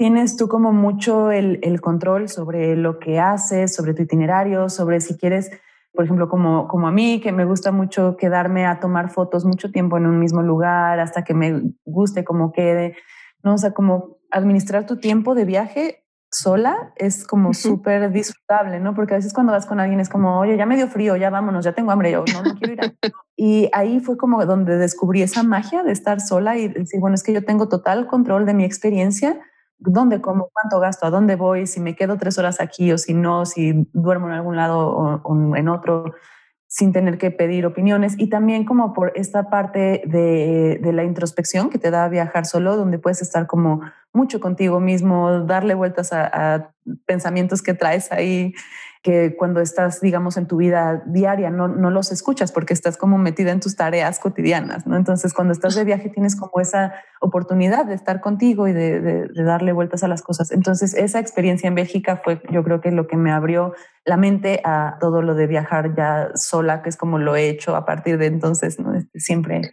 tienes 0.00 0.38
tú 0.38 0.48
como 0.48 0.72
mucho 0.72 1.30
el, 1.30 1.78
control 1.82 2.30
sobre 2.30 2.74
lo 2.74 2.98
que 2.98 3.20
haces, 3.20 3.74
sobre 3.74 3.92
tu 3.92 4.00
itinerario, 4.00 4.70
sobre 4.70 4.98
si 5.02 5.18
quieres, 5.18 5.50
por 5.92 6.06
ejemplo, 6.06 6.30
como, 6.30 6.68
como 6.68 6.88
a 6.88 6.90
mí, 6.90 7.20
que 7.20 7.32
me 7.32 7.44
gusta 7.44 7.70
mucho 7.70 8.16
quedarme 8.16 8.64
a 8.64 8.80
tomar 8.80 9.10
fotos 9.10 9.44
mucho 9.44 9.70
tiempo 9.70 9.98
en 9.98 10.06
un 10.06 10.18
mismo 10.18 10.40
lugar 10.40 11.00
hasta 11.00 11.22
que 11.22 11.34
me 11.34 11.74
guste 11.84 12.24
como 12.24 12.50
quede, 12.50 12.96
¿no? 13.42 13.52
O 13.52 13.58
sea, 13.58 13.74
como 13.74 14.16
administrar 14.30 14.86
tu 14.86 14.96
tiempo 14.96 15.34
de 15.34 15.44
viaje 15.44 16.06
sola 16.30 16.94
es 16.96 17.26
como 17.26 17.52
súper 17.52 18.10
disfrutable, 18.10 18.80
¿no? 18.80 18.94
Porque 18.94 19.12
a 19.12 19.16
veces 19.18 19.34
cuando 19.34 19.52
vas 19.52 19.66
con 19.66 19.80
alguien 19.80 20.00
es 20.00 20.08
como, 20.08 20.38
oye, 20.38 20.56
ya 20.56 20.64
me 20.64 20.76
dio 20.76 20.88
frío, 20.88 21.16
ya 21.16 21.28
vámonos, 21.28 21.62
ya 21.62 21.74
tengo 21.74 21.90
hambre, 21.90 22.10
yo 22.12 22.24
no, 22.32 22.42
no 22.42 22.54
quiero 22.54 22.72
ir. 22.72 22.80
A... 22.80 22.94
y 23.36 23.68
ahí 23.74 24.00
fue 24.00 24.16
como 24.16 24.46
donde 24.46 24.78
descubrí 24.78 25.20
esa 25.20 25.42
magia 25.42 25.82
de 25.82 25.92
estar 25.92 26.22
sola 26.22 26.56
y 26.56 26.68
decir, 26.68 27.00
bueno, 27.00 27.16
es 27.16 27.22
que 27.22 27.34
yo 27.34 27.44
tengo 27.44 27.68
total 27.68 28.06
control 28.06 28.46
de 28.46 28.54
mi 28.54 28.64
experiencia 28.64 29.38
dónde 29.80 30.20
como, 30.20 30.50
cuánto 30.52 30.78
gasto, 30.78 31.06
a 31.06 31.10
dónde 31.10 31.36
voy, 31.36 31.66
si 31.66 31.80
me 31.80 31.96
quedo 31.96 32.16
tres 32.18 32.38
horas 32.38 32.60
aquí 32.60 32.92
o 32.92 32.98
si 32.98 33.14
no, 33.14 33.46
si 33.46 33.88
duermo 33.92 34.28
en 34.28 34.34
algún 34.34 34.56
lado 34.56 35.20
o, 35.24 35.56
en 35.56 35.68
otro, 35.68 36.14
sin 36.66 36.92
tener 36.92 37.18
que 37.18 37.30
pedir 37.30 37.66
opiniones. 37.66 38.14
Y 38.18 38.28
también 38.28 38.64
como 38.64 38.92
por 38.92 39.12
esta 39.16 39.50
parte 39.50 40.02
de, 40.06 40.78
de, 40.80 40.92
la 40.92 41.04
introspección 41.04 41.70
que 41.70 41.78
te 41.78 41.90
da 41.90 42.08
viajar 42.08 42.46
solo, 42.46 42.76
donde 42.76 42.98
puedes 42.98 43.22
estar 43.22 43.46
como 43.46 43.80
mucho 44.12 44.40
contigo 44.40 44.78
mismo, 44.80 45.40
darle 45.40 45.74
vueltas 45.74 46.12
a, 46.12 46.54
a 46.54 46.70
pensamientos 47.06 47.62
que 47.62 47.74
traes 47.74 48.12
ahí 48.12 48.54
que 49.02 49.34
cuando 49.36 49.60
estás, 49.60 50.00
digamos, 50.00 50.36
en 50.36 50.46
tu 50.46 50.58
vida 50.58 51.02
diaria 51.06 51.50
no, 51.50 51.68
no 51.68 51.90
los 51.90 52.12
escuchas 52.12 52.52
porque 52.52 52.74
estás 52.74 52.98
como 52.98 53.16
metida 53.16 53.50
en 53.50 53.60
tus 53.60 53.74
tareas 53.74 54.18
cotidianas, 54.18 54.86
¿no? 54.86 54.96
Entonces, 54.96 55.32
cuando 55.32 55.52
estás 55.52 55.74
de 55.74 55.84
viaje 55.84 56.10
tienes 56.10 56.36
como 56.36 56.60
esa 56.60 56.92
oportunidad 57.20 57.84
de 57.84 57.94
estar 57.94 58.20
contigo 58.20 58.66
y 58.66 58.72
de, 58.72 59.00
de, 59.00 59.44
darle 59.44 59.72
vueltas 59.72 60.02
a 60.02 60.08
las 60.08 60.22
cosas. 60.22 60.50
Entonces, 60.50 60.94
esa 60.94 61.20
experiencia 61.20 61.68
en 61.68 61.74
Bélgica 61.74 62.20
fue, 62.24 62.40
yo 62.50 62.64
creo 62.64 62.80
que 62.80 62.90
lo 62.90 63.06
que 63.06 63.16
me 63.16 63.30
abrió 63.30 63.74
la 64.04 64.16
mente 64.16 64.60
a 64.64 64.96
todo 65.00 65.20
lo 65.20 65.34
de 65.34 65.46
viajar 65.46 65.94
ya 65.94 66.30
sola, 66.34 66.82
que 66.82 66.88
es 66.88 66.96
como 66.96 67.18
lo 67.18 67.36
he 67.36 67.50
hecho 67.50 67.76
a 67.76 67.84
partir 67.84 68.16
de 68.16 68.26
entonces, 68.26 68.80
¿no? 68.80 68.94
Este, 68.94 69.20
siempre 69.20 69.70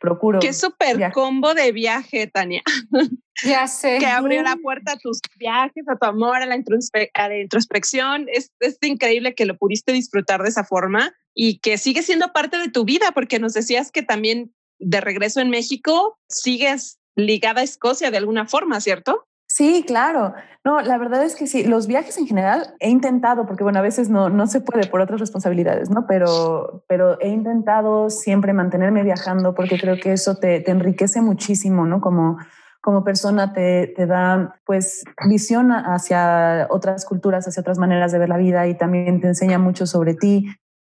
procuro. 0.00 0.40
Qué 0.40 0.52
súper 0.52 1.10
combo 1.12 1.54
de 1.54 1.72
viaje, 1.72 2.26
Tania. 2.26 2.62
Ya 3.42 3.66
sé. 3.68 3.96
que 3.98 4.06
abrió 4.06 4.42
la 4.42 4.56
puerta 4.56 4.92
a 4.92 4.96
tus 4.98 5.18
viajes, 5.38 5.88
a 5.88 5.96
tu 5.96 6.04
amor, 6.04 6.42
a 6.42 6.44
la, 6.44 6.56
introspección. 6.56 8.26
Es, 8.28 8.52
es 8.60 8.76
increíble 8.82 9.34
que 9.34 9.46
lo 9.46 9.56
pudiste 9.56 9.94
disfrutar 9.94 10.42
de 10.42 10.50
esa 10.50 10.62
forma 10.62 11.14
y 11.32 11.58
que 11.60 11.78
sigue 11.78 12.02
siendo 12.02 12.34
parte 12.34 12.58
de 12.58 12.68
tu 12.68 12.84
vida, 12.84 13.12
porque 13.14 13.38
nos 13.38 13.54
decías 13.54 13.90
que 13.90 14.02
también 14.02 14.52
de 14.80 15.00
regreso 15.00 15.40
en 15.40 15.50
México 15.50 16.18
sigues 16.28 16.98
ligada 17.14 17.60
a 17.60 17.64
Escocia 17.64 18.10
de 18.10 18.16
alguna 18.16 18.46
forma, 18.46 18.80
¿cierto? 18.80 19.26
Sí, 19.46 19.84
claro. 19.84 20.32
No, 20.64 20.80
la 20.80 20.96
verdad 20.96 21.24
es 21.24 21.34
que 21.34 21.48
sí, 21.48 21.64
los 21.64 21.88
viajes 21.88 22.16
en 22.18 22.26
general 22.26 22.74
he 22.78 22.88
intentado, 22.88 23.46
porque 23.46 23.64
bueno, 23.64 23.80
a 23.80 23.82
veces 23.82 24.08
no, 24.08 24.28
no 24.28 24.46
se 24.46 24.60
puede 24.60 24.86
por 24.86 25.00
otras 25.00 25.18
responsabilidades, 25.18 25.90
¿no? 25.90 26.06
Pero, 26.06 26.84
pero 26.86 27.20
he 27.20 27.28
intentado 27.28 28.10
siempre 28.10 28.52
mantenerme 28.52 29.02
viajando 29.02 29.54
porque 29.54 29.78
creo 29.78 29.96
que 29.98 30.12
eso 30.12 30.36
te, 30.36 30.70
enriquece 30.70 31.20
muchísimo, 31.20 31.84
¿no? 31.84 32.00
Como, 32.00 32.38
como 32.80 33.02
persona 33.02 33.52
te, 33.52 33.88
te, 33.88 34.06
da 34.06 34.60
pues 34.64 35.02
visión 35.28 35.72
hacia 35.72 36.68
otras 36.70 37.04
culturas, 37.04 37.48
hacia 37.48 37.60
otras 37.60 37.78
maneras 37.78 38.12
de 38.12 38.20
ver 38.20 38.28
la 38.28 38.38
vida 38.38 38.68
y 38.68 38.76
también 38.76 39.20
te 39.20 39.26
enseña 39.26 39.58
mucho 39.58 39.84
sobre 39.84 40.14
ti 40.14 40.46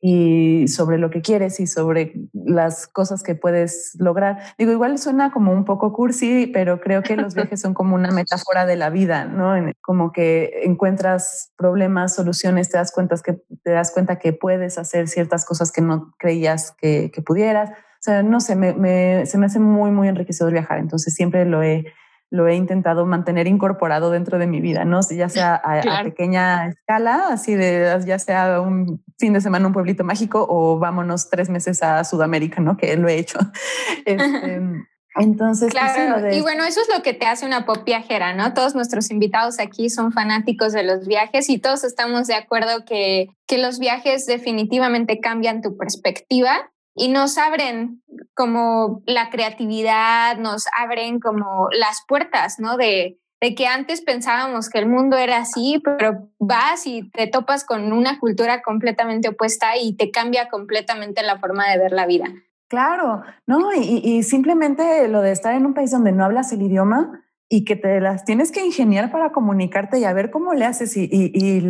y 0.06 0.68
sobre 0.68 0.98
lo 0.98 1.10
que 1.10 1.22
quieres 1.22 1.62
y 1.62 1.66
sobre 1.66 2.14
las 2.34 2.88
cosas 2.88 3.24
que 3.24 3.36
puedes 3.36 3.96
lograr. 3.98 4.38
Digo, 4.58 4.74
igual 4.74 4.98
suena 4.98 5.32
como 5.32 5.54
un 5.54 5.64
poco 5.64 5.94
cursi, 5.94 6.48
pero 6.48 6.82
creo 6.82 7.04
que 7.04 7.16
los 7.16 7.34
viajes 7.36 7.62
son 7.62 7.74
como 7.74 7.96
una 7.96 8.12
metáfora 8.12 8.66
de 8.66 8.76
la 8.76 8.90
vida, 8.90 9.24
¿no? 9.24 9.54
Como 9.80 10.12
que 10.12 10.64
encuentras 10.64 11.54
problemas, 11.56 12.14
soluciones, 12.16 12.70
te 12.70 12.78
das 12.78 12.92
cuenta 12.92 13.16
que, 13.24 13.42
te 13.64 13.72
das 13.72 13.92
cuenta 13.92 14.20
que 14.20 14.34
puedes 14.34 14.78
hacer 14.78 15.08
ciertas 15.08 15.46
cosas 15.46 15.72
que 15.72 15.82
no 15.82 16.14
creías 16.20 16.76
que, 16.78 17.10
que 17.10 17.22
pudieras 17.22 17.72
o 17.72 18.04
sea, 18.04 18.22
no 18.22 18.42
sé, 18.42 18.58
me, 18.58 19.26
se 19.26 19.38
me 19.38 19.46
hace 19.46 19.62
muy, 19.62 19.90
muy 19.90 20.10
enriquecedor 20.10 20.52
viajar. 20.52 20.80
Entonces 20.80 21.14
siempre 21.14 21.46
lo 21.46 21.64
he, 21.64 21.86
lo 22.34 22.48
he 22.48 22.56
intentado 22.56 23.06
mantener 23.06 23.46
incorporado 23.46 24.10
dentro 24.10 24.40
de 24.40 24.48
mi 24.48 24.60
vida, 24.60 24.86
¿no? 24.86 25.02
Ya 25.08 25.30
sea 25.30 25.54
a, 25.54 26.04
pequeña 26.04 26.68
escala, 26.70 27.28
así 27.30 27.54
de, 27.54 27.96
ya 28.08 28.18
sea 28.18 28.60
un 28.60 29.04
fin 29.20 29.34
de 29.34 29.40
semana 29.40 29.68
un 29.68 29.74
pueblito 29.74 30.04
mágico 30.04 30.44
o 30.50 30.80
vámonos 30.80 31.30
tres 31.30 31.48
meses 31.50 31.84
a 31.84 32.04
Sudamérica, 32.04 32.60
¿no? 32.60 32.76
Que 32.76 32.98
lo 32.98 33.08
he 33.08 33.20
hecho. 33.20 33.38
Este, 34.06 34.62
entonces, 35.16 35.72
pues 35.72 35.94
claro, 35.94 36.34
y 36.34 36.42
bueno, 36.42 36.64
eso 36.64 36.82
es 36.82 36.90
lo 36.94 37.04
que 37.04 37.14
te 37.14 37.28
hace 37.28 37.46
una 37.46 37.68
pop 37.68 37.86
viajera, 37.86 38.34
¿no? 38.34 38.56
Todos 38.56 38.74
nuestros 38.74 39.12
invitados 39.12 39.60
aquí 39.60 39.92
son 39.92 40.12
fanáticos 40.12 40.74
de 40.74 40.82
los 40.82 41.08
viajes 41.08 41.50
y 41.52 41.60
todos 41.60 41.84
estamos 41.84 42.26
de 42.26 42.34
acuerdo 42.34 42.84
que, 42.84 43.28
que 43.46 43.60
los 43.60 43.78
viajes 43.78 44.26
definitivamente 44.26 45.20
cambian 45.20 45.62
tu 45.62 45.78
perspectiva 45.78 46.72
y 46.96 47.10
nos 47.10 47.38
abren 47.38 48.02
como 48.34 49.02
la 49.06 49.30
creatividad, 49.30 50.38
nos 50.38 50.66
abren 50.78 51.20
como 51.20 51.68
las 51.72 52.04
puertas, 52.08 52.60
¿no? 52.60 52.78
De, 52.78 53.20
de 53.42 53.56
que 53.56 53.68
antes 53.68 54.02
pensábamos 54.02 54.70
que 54.70 54.80
el 54.80 54.88
mundo 54.88 55.18
era 55.18 55.38
así, 55.38 55.82
pero 55.84 56.30
vas 56.40 56.86
y 56.88 57.10
te 57.12 57.28
topas 57.28 57.66
con 57.66 57.92
una 57.92 58.20
cultura 58.20 58.62
completamente 58.62 59.30
opuesta 59.30 59.78
y 59.78 59.96
te 59.96 60.12
cambia 60.12 60.50
completamente 60.50 61.24
la 61.24 61.40
forma 61.40 61.70
de 61.70 61.78
ver 61.78 61.92
la 61.92 62.06
vida. 62.06 62.26
Claro, 62.70 63.22
no, 63.46 63.74
y, 63.74 64.02
y 64.04 64.24
simplemente 64.24 65.08
lo 65.08 65.22
de 65.22 65.32
estar 65.32 65.54
en 65.54 65.66
un 65.66 65.74
país 65.74 65.92
donde 65.92 66.12
no 66.12 66.26
hablas 66.26 66.52
el 66.54 66.62
idioma, 66.62 67.24
y 67.54 67.66
que 67.66 67.76
te 67.76 68.02
las 68.02 68.26
tienes 68.26 68.52
que 68.52 68.66
ingeniar 68.66 69.12
para 69.12 69.32
comunicarte 69.32 70.00
y 70.00 70.06
a 70.06 70.14
ver 70.14 70.32
cómo 70.32 70.56
le 70.56 70.66
haces 70.66 70.98
y, 70.98 71.04
y, 71.04 71.32
y, 71.34 71.62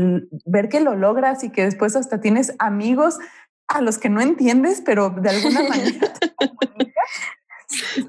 ver 0.46 0.70
que 0.70 0.80
lo 0.80 0.96
logras 0.96 1.44
y 1.44 1.50
que 1.50 1.66
después 1.66 1.98
hasta 1.98 2.22
tienes 2.22 2.56
amigos 2.58 3.20
a 3.74 3.82
los 3.82 3.98
que 3.98 4.10
no 4.10 4.22
entiendes, 4.22 4.82
pero 4.86 5.10
de 5.10 5.30
alguna 5.30 5.64
manera 5.70 6.14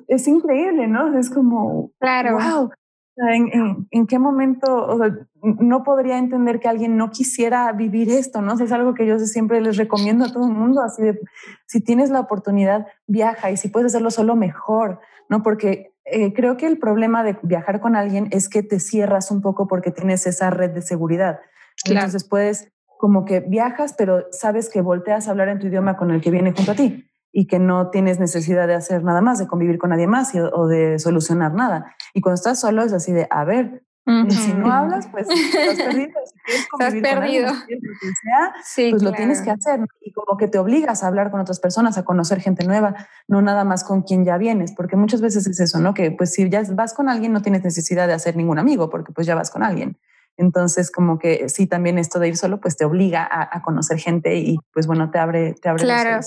es, 0.09 0.29
increíble, 0.29 0.87
¿no? 0.87 1.18
Es 1.18 1.31
como, 1.31 1.90
claro. 1.98 2.38
wow, 2.38 2.70
¿En, 3.16 4.07
qué 4.09 4.18
momento 4.18 4.98
no 5.42 5.85
podría 5.85 6.18
entender 6.18 6.59
que 6.59 6.68
alguien 6.68 6.96
no 6.96 7.11
quisiera 7.11 7.70
vivir 7.72 8.11
esto? 8.11 8.42
¿no? 8.42 8.55
es 8.55 8.72
algo 8.72 8.94
que 8.94 9.07
yo 9.07 9.18
siempre 9.20 9.61
les 9.61 9.77
recomiendo 9.77 10.24
a 10.24 10.33
todo 10.33 10.46
el 10.46 10.53
mundo, 10.53 10.83
así 10.83 11.03
de, 11.03 11.20
si 11.66 11.81
tienes 11.81 12.11
la 12.11 12.20
oportunidad, 12.20 12.87
viaja 13.07 13.50
y 13.50 13.57
si 13.57 13.68
puedes 13.68 13.92
hacerlo 13.92 14.11
solo 14.11 14.35
mejor, 14.35 15.00
¿no? 15.29 15.42
Porque 15.42 15.92
eh, 16.05 16.33
creo 16.35 16.57
que 16.57 16.66
el 16.66 16.79
problema 16.79 17.22
de 17.22 17.38
viajar 17.42 17.81
con 17.81 17.94
alguien 17.94 18.29
es 18.33 18.48
que 18.48 18.62
te 18.62 18.81
cierras 18.81 19.31
un 19.31 19.40
poco 19.40 19.68
porque 19.68 19.92
tienes 19.92 20.27
esa 20.27 20.50
red 20.50 20.70
de 20.70 20.83
seguridad. 20.83 21.38
Entonces 21.87 22.24
puedes 22.24 22.72
como 22.98 23.24
que 23.24 23.40
viajas, 23.40 23.94
pero 23.96 24.26
sabes 24.30 24.70
que 24.70 24.80
volteas 24.80 25.28
a 25.28 25.30
hablar 25.30 25.48
en 25.48 25.59
tu 25.59 25.66
idioma 25.66 25.96
con 25.96 26.11
el 26.11 26.20
que 26.20 26.30
viene 26.30 26.52
junto 26.52 26.72
a 26.72 26.74
ti 26.74 27.11
y 27.33 27.46
que 27.46 27.59
no 27.59 27.90
tienes 27.90 28.20
necesidad 28.20 28.68
de 28.68 28.74
hacer 28.74 29.02
nada 29.02 29.20
más, 29.20 29.38
de 29.38 29.48
convivir 29.48 29.78
con 29.78 29.90
nadie 29.90 30.07
más 30.07 30.33
o 30.35 30.66
de 30.68 30.98
solucionar 30.98 31.52
nada. 31.52 31.94
Y 32.14 32.20
cuando 32.20 32.37
estás 32.37 32.61
solo 32.61 32.83
es 32.83 32.92
así 32.92 33.12
de, 33.12 33.26
a 33.30 33.44
ver, 33.44 33.83
si 34.28 34.52
no 34.52 34.70
hablas, 34.70 35.09
pues 35.09 35.26
estás 35.30 35.76
perdido. 35.76 36.12
Si 36.26 36.38
quieres 36.44 36.66
estás 36.70 36.94
perdido. 36.94 37.48
sea, 37.52 38.90
pues 38.90 39.02
lo 39.02 39.12
tienes 39.12 39.40
que 39.40 39.50
hacer. 39.50 39.80
Y 40.02 40.12
como 40.12 40.37
que 40.37 40.46
te 40.46 40.59
obligas 40.59 41.02
a 41.02 41.09
hablar 41.09 41.30
con 41.30 41.40
otras 41.40 41.59
personas, 41.59 41.96
a 41.96 42.04
conocer 42.04 42.40
gente 42.40 42.66
nueva, 42.66 42.94
no 43.28 43.40
nada 43.40 43.64
más 43.64 43.83
con 43.83 44.02
quien 44.02 44.24
ya 44.24 44.37
vienes, 44.37 44.72
porque 44.76 44.96
muchas 44.96 45.22
veces 45.22 45.46
es 45.46 45.59
eso, 45.59 45.80
¿no? 45.80 45.94
Que 45.94 46.11
pues 46.11 46.35
si 46.35 46.48
ya 46.50 46.62
vas 46.72 46.92
con 46.92 47.09
alguien 47.09 47.33
no 47.33 47.40
tienes 47.40 47.64
necesidad 47.64 48.07
de 48.07 48.12
hacer 48.12 48.37
ningún 48.37 48.59
amigo, 48.59 48.90
porque 48.90 49.12
pues 49.12 49.26
ya 49.26 49.35
vas 49.35 49.50
con 49.50 49.62
alguien. 49.62 49.96
Entonces, 50.37 50.90
como 50.90 51.18
que 51.18 51.49
sí, 51.49 51.66
también 51.66 51.99
esto 51.99 52.18
de 52.18 52.29
ir 52.29 52.37
solo, 52.37 52.61
pues 52.61 52.77
te 52.77 52.85
obliga 52.85 53.29
a, 53.31 53.62
conocer 53.62 53.99
gente 53.99 54.37
y 54.37 54.59
pues 54.73 54.87
bueno, 54.87 55.11
te 55.11 55.18
abre, 55.18 55.55
te 55.55 55.68
abre 55.68 55.85
claro. 55.85 56.20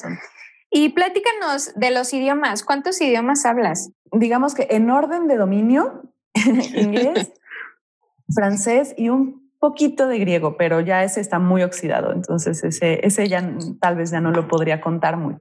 Y 0.70 0.90
platícanos 0.90 1.74
de 1.76 1.92
los 1.92 2.14
idiomas. 2.14 2.64
¿Cuántos 2.64 3.00
idiomas 3.02 3.46
hablas? 3.46 3.92
Digamos 4.12 4.54
que 4.54 4.68
en 4.70 4.90
orden 4.90 5.28
de 5.28 5.38
dominio, 5.38 6.04
inglés, 6.34 7.32
francés 8.34 8.94
y 8.98 9.10
un 9.10 9.52
poquito 9.60 10.08
de 10.08 10.20
griego, 10.20 10.58
pero 10.58 10.82
ya 10.82 11.04
ese 11.04 11.20
está 11.20 11.40
muy 11.40 11.64
oxidado, 11.64 12.14
entonces 12.14 12.64
ese, 12.64 13.06
ese 13.06 13.28
ya 13.28 13.44
tal 13.82 13.96
vez 13.96 14.12
ya 14.12 14.22
no 14.22 14.32
lo 14.32 14.48
podría 14.48 14.82
contar 14.82 15.18
mucho. 15.18 15.40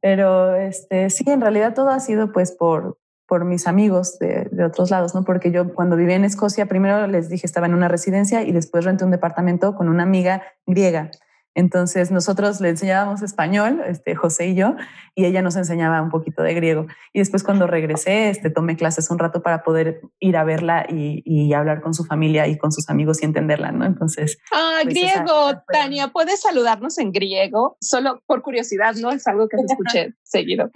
Pero 0.00 0.56
este, 0.56 1.10
sí, 1.10 1.24
en 1.26 1.40
realidad 1.40 1.74
todo 1.74 1.90
ha 1.90 2.00
sido 2.00 2.32
pues 2.32 2.52
por, 2.52 2.98
por 3.32 3.46
mis 3.46 3.66
amigos 3.66 4.18
de, 4.18 4.46
de, 4.52 4.62
otros 4.62 4.90
lados, 4.90 5.14
¿no? 5.14 5.24
Porque 5.24 5.50
yo 5.50 5.72
cuando 5.72 5.96
vivía 5.96 6.16
en 6.16 6.26
Escocia, 6.26 6.66
primero 6.66 7.06
les 7.06 7.30
dije 7.30 7.46
estaba 7.46 7.66
en 7.66 7.72
una 7.72 7.88
residencia 7.88 8.42
y 8.42 8.52
después 8.52 8.84
renté 8.84 9.06
un 9.06 9.10
departamento 9.10 9.74
con 9.74 9.88
una 9.88 10.02
amiga 10.02 10.42
griega. 10.66 11.10
Entonces 11.54 12.10
nosotros 12.10 12.60
le 12.60 12.68
enseñábamos 12.68 13.22
español, 13.22 13.82
este, 13.86 14.14
José 14.14 14.48
y 14.48 14.54
yo, 14.54 14.76
y 15.14 15.24
ella 15.24 15.40
nos 15.40 15.56
enseñaba 15.56 16.02
un 16.02 16.10
poquito 16.10 16.42
de 16.42 16.52
griego. 16.52 16.86
Y 17.14 17.20
después 17.20 17.42
cuando 17.42 17.66
regresé, 17.66 18.28
este, 18.28 18.50
tomé 18.50 18.76
clases 18.76 19.10
un 19.10 19.18
rato 19.18 19.42
para 19.42 19.62
poder 19.62 20.02
ir 20.20 20.36
a 20.36 20.44
verla 20.44 20.84
y, 20.86 21.22
y 21.24 21.54
hablar 21.54 21.80
con 21.80 21.94
su 21.94 22.04
familia 22.04 22.48
y 22.48 22.58
con 22.58 22.70
sus 22.70 22.90
amigos 22.90 23.22
y 23.22 23.24
entenderla, 23.24 23.72
¿no? 23.72 23.86
Entonces... 23.86 24.36
Ah, 24.52 24.80
pues, 24.82 24.94
griego, 24.94 25.52
Tania, 25.72 26.08
¿puedes 26.08 26.42
saludarnos 26.42 26.98
en 26.98 27.12
griego? 27.12 27.78
Solo 27.80 28.22
por 28.26 28.42
curiosidad, 28.42 28.94
¿no? 28.96 29.10
Es 29.10 29.26
algo 29.26 29.48
que 29.48 29.56
se 29.56 29.64
escuché 29.72 30.14
seguido. 30.22 30.70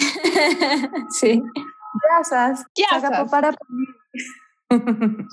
sí. 1.11 1.43
Gracias. 2.03 2.65
Gracias. 2.77 3.31
Para 3.31 3.55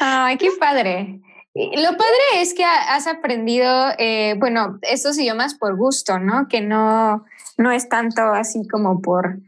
Ay, 0.00 0.36
qué 0.38 0.50
padre. 0.58 1.20
Lo 1.54 1.90
padre 1.90 2.16
es 2.36 2.54
que 2.54 2.64
has 2.64 3.06
aprendido, 3.06 3.88
eh, 3.98 4.36
bueno, 4.38 4.78
estos 4.82 5.18
idiomas 5.18 5.54
por 5.54 5.76
gusto, 5.76 6.18
¿no? 6.18 6.48
Que 6.48 6.62
no, 6.62 7.24
no 7.58 7.70
es 7.70 7.88
tanto 7.90 8.22
así 8.22 8.66
como 8.68 9.02
por, 9.02 9.38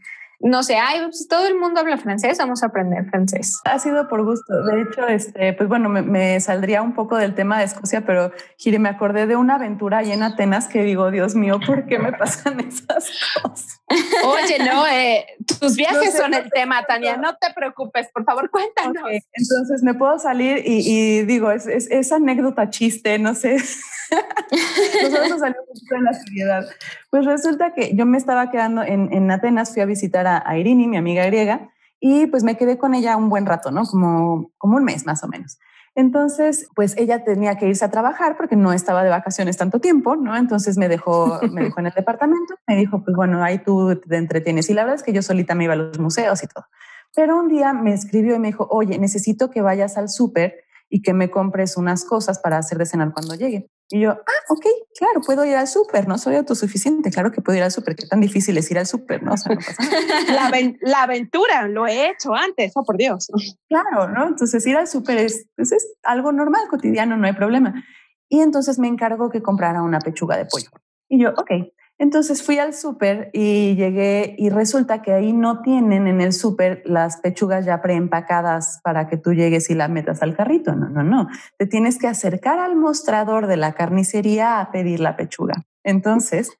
no 0.40 0.62
sé, 0.62 0.76
ay, 0.76 1.00
pues, 1.02 1.26
todo 1.28 1.46
el 1.46 1.58
mundo 1.58 1.80
habla 1.80 1.96
francés, 1.96 2.38
vamos 2.38 2.62
a 2.62 2.66
aprender 2.66 3.08
francés. 3.08 3.60
Ha 3.64 3.78
sido 3.78 4.08
por 4.08 4.24
gusto. 4.24 4.62
De 4.64 4.82
hecho, 4.82 5.06
este, 5.06 5.52
pues 5.52 5.68
bueno, 5.68 5.88
me, 5.88 6.40
saldría 6.40 6.82
un 6.82 6.94
poco 6.94 7.16
del 7.16 7.34
tema 7.34 7.58
de 7.58 7.64
Escocia, 7.64 8.04
pero 8.04 8.32
Gire, 8.58 8.78
me 8.78 8.88
acordé 8.88 9.26
de 9.26 9.36
una 9.36 9.54
aventura 9.54 9.98
ahí 9.98 10.12
en 10.12 10.22
Atenas 10.22 10.68
que 10.68 10.82
digo, 10.82 11.10
Dios 11.10 11.34
mío, 11.34 11.60
¿por 11.64 11.86
qué 11.86 11.98
me 11.98 12.12
pasan 12.12 12.60
esas 12.60 13.10
cosas? 13.42 13.80
Oye, 14.24 14.58
no, 14.58 14.86
eh, 14.86 15.26
tus 15.60 15.76
viajes 15.76 16.14
son 16.14 16.34
el 16.34 16.50
tema, 16.50 16.84
Tania, 16.84 17.16
no 17.16 17.36
te 17.36 17.52
preocupes, 17.54 18.08
por 18.12 18.24
favor, 18.24 18.50
cuéntanos. 18.50 19.02
Entonces 19.32 19.82
me 19.82 19.94
puedo 19.94 20.18
salir 20.18 20.62
y, 20.64 21.22
digo, 21.22 21.50
es, 21.50 21.66
es, 21.66 22.12
anécdota 22.12 22.70
chiste, 22.70 23.18
no 23.18 23.34
sé. 23.34 23.56
Nosotros 25.02 25.40
salimos 25.40 25.60
un 25.60 25.74
poquito 25.74 25.94
en 25.96 26.04
la 26.04 26.14
seriedad. 26.14 26.64
Pues 27.10 27.24
resulta 27.24 27.72
que 27.72 27.94
yo 27.94 28.06
me 28.06 28.18
estaba 28.18 28.50
quedando 28.50 28.82
en, 28.82 29.12
en 29.12 29.30
Atenas, 29.30 29.72
fui 29.72 29.82
a 29.82 29.86
visitar 29.86 30.23
a, 30.26 30.42
a, 30.44 30.58
Irini, 30.58 30.88
mi 30.88 30.96
amiga 30.96 31.24
griega, 31.26 31.70
y 32.00 32.26
pues 32.26 32.44
me 32.44 32.56
quedé 32.56 32.78
con 32.78 32.94
ella 32.94 33.16
un 33.16 33.28
buen 33.28 33.46
rato, 33.46 33.70
¿no? 33.70 33.84
Como, 33.84 34.50
como 34.58 34.76
un 34.76 34.84
mes 34.84 35.06
más 35.06 35.24
o 35.24 35.28
menos. 35.28 35.58
Entonces, 35.96 36.68
pues 36.74 36.96
ella 36.96 37.22
tenía 37.22 37.56
que 37.56 37.68
irse 37.68 37.84
a 37.84 37.90
trabajar 37.90 38.36
porque 38.36 38.56
no 38.56 38.72
estaba 38.72 39.04
de 39.04 39.10
vacaciones 39.10 39.56
tanto 39.56 39.80
tiempo, 39.80 40.16
¿no? 40.16 40.36
Entonces 40.36 40.76
me 40.76 40.88
dejó, 40.88 41.38
me 41.52 41.62
dejó 41.64 41.80
en 41.80 41.86
el 41.86 41.92
departamento, 41.94 42.54
me 42.66 42.76
dijo, 42.76 43.04
pues 43.04 43.14
bueno, 43.14 43.42
ahí 43.42 43.58
tú 43.58 44.00
te 44.00 44.16
entretienes. 44.16 44.68
Y 44.70 44.74
la 44.74 44.82
verdad 44.82 44.96
es 44.96 45.02
que 45.04 45.12
yo 45.12 45.22
solita 45.22 45.54
me 45.54 45.64
iba 45.64 45.74
a 45.74 45.76
los 45.76 45.98
museos 46.00 46.42
y 46.42 46.48
todo. 46.48 46.66
Pero 47.14 47.38
un 47.38 47.48
día 47.48 47.72
me 47.72 47.92
escribió 47.92 48.34
y 48.34 48.38
me 48.40 48.48
dijo, 48.48 48.66
oye, 48.70 48.98
necesito 48.98 49.50
que 49.50 49.62
vayas 49.62 49.96
al 49.96 50.08
súper 50.08 50.64
y 50.88 51.00
que 51.00 51.14
me 51.14 51.30
compres 51.30 51.76
unas 51.76 52.04
cosas 52.04 52.40
para 52.40 52.58
hacer 52.58 52.78
de 52.78 52.86
cenar 52.86 53.12
cuando 53.12 53.34
llegue. 53.34 53.70
Y 53.90 54.00
yo, 54.00 54.12
ah, 54.12 54.42
ok, 54.48 54.66
claro, 54.98 55.20
puedo 55.20 55.44
ir 55.44 55.56
al 55.56 55.68
súper, 55.68 56.08
no 56.08 56.16
soy 56.16 56.36
autosuficiente, 56.36 57.10
claro 57.10 57.30
que 57.30 57.42
puedo 57.42 57.58
ir 57.58 57.64
al 57.64 57.70
súper, 57.70 57.94
qué 57.94 58.06
tan 58.06 58.20
difícil 58.20 58.56
es 58.56 58.70
ir 58.70 58.78
al 58.78 58.86
súper, 58.86 59.22
¿no? 59.22 59.34
O 59.34 59.36
sea, 59.36 59.54
no 59.54 59.60
pasa 59.60 59.82
nada. 59.82 60.50
La, 60.50 60.72
la, 60.80 61.02
aventura, 61.02 61.68
lo 61.68 61.86
he 61.86 62.10
hecho 62.10 62.34
antes, 62.34 62.72
oh 62.74 62.84
por 62.84 62.96
Dios. 62.96 63.28
Claro, 63.68 64.08
¿no? 64.08 64.28
Entonces 64.28 64.66
ir 64.66 64.76
al 64.76 64.88
súper 64.88 65.18
es, 65.18 65.46
pues, 65.54 65.72
es 65.72 65.94
algo 66.02 66.32
normal, 66.32 66.62
cotidiano, 66.68 67.16
no 67.16 67.26
hay 67.26 67.34
problema. 67.34 67.84
Y 68.28 68.40
entonces 68.40 68.78
me 68.78 68.88
encargó 68.88 69.30
que 69.30 69.42
comprara 69.42 69.82
una 69.82 70.00
pechuga 70.00 70.36
de 70.38 70.46
pollo. 70.46 70.70
Y 71.08 71.22
yo, 71.22 71.30
ok, 71.36 71.50
entonces 71.98 72.42
fui 72.42 72.58
al 72.58 72.74
súper 72.74 73.30
y 73.32 73.76
llegué 73.76 74.34
y 74.36 74.50
resulta 74.50 75.00
que 75.00 75.12
ahí 75.12 75.32
no 75.32 75.62
tienen 75.62 76.08
en 76.08 76.20
el 76.20 76.32
súper 76.32 76.82
las 76.84 77.18
pechugas 77.18 77.64
ya 77.64 77.80
preempacadas 77.82 78.80
para 78.82 79.06
que 79.06 79.16
tú 79.16 79.32
llegues 79.32 79.70
y 79.70 79.74
la 79.74 79.86
metas 79.86 80.20
al 80.22 80.36
carrito. 80.36 80.74
No, 80.74 80.88
no, 80.88 81.04
no. 81.04 81.28
Te 81.56 81.66
tienes 81.66 81.98
que 81.98 82.08
acercar 82.08 82.58
al 82.58 82.74
mostrador 82.74 83.46
de 83.46 83.56
la 83.56 83.74
carnicería 83.74 84.60
a 84.60 84.72
pedir 84.72 84.98
la 84.98 85.16
pechuga. 85.16 85.54
Entonces, 85.84 86.50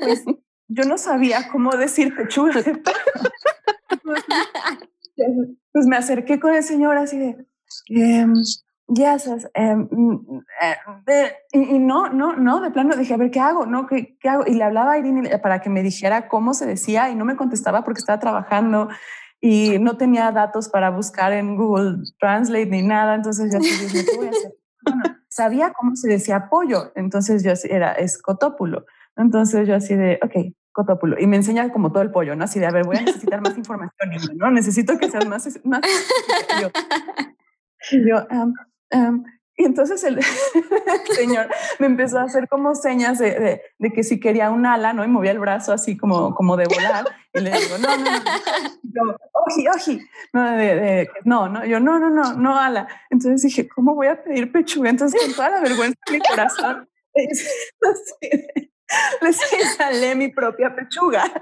pues 0.00 0.24
yo 0.68 0.84
no 0.84 0.96
sabía 0.96 1.48
cómo 1.52 1.72
decir 1.72 2.16
pechuga 2.16 2.52
pues 5.72 5.86
me 5.86 5.96
acerqué 5.96 6.40
con 6.40 6.54
el 6.54 6.62
señor 6.62 6.96
así 6.96 7.18
de, 7.18 7.36
em, 7.88 8.34
ya 8.88 9.18
sabes, 9.18 9.50
em, 9.52 9.86
mm, 9.90 10.44
eh, 10.62 11.32
y, 11.52 11.78
no, 11.78 12.08
no, 12.08 12.34
no, 12.36 12.60
de 12.60 12.70
plano 12.70 12.96
dije, 12.96 13.14
a 13.14 13.18
ver, 13.18 13.30
¿qué 13.30 13.38
hago? 13.38 13.66
¿No? 13.66 13.86
¿Qué, 13.86 14.16
qué 14.18 14.28
hago? 14.30 14.44
Y 14.46 14.54
le 14.54 14.64
hablaba 14.64 14.92
a 14.92 14.98
Irene 14.98 15.38
para 15.38 15.60
que 15.60 15.68
me 15.68 15.82
dijera 15.82 16.26
cómo 16.26 16.54
se 16.54 16.66
decía 16.66 17.10
y 17.10 17.14
no 17.14 17.26
me 17.26 17.36
contestaba 17.36 17.84
porque 17.84 18.00
estaba 18.00 18.18
trabajando 18.18 18.88
y 19.40 19.78
no 19.78 19.98
tenía 19.98 20.32
datos 20.32 20.70
para 20.70 20.90
buscar 20.90 21.32
en 21.32 21.56
Google 21.56 22.02
Translate 22.18 22.66
ni 22.66 22.82
nada. 22.82 23.14
Entonces 23.14 23.52
yo 23.52 23.58
así, 23.58 24.04
¿qué 24.06 24.16
voy 24.16 24.26
a 24.26 24.30
hacer? 24.30 24.54
Bueno, 24.82 25.02
sabía 25.28 25.72
cómo 25.72 25.94
se 25.94 26.08
decía 26.08 26.48
pollo, 26.48 26.92
entonces 26.94 27.44
yo 27.44 27.52
así, 27.52 27.68
era 27.70 27.92
escotópulo. 27.92 28.86
Entonces 29.16 29.68
yo 29.68 29.74
así 29.74 29.96
de, 29.96 30.18
ok, 30.22 30.54
cotópulo. 30.72 31.16
Y 31.18 31.26
me 31.26 31.36
enseña 31.36 31.70
como 31.72 31.92
todo 31.92 32.02
el 32.02 32.10
pollo, 32.10 32.36
¿no? 32.36 32.44
Así 32.44 32.58
de, 32.58 32.66
a 32.66 32.70
ver, 32.70 32.84
voy 32.84 32.96
a 32.96 33.02
necesitar 33.02 33.42
más 33.42 33.56
información, 33.58 34.10
¿no? 34.36 34.50
Necesito 34.50 34.96
que 34.96 35.10
seas 35.10 35.26
más... 35.26 35.46
más 35.64 35.82
yo, 36.62 36.68
yo 38.06 38.26
y 39.58 39.64
entonces 39.64 40.02
el, 40.04 40.22
señor 41.10 41.48
me 41.80 41.86
empezó 41.86 42.20
a 42.20 42.22
hacer 42.22 42.48
como 42.48 42.76
señas 42.76 43.18
de, 43.18 43.60
de, 43.78 43.92
que 43.92 44.04
si 44.04 44.20
quería 44.20 44.50
un 44.50 44.64
ala, 44.64 44.92
¿no? 44.92 45.04
Y 45.04 45.08
movía 45.08 45.32
el 45.32 45.40
brazo 45.40 45.72
así 45.72 45.96
como, 45.96 46.32
como 46.34 46.56
de 46.56 46.66
volar. 46.66 47.04
Y 47.34 47.40
le 47.40 47.50
digo, 47.50 47.76
no, 47.78 47.96
no, 47.96 48.04
no. 48.04 49.16
Oji, 49.32 49.68
oji. 49.68 50.00
No, 50.32 50.52
de, 50.52 51.10
no, 51.24 51.48
no. 51.48 51.64
Yo, 51.64 51.80
no, 51.80 51.98
no, 51.98 52.08
no, 52.08 52.34
no 52.34 52.56
ala. 52.56 52.86
Entonces 53.10 53.42
dije, 53.42 53.68
¿cómo 53.68 53.96
voy 53.96 54.06
a 54.06 54.22
pedir 54.22 54.52
pechuga? 54.52 54.90
Entonces, 54.90 55.20
con 55.20 55.34
toda 55.34 55.50
la 55.50 55.60
vergüenza 55.60 55.98
de 56.06 56.12
mi 56.12 56.20
corazón, 56.20 56.88
le 59.20 59.32
señalé 59.32 60.14
mi 60.14 60.28
propia 60.28 60.72
pechuga. 60.72 61.24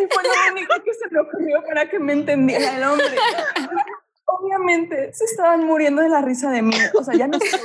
y 0.00 0.06
fue 0.08 0.22
lo 0.22 0.30
único 0.52 0.74
que 0.84 0.94
se 0.94 1.08
me 1.10 1.18
ocurrió 1.20 1.64
para 1.66 1.90
que 1.90 1.98
me 1.98 2.12
entendiera 2.12 2.76
el 2.76 2.84
hombre 2.84 3.16
obviamente 4.28 5.12
se 5.12 5.24
estaban 5.24 5.64
muriendo 5.64 6.02
de 6.02 6.08
la 6.08 6.22
risa 6.22 6.50
de 6.50 6.62
mí. 6.62 6.76
O 6.94 7.02
sea, 7.02 7.14
ya 7.14 7.26
no 7.26 7.38
sé, 7.38 7.58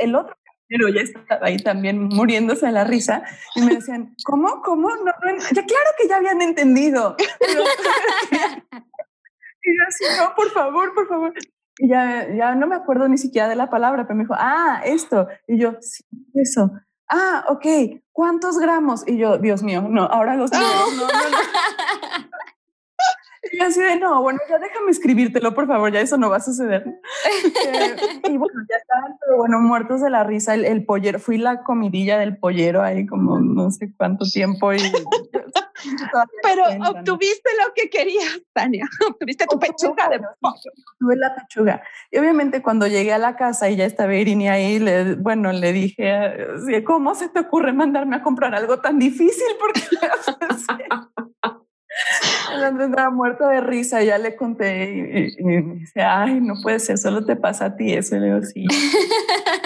el 0.00 0.14
otro 0.14 0.34
pero 0.68 0.88
ya 0.88 1.00
estaba 1.00 1.46
ahí 1.46 1.56
también 1.56 2.08
muriéndose 2.08 2.66
de 2.66 2.72
la 2.72 2.84
risa 2.84 3.22
y 3.54 3.62
me 3.62 3.76
decían, 3.76 4.14
¿cómo? 4.24 4.60
¿Cómo? 4.62 4.90
No, 4.90 5.12
ya 5.54 5.64
claro 5.64 5.90
que 5.98 6.06
ya 6.08 6.16
habían 6.16 6.42
entendido. 6.42 7.16
y 8.30 8.36
yo 8.36 9.82
así, 9.88 10.04
no, 10.18 10.34
por 10.34 10.50
favor, 10.50 10.94
por 10.94 11.08
favor. 11.08 11.32
Y 11.78 11.88
ya, 11.88 12.28
ya 12.36 12.54
no 12.54 12.66
me 12.66 12.76
acuerdo 12.76 13.08
ni 13.08 13.16
siquiera 13.16 13.48
de 13.48 13.56
la 13.56 13.70
palabra, 13.70 14.04
pero 14.04 14.16
me 14.16 14.24
dijo, 14.24 14.34
ah, 14.36 14.82
esto. 14.84 15.28
Y 15.46 15.58
yo, 15.58 15.76
sí, 15.80 16.04
eso. 16.34 16.70
Ah, 17.08 17.46
ok, 17.48 17.66
¿cuántos 18.12 18.58
gramos? 18.58 19.04
Y 19.06 19.16
yo, 19.16 19.38
Dios 19.38 19.62
mío, 19.62 19.86
no, 19.88 20.02
ahora 20.04 20.36
los 20.36 20.52
no, 20.52 20.60
no, 20.60 21.06
no. 21.06 21.08
Y 23.52 23.60
así 23.60 23.80
de, 23.80 23.96
no, 23.96 24.22
bueno, 24.22 24.40
ya 24.48 24.58
déjame 24.58 24.90
escribírtelo, 24.90 25.54
por 25.54 25.66
favor, 25.66 25.92
ya 25.92 26.00
eso 26.00 26.16
no 26.16 26.30
va 26.30 26.36
a 26.36 26.40
suceder. 26.40 26.84
Eh, 27.68 27.96
y 28.30 28.36
bueno, 28.36 28.60
ya 28.68 28.76
estaban, 28.76 29.16
pero 29.20 29.38
bueno, 29.38 29.60
muertos 29.60 30.00
de 30.00 30.10
la 30.10 30.24
risa. 30.24 30.54
El, 30.54 30.64
el, 30.64 30.84
pollero, 30.84 31.18
fui 31.18 31.38
la 31.38 31.62
comidilla 31.62 32.18
del 32.18 32.38
pollero 32.38 32.82
ahí 32.82 33.06
como 33.06 33.38
no 33.40 33.70
sé 33.70 33.92
cuánto 33.96 34.24
tiempo. 34.24 34.72
Y, 34.72 34.78
pero 36.42 36.64
obtuviste 36.90 37.50
lo 37.64 37.72
que 37.74 37.90
querías, 37.90 38.40
Tania. 38.52 38.86
Obtuviste 39.08 39.46
tu 39.46 39.58
pechuga 39.58 40.08
de 40.08 40.18
pollo. 40.40 40.70
Tuve 40.98 41.16
la 41.16 41.34
pechuga. 41.34 41.82
Y 42.10 42.18
obviamente 42.18 42.62
cuando 42.62 42.86
llegué 42.86 43.12
a 43.12 43.18
la 43.18 43.36
casa 43.36 43.68
y 43.68 43.76
ya 43.76 43.84
estaba 43.84 44.14
Irini 44.14 44.48
ahí, 44.48 44.78
le, 44.78 45.14
bueno, 45.14 45.52
le 45.52 45.72
dije, 45.72 46.46
¿cómo 46.84 47.14
se 47.14 47.28
te 47.28 47.40
ocurre 47.40 47.72
mandarme 47.72 48.16
a 48.16 48.22
comprar 48.22 48.54
algo 48.54 48.80
tan 48.80 48.98
difícil? 48.98 49.48
Porque 49.58 49.80
el 52.54 52.64
Andrés 52.64 52.90
estaba 52.90 53.10
muerto 53.10 53.48
de 53.48 53.60
risa, 53.60 54.02
ya 54.02 54.18
le 54.18 54.36
conté 54.36 55.32
y, 55.38 55.44
me 55.44 55.62
dice, 55.74 56.02
ay, 56.02 56.40
no 56.40 56.54
puede 56.62 56.78
ser, 56.80 56.98
solo 56.98 57.24
te 57.24 57.36
pasa 57.36 57.66
a 57.66 57.76
ti 57.76 57.92
eso. 57.92 58.16
Y 58.16 58.20
le 58.20 58.26
digo, 58.26 58.42
sí. 58.42 58.66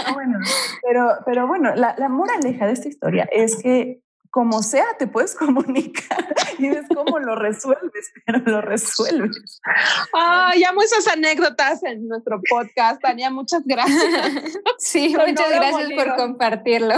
Ah, 0.05 0.15
bueno, 0.15 0.39
pero, 0.83 1.11
pero 1.25 1.47
bueno, 1.47 1.77
la, 1.77 1.95
la 1.97 2.09
moraleja 2.09 2.67
de 2.67 2.73
esta 2.73 2.89
historia 2.89 3.29
es 3.31 3.57
que 3.63 4.03
como 4.33 4.63
sea, 4.63 4.87
te 4.99 5.07
puedes 5.07 5.35
comunicar 5.37 6.35
y 6.59 6.67
es 6.67 6.89
como 6.89 7.19
lo 7.19 7.37
resuelves, 7.37 8.13
pero 8.25 8.39
lo 8.39 8.63
resuelves. 8.63 9.61
Ay, 10.15 10.65
amo 10.65 10.83
esas 10.83 11.07
anécdotas 11.07 11.83
en 11.85 12.09
nuestro 12.09 12.41
podcast, 12.49 13.01
Tania, 13.03 13.31
muchas 13.31 13.63
gracias. 13.65 14.03
Sí, 14.79 15.15
muchas 15.15 15.51
gracias 15.51 15.91
por 15.95 16.17
compartirlo. 16.17 16.95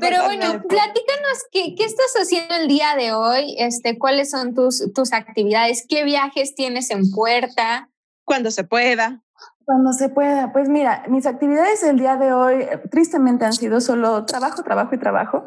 pero 0.00 0.24
bueno, 0.24 0.62
platícanos 0.68 1.38
¿qué, 1.50 1.74
qué, 1.74 1.84
estás 1.84 2.14
haciendo 2.14 2.54
el 2.54 2.68
día 2.68 2.94
de 2.94 3.12
hoy, 3.12 3.56
este, 3.58 3.98
cuáles 3.98 4.30
son 4.30 4.54
tus, 4.54 4.92
tus 4.92 5.12
actividades, 5.12 5.84
qué 5.88 6.04
viajes 6.04 6.54
tienes 6.54 6.90
en 6.90 7.10
puerta. 7.10 7.90
Cuando 8.24 8.50
se 8.50 8.62
pueda. 8.62 9.22
Cuando 9.68 9.92
se 9.92 10.08
pueda. 10.08 10.50
Pues 10.50 10.70
mira, 10.70 11.02
mis 11.10 11.26
actividades 11.26 11.82
el 11.82 11.98
día 11.98 12.16
de 12.16 12.32
hoy 12.32 12.54
eh, 12.62 12.80
tristemente 12.90 13.44
han 13.44 13.52
sido 13.52 13.82
solo 13.82 14.24
trabajo, 14.24 14.62
trabajo 14.62 14.94
y 14.94 14.98
trabajo 14.98 15.44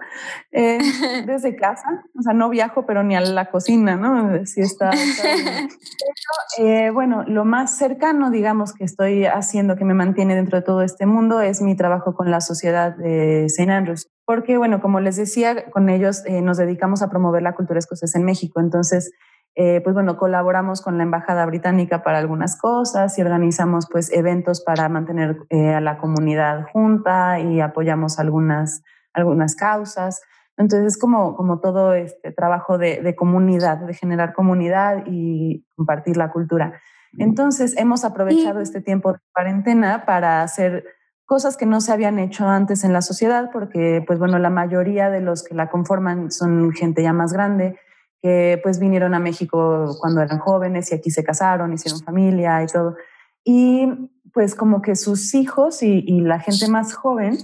eh, 0.51 0.77
desde 1.25 1.55
casa. 1.55 2.03
O 2.15 2.21
sea, 2.21 2.31
no 2.31 2.47
viajo, 2.49 2.85
pero 2.85 3.01
ni 3.01 3.15
a 3.15 3.21
la 3.21 3.49
cocina, 3.49 3.95
¿no? 3.95 4.45
Si 4.45 4.61
está. 4.61 4.91
eh, 6.59 6.91
bueno, 6.91 7.23
lo 7.25 7.45
más 7.45 7.75
cercano, 7.75 8.29
digamos, 8.29 8.75
que 8.75 8.83
estoy 8.83 9.25
haciendo 9.25 9.75
que 9.75 9.85
me 9.85 9.95
mantiene 9.95 10.35
dentro 10.35 10.59
de 10.59 10.65
todo 10.65 10.83
este 10.83 11.07
mundo 11.07 11.41
es 11.41 11.63
mi 11.63 11.75
trabajo 11.75 12.13
con 12.13 12.29
la 12.29 12.41
sociedad 12.41 12.95
de 12.95 13.45
St. 13.45 13.71
Andrews. 13.71 14.07
Porque, 14.25 14.55
bueno, 14.55 14.81
como 14.81 14.99
les 14.99 15.15
decía, 15.15 15.71
con 15.71 15.89
ellos 15.89 16.21
eh, 16.27 16.43
nos 16.43 16.57
dedicamos 16.57 17.01
a 17.01 17.09
promover 17.09 17.41
la 17.41 17.55
cultura 17.55 17.79
escocesa 17.79 18.19
en 18.19 18.25
México. 18.25 18.59
Entonces, 18.59 19.13
eh, 19.55 19.81
pues 19.83 19.93
bueno, 19.93 20.17
colaboramos 20.17 20.81
con 20.81 20.97
la 20.97 21.03
Embajada 21.03 21.45
Británica 21.45 22.03
para 22.03 22.19
algunas 22.19 22.57
cosas 22.57 23.17
y 23.17 23.21
organizamos 23.21 23.87
pues 23.91 24.11
eventos 24.11 24.61
para 24.61 24.87
mantener 24.87 25.37
eh, 25.49 25.73
a 25.73 25.81
la 25.81 25.97
comunidad 25.97 26.67
junta 26.71 27.39
y 27.39 27.59
apoyamos 27.59 28.19
algunas, 28.19 28.83
algunas 29.13 29.55
causas. 29.55 30.21
Entonces 30.57 30.93
es 30.93 30.99
como, 30.99 31.35
como 31.35 31.59
todo 31.59 31.93
este 31.93 32.31
trabajo 32.31 32.77
de, 32.77 33.01
de 33.01 33.15
comunidad, 33.15 33.77
de 33.79 33.93
generar 33.93 34.33
comunidad 34.33 35.03
y 35.05 35.65
compartir 35.75 36.17
la 36.17 36.31
cultura. 36.31 36.79
Entonces 37.17 37.75
hemos 37.77 38.05
aprovechado 38.05 38.61
este 38.61 38.81
tiempo 38.81 39.13
de 39.13 39.19
cuarentena 39.33 40.05
para 40.05 40.43
hacer 40.43 40.85
cosas 41.25 41.57
que 41.57 41.65
no 41.65 41.81
se 41.81 41.91
habían 41.91 42.19
hecho 42.19 42.47
antes 42.47 42.83
en 42.83 42.93
la 42.93 43.01
sociedad, 43.01 43.51
porque 43.51 44.03
pues 44.05 44.19
bueno, 44.19 44.39
la 44.39 44.49
mayoría 44.49 45.09
de 45.09 45.21
los 45.21 45.43
que 45.43 45.55
la 45.55 45.69
conforman 45.69 46.31
son 46.31 46.71
gente 46.71 47.03
ya 47.03 47.13
más 47.13 47.33
grande, 47.33 47.77
que 48.21 48.59
pues 48.61 48.79
vinieron 48.79 49.13
a 49.13 49.19
México 49.19 49.97
cuando 49.99 50.21
eran 50.21 50.39
jóvenes 50.39 50.91
y 50.91 50.95
aquí 50.95 51.09
se 51.09 51.23
casaron, 51.23 51.73
hicieron 51.73 52.01
familia 52.01 52.63
y 52.63 52.67
todo. 52.67 52.95
Y 53.43 53.87
pues 54.33 54.55
como 54.55 54.81
que 54.81 54.95
sus 54.95 55.33
hijos 55.33 55.83
y, 55.83 56.21
la 56.21 56.39
gente 56.39 56.67
más 56.69 56.93
joven 56.93 57.37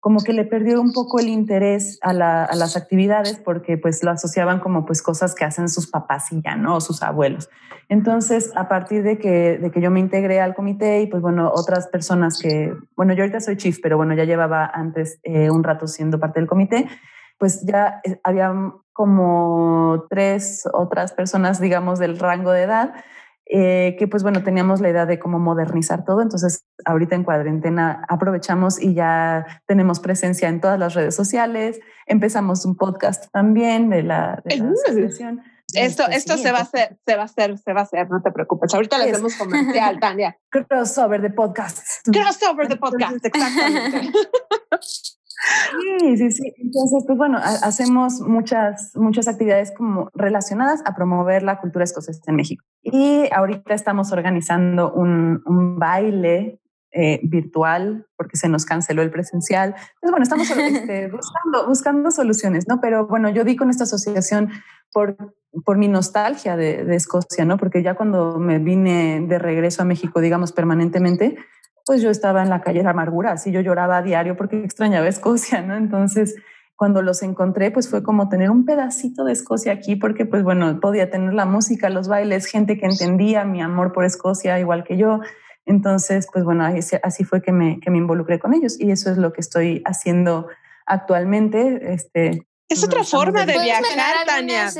como 0.00 0.18
que 0.24 0.32
le 0.32 0.44
perdió 0.44 0.80
un 0.80 0.92
poco 0.92 1.20
el 1.20 1.28
interés 1.28 2.00
a, 2.02 2.12
las 2.12 2.76
actividades 2.76 3.38
porque 3.38 3.78
pues 3.78 4.02
lo 4.02 4.10
asociaban 4.10 4.58
como 4.58 4.84
pues 4.84 5.00
cosas 5.00 5.32
que 5.36 5.44
hacen 5.44 5.68
sus 5.68 5.88
papás 5.88 6.32
y 6.32 6.42
ya, 6.42 6.56
¿no? 6.56 6.80
Sus 6.80 7.04
abuelos. 7.04 7.48
Entonces, 7.88 8.50
a 8.56 8.68
partir 8.68 9.04
de 9.04 9.18
que, 9.18 9.58
de 9.58 9.70
que 9.70 9.80
yo 9.80 9.92
me 9.92 10.00
integré 10.00 10.40
al 10.40 10.56
comité 10.56 11.02
y 11.02 11.06
pues 11.06 11.22
bueno, 11.22 11.52
otras 11.54 11.86
personas 11.86 12.38
que, 12.40 12.74
bueno, 12.96 13.12
yo 13.12 13.22
ahorita 13.22 13.38
soy 13.38 13.56
chief, 13.56 13.78
pero 13.80 13.96
bueno, 13.96 14.14
ya 14.14 14.24
llevaba 14.24 14.66
antes 14.66 15.20
eh, 15.22 15.50
un 15.50 15.62
rato 15.62 15.86
siendo 15.86 16.18
parte 16.18 16.40
del 16.40 16.48
comité, 16.48 16.88
pues 17.42 17.60
ya 17.66 18.00
eh, 18.04 18.20
había 18.22 18.54
como 18.92 20.06
tres 20.08 20.62
otras 20.72 21.10
personas, 21.10 21.60
digamos, 21.60 21.98
del 21.98 22.16
rango 22.20 22.52
de 22.52 22.62
edad 22.62 22.94
eh, 23.46 23.96
que 23.98 24.06
pues 24.06 24.22
bueno, 24.22 24.44
teníamos 24.44 24.80
la 24.80 24.90
idea 24.90 25.06
de 25.06 25.18
cómo 25.18 25.40
modernizar 25.40 26.04
todo, 26.04 26.22
entonces 26.22 26.64
ahorita 26.84 27.16
en 27.16 27.24
cuarentena 27.24 28.06
aprovechamos 28.08 28.80
y 28.80 28.94
ya 28.94 29.44
tenemos 29.66 29.98
presencia 29.98 30.48
en 30.48 30.60
todas 30.60 30.78
las 30.78 30.94
redes 30.94 31.16
sociales, 31.16 31.80
empezamos 32.06 32.64
un 32.64 32.76
podcast 32.76 33.26
también 33.32 33.90
de 33.90 34.04
la, 34.04 34.40
de 34.44 34.58
la 34.58 34.70
asociación. 34.70 35.42
Esto, 35.74 36.04
este, 36.04 36.16
esto 36.16 36.36
se 36.36 36.52
va 36.52 36.58
a 36.58 36.62
hacer, 36.62 36.96
se 37.04 37.16
va 37.16 37.22
a 37.22 37.24
hacer, 37.24 37.58
se 37.58 37.72
va 37.72 37.80
a 37.80 37.82
hacer, 37.82 38.08
no 38.08 38.22
te 38.22 38.30
preocupes. 38.30 38.72
Ahorita 38.72 38.98
le 38.98 39.10
hacemos 39.10 39.34
comercial, 39.38 39.98
Tania. 39.98 40.38
Crossover 40.48 41.20
de 41.20 41.30
podcasts. 41.30 42.02
Crossover 42.04 42.68
de 42.68 42.76
podcast, 42.76 43.24
exactamente. 43.24 44.12
Sí, 45.98 46.16
sí, 46.16 46.30
sí. 46.30 46.54
Entonces, 46.58 47.04
pues 47.06 47.18
bueno, 47.18 47.38
hacemos 47.42 48.20
muchas, 48.20 48.92
muchas 48.94 49.28
actividades 49.28 49.72
como 49.72 50.10
relacionadas 50.14 50.82
a 50.84 50.94
promover 50.94 51.42
la 51.42 51.60
cultura 51.60 51.84
escocesa 51.84 52.20
en 52.26 52.36
México. 52.36 52.64
Y 52.82 53.28
ahorita 53.32 53.74
estamos 53.74 54.12
organizando 54.12 54.92
un, 54.92 55.42
un 55.46 55.78
baile 55.78 56.60
eh, 56.94 57.20
virtual 57.22 58.06
porque 58.16 58.36
se 58.36 58.50
nos 58.50 58.66
canceló 58.66 59.00
el 59.02 59.10
presencial. 59.10 59.70
Entonces, 59.70 60.10
bueno, 60.10 60.22
estamos 60.22 60.50
este, 60.50 61.08
buscando, 61.08 61.66
buscando 61.66 62.10
soluciones, 62.10 62.68
¿no? 62.68 62.80
Pero 62.80 63.06
bueno, 63.06 63.30
yo 63.30 63.44
di 63.44 63.56
con 63.56 63.70
esta 63.70 63.84
asociación 63.84 64.50
por, 64.92 65.16
por 65.64 65.78
mi 65.78 65.88
nostalgia 65.88 66.54
de, 66.54 66.84
de 66.84 66.94
Escocia, 66.94 67.46
¿no? 67.46 67.56
Porque 67.56 67.82
ya 67.82 67.94
cuando 67.94 68.38
me 68.38 68.58
vine 68.58 69.24
de 69.26 69.38
regreso 69.38 69.80
a 69.80 69.86
México, 69.86 70.20
digamos, 70.20 70.52
permanentemente, 70.52 71.38
pues 71.92 72.00
yo 72.00 72.08
estaba 72.08 72.42
en 72.42 72.48
la 72.48 72.62
calle 72.62 72.82
de 72.82 72.88
amargura, 72.88 73.32
así 73.32 73.52
yo 73.52 73.60
lloraba 73.60 73.98
a 73.98 74.02
diario 74.02 74.34
porque 74.34 74.64
extrañaba 74.64 75.06
Escocia, 75.08 75.60
¿no? 75.60 75.76
Entonces, 75.76 76.36
cuando 76.74 77.02
los 77.02 77.22
encontré, 77.22 77.70
pues 77.70 77.90
fue 77.90 78.02
como 78.02 78.30
tener 78.30 78.48
un 78.48 78.64
pedacito 78.64 79.24
de 79.24 79.34
Escocia 79.34 79.74
aquí, 79.74 79.94
porque 79.96 80.24
pues 80.24 80.42
bueno, 80.42 80.80
podía 80.80 81.10
tener 81.10 81.34
la 81.34 81.44
música, 81.44 81.90
los 81.90 82.08
bailes, 82.08 82.46
gente 82.46 82.78
que 82.78 82.86
entendía 82.86 83.44
mi 83.44 83.60
amor 83.60 83.92
por 83.92 84.06
Escocia 84.06 84.58
igual 84.58 84.84
que 84.84 84.96
yo. 84.96 85.20
Entonces, 85.66 86.28
pues 86.32 86.46
bueno, 86.46 86.64
así, 86.64 87.24
fue 87.24 87.42
que 87.42 87.52
me, 87.52 87.78
que 87.78 87.90
me 87.90 87.98
involucré 87.98 88.38
con 88.38 88.54
ellos 88.54 88.80
y 88.80 88.90
eso 88.90 89.10
es 89.10 89.18
lo 89.18 89.34
que 89.34 89.42
estoy 89.42 89.82
haciendo 89.84 90.48
actualmente. 90.86 91.92
Este, 91.92 92.46
es 92.70 92.82
otra 92.82 93.04
forma 93.04 93.44
de 93.44 93.58
viajar, 93.60 94.24
Tania. 94.24 94.70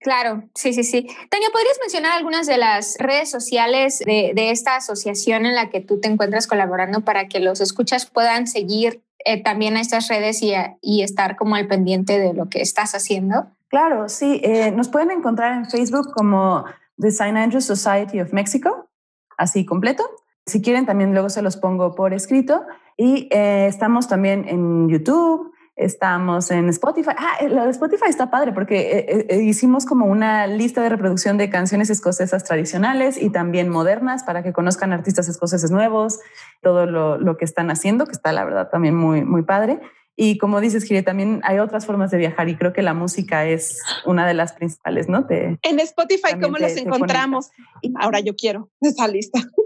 Claro, 0.00 0.44
sí, 0.54 0.72
sí, 0.72 0.84
sí. 0.84 1.06
Tania, 1.30 1.48
¿podrías 1.52 1.78
mencionar 1.80 2.12
algunas 2.12 2.46
de 2.46 2.58
las 2.58 2.96
redes 2.98 3.30
sociales 3.30 4.00
de, 4.00 4.50
esta 4.50 4.76
asociación 4.76 5.46
en 5.46 5.54
la 5.54 5.70
que 5.70 5.80
tú 5.80 6.00
te 6.00 6.08
encuentras 6.08 6.46
colaborando 6.46 7.00
para 7.00 7.28
que 7.28 7.40
los 7.40 7.60
escuchas 7.60 8.06
puedan 8.06 8.46
seguir 8.46 9.02
eh, 9.24 9.42
también 9.42 9.76
a 9.76 9.80
estas 9.80 10.08
redes 10.08 10.42
y, 10.42 11.02
estar 11.02 11.36
como 11.36 11.56
al 11.56 11.66
pendiente 11.66 12.18
de 12.18 12.34
lo 12.34 12.48
que 12.48 12.60
estás 12.60 12.94
haciendo? 12.94 13.46
Claro, 13.68 14.08
sí. 14.08 14.40
Eh, 14.44 14.70
nos 14.70 14.88
pueden 14.88 15.10
encontrar 15.10 15.52
en 15.52 15.68
Facebook 15.68 16.12
como 16.12 16.64
The 16.98 17.08
St. 17.08 17.36
Andrews 17.36 17.64
Society 17.64 18.20
of 18.20 18.32
Mexico, 18.32 18.88
así 19.36 19.64
completo. 19.64 20.04
Si 20.46 20.62
quieren, 20.62 20.86
también 20.86 21.12
luego 21.12 21.28
se 21.28 21.42
los 21.42 21.56
pongo 21.56 21.94
por 21.94 22.14
escrito. 22.14 22.62
Y 22.96 23.28
eh, 23.32 23.66
estamos 23.66 24.06
también 24.06 24.46
en 24.48 24.88
YouTube, 24.88 25.52
Estamos 25.76 26.50
en 26.50 26.70
Spotify. 26.70 27.10
Ah, 27.18 27.36
lo 27.48 27.64
de 27.64 27.70
Spotify 27.70 28.06
está 28.08 28.30
padre 28.30 28.52
porque 28.52 28.80
eh, 28.80 29.06
eh, 29.08 29.26
eh, 29.28 29.42
hicimos 29.42 29.84
como 29.84 30.06
una 30.06 30.46
lista 30.46 30.82
de 30.82 30.88
reproducción 30.88 31.36
de 31.36 31.50
canciones 31.50 31.90
escocesas 31.90 32.44
tradicionales 32.44 33.20
y 33.20 33.28
también 33.28 33.68
modernas 33.68 34.24
para 34.24 34.42
que 34.42 34.54
conozcan 34.54 34.94
artistas 34.94 35.28
escoceses 35.28 35.70
nuevos, 35.70 36.18
todo 36.62 36.86
lo, 36.86 37.18
lo, 37.18 37.36
que 37.36 37.44
están 37.44 37.70
haciendo, 37.70 38.06
que 38.06 38.12
está 38.12 38.32
la 38.32 38.44
verdad 38.44 38.70
también 38.70 38.96
muy, 38.96 39.22
muy 39.22 39.42
padre. 39.42 39.78
Y 40.16 40.38
como 40.38 40.62
dices, 40.62 40.84
Gire, 40.84 41.02
también 41.02 41.40
hay 41.44 41.58
otras 41.58 41.84
formas 41.84 42.10
de 42.10 42.16
viajar 42.16 42.48
y 42.48 42.56
creo 42.56 42.72
que 42.72 42.80
la 42.80 42.94
música 42.94 43.44
es 43.44 43.82
una 44.06 44.26
de 44.26 44.32
las 44.32 44.54
principales, 44.54 45.10
¿no? 45.10 45.26
Te, 45.26 45.58
en 45.60 45.78
Spotify, 45.80 46.40
¿cómo 46.40 46.56
los 46.56 46.74
encontramos? 46.74 47.50
Ahora 47.96 48.20
yo 48.20 48.34
quiero 48.34 48.70
esa 48.80 49.06
lista. 49.08 49.40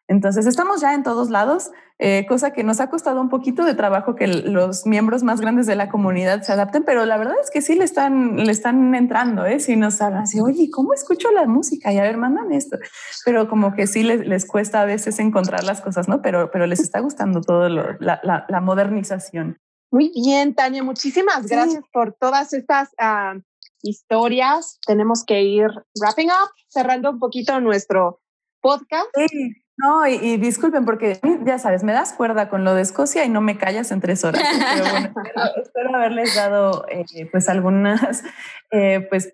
Entonces, 0.10 0.46
estamos 0.48 0.82
ya 0.82 0.94
en 0.96 1.04
todos 1.04 1.30
lados, 1.30 1.72
eh, 1.98 2.26
cosa 2.28 2.52
que 2.52 2.66
nos 2.66 2.82
ha 2.82 2.90
costado 2.90 3.22
un 3.22 3.30
poquito 3.30 3.64
de 3.64 3.74
trabajo 3.74 4.16
que 4.16 4.28
los 4.28 4.86
miembros 4.86 5.24
más 5.24 5.40
grandes 5.40 5.66
de 5.66 5.78
la 5.78 5.88
comunidad 5.88 6.42
se 6.42 6.52
adapten, 6.52 6.84
pero 6.84 7.06
la 7.06 7.18
verdad 7.18 7.36
es 7.42 7.52
que 7.52 7.62
sí 7.62 7.76
le 7.76 7.86
están, 7.86 8.36
le 8.36 8.52
están 8.52 8.94
entrando, 8.96 9.46
¿eh? 9.46 9.62
Si 9.62 9.78
nos 9.78 10.02
hablan 10.02 10.24
así, 10.24 10.42
oye, 10.42 10.70
¿cómo 10.74 10.94
escucho 10.94 11.32
la 11.32 11.46
música? 11.46 11.94
Y 11.94 12.00
a 12.00 12.02
ver, 12.02 12.18
mandan 12.18 12.52
esto. 12.52 12.78
Pero 13.24 13.48
como 13.48 13.74
que 13.76 13.88
sí 13.88 14.04
les, 14.04 14.28
les 14.28 14.46
cuesta 14.46 14.82
a 14.82 14.86
veces 14.86 15.20
encontrar 15.20 15.64
las 15.64 15.80
cosas, 15.80 16.10
¿no? 16.10 16.22
Pero, 16.22 16.52
pero 16.52 16.66
les 16.66 16.82
está 16.82 17.00
gustando 17.00 17.40
todo 17.40 17.70
lo, 17.70 17.94
la, 18.02 18.20
la, 18.24 18.46
la 18.50 18.60
modernización. 18.60 19.58
Muy 19.92 20.12
bien, 20.14 20.54
Tania, 20.54 20.84
muchísimas 20.84 21.48
gracias 21.48 21.84
por 21.92 22.14
todas 22.14 22.54
estas 22.54 22.90
ah, 23.00 23.36
historias. 23.82 24.80
Tenemos 24.86 25.26
que 25.26 25.42
ir 25.42 25.68
wrapping 26.00 26.30
up, 26.30 26.52
cerrando 26.68 27.10
un 27.12 27.20
poquito 27.20 27.60
nuestro 27.60 28.22
podcast. 28.62 29.10
Sí. 29.16 29.56
No, 29.82 30.06
y, 30.06 30.36
disculpen 30.36 30.84
porque 30.84 31.20
ya 31.46 31.58
sabes, 31.58 31.84
me 31.84 31.94
das 31.94 32.12
cuerda 32.12 32.50
con 32.50 32.66
lo 32.66 32.74
de 32.74 32.82
Escocia 32.82 33.24
y 33.24 33.30
no 33.30 33.40
me 33.40 33.58
callas 33.58 33.92
en 33.92 34.02
tres 34.02 34.26
horas. 34.26 34.44
Pero 34.76 34.90
bueno, 34.92 35.14
espero, 35.64 35.96
haberles 35.96 36.36
dado 36.36 36.86
eh, 36.90 37.30
pues 37.32 37.48
algunas 37.48 38.24
eh, 38.72 39.08
pues 39.10 39.34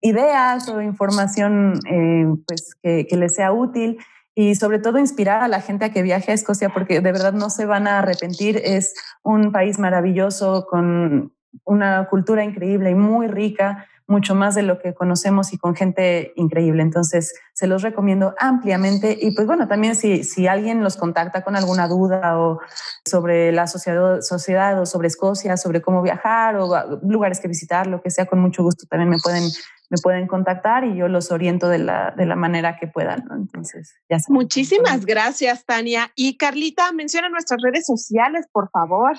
ideas 0.00 0.68
o 0.68 0.82
información 0.82 1.78
eh, 1.88 2.26
pues 2.46 2.74
que, 2.82 3.06
que 3.06 3.16
les 3.16 3.36
sea 3.36 3.52
útil 3.52 3.98
y 4.38 4.54
sobre 4.54 4.78
todo 4.78 4.98
inspirar 4.98 5.42
a 5.42 5.48
la 5.48 5.62
gente 5.62 5.86
a 5.86 5.90
que 5.90 6.02
viaje 6.02 6.30
a 6.30 6.34
Escocia 6.34 6.68
porque 6.68 7.00
de 7.00 7.10
verdad 7.10 7.32
no 7.32 7.48
se 7.48 7.64
van 7.64 7.88
a 7.88 8.00
arrepentir. 8.00 8.60
Es 8.62 8.94
un 9.22 9.50
país 9.50 9.78
maravilloso 9.78 10.66
con 10.68 11.32
una 11.64 12.06
cultura 12.10 12.44
increíble 12.44 12.90
y 12.90 12.94
muy 12.94 13.28
rica, 13.28 13.86
mucho 14.06 14.34
más 14.34 14.54
de 14.54 14.62
lo 14.62 14.78
que 14.78 14.94
conocemos 14.94 15.52
y 15.52 15.58
con 15.58 15.74
gente 15.74 16.32
increíble. 16.36 16.82
Entonces, 16.82 17.34
se 17.54 17.66
los 17.66 17.82
recomiendo 17.82 18.34
ampliamente. 18.38 19.16
Y 19.20 19.34
pues 19.34 19.46
bueno, 19.46 19.66
también 19.66 19.96
si, 19.96 20.22
si 20.24 20.46
alguien 20.46 20.82
los 20.82 20.96
contacta 20.96 21.42
con 21.42 21.56
alguna 21.56 21.88
duda 21.88 22.38
o 22.38 22.60
sobre 23.04 23.52
la 23.52 23.66
sociedad, 23.66 24.20
sociedad 24.20 24.80
o 24.80 24.86
sobre 24.86 25.08
Escocia, 25.08 25.56
sobre 25.56 25.82
cómo 25.82 26.02
viajar 26.02 26.56
o 26.56 27.00
lugares 27.02 27.40
que 27.40 27.48
visitar, 27.48 27.86
lo 27.86 28.00
que 28.00 28.10
sea, 28.10 28.26
con 28.26 28.38
mucho 28.38 28.62
gusto 28.62 28.86
también 28.88 29.10
me 29.10 29.18
pueden 29.22 29.50
me 29.88 29.98
pueden 30.02 30.26
contactar 30.26 30.84
y 30.84 30.96
yo 30.96 31.08
los 31.08 31.30
oriento 31.30 31.68
de 31.68 31.78
la, 31.78 32.12
de 32.16 32.26
la 32.26 32.36
manera 32.36 32.76
que 32.78 32.86
puedan. 32.86 33.24
Entonces, 33.30 33.94
ya 34.08 34.18
Muchísimas 34.28 35.06
gracias, 35.06 35.64
Tania. 35.64 36.10
Y 36.14 36.36
Carlita, 36.36 36.92
menciona 36.92 37.28
nuestras 37.28 37.60
redes 37.62 37.86
sociales, 37.86 38.46
por 38.50 38.68
favor. 38.70 39.16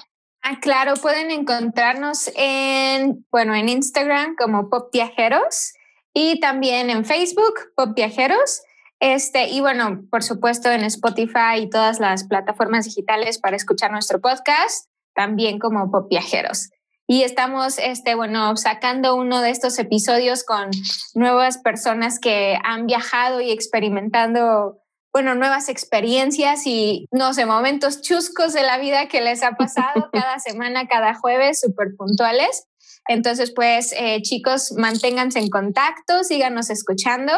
Ah, 0.50 0.60
claro, 0.62 0.94
pueden 0.94 1.30
encontrarnos 1.30 2.32
en, 2.38 3.26
bueno, 3.32 3.54
en 3.54 3.68
Instagram 3.68 4.38
como 4.38 4.70
Pop 4.70 4.94
Viajeros 4.94 5.74
y 6.14 6.40
también 6.40 6.90
en 6.90 7.04
Facebook, 7.04 7.74
Pop 7.76 7.94
Viajeros. 7.94 8.62
Este, 9.02 9.50
y 9.50 9.60
bueno, 9.60 10.06
por 10.10 10.24
supuesto 10.24 10.72
en 10.72 10.86
Spotify 10.86 11.58
y 11.60 11.70
todas 11.70 12.00
las 12.00 12.24
plataformas 12.30 12.86
digitales 12.86 13.40
para 13.40 13.58
escuchar 13.58 13.92
nuestro 13.92 14.22
podcast, 14.22 14.90
también 15.14 15.60
como 15.60 15.92
Pop 15.92 16.08
Viajeros 16.10 16.70
y 17.08 17.24
estamos, 17.24 17.80
este, 17.80 18.16
bueno, 18.16 18.58
sacando 18.58 19.16
uno 19.16 19.42
de 19.42 19.50
estos 19.50 19.80
episodios 19.80 20.44
con 20.44 20.70
nuevas 21.16 21.58
personas 21.58 22.20
que 22.20 22.60
han 22.64 22.86
viajado 22.86 23.40
y 23.40 23.52
experimentando, 23.52 24.82
bueno, 25.18 25.34
nuevas 25.34 25.68
experiencias 25.68 26.68
y, 26.68 27.08
no 27.10 27.34
sé, 27.34 27.48
momentos 27.48 28.02
chuscos 28.04 28.54
de 28.54 28.62
la 28.62 28.78
vida 28.78 29.08
que 29.08 29.20
les 29.20 29.42
ha 29.42 29.54
pasado 29.54 30.10
cada 30.14 30.38
semana, 30.38 30.88
cada 30.88 31.16
jueves, 31.16 31.60
súper 31.60 31.96
puntuales. 31.98 32.68
Entonces, 33.08 33.52
pues, 33.52 33.96
eh, 33.98 34.22
chicos, 34.22 34.74
manténganse 34.78 35.40
en 35.40 35.50
contacto, 35.50 36.24
síganos 36.24 36.70
escuchando. 36.70 37.34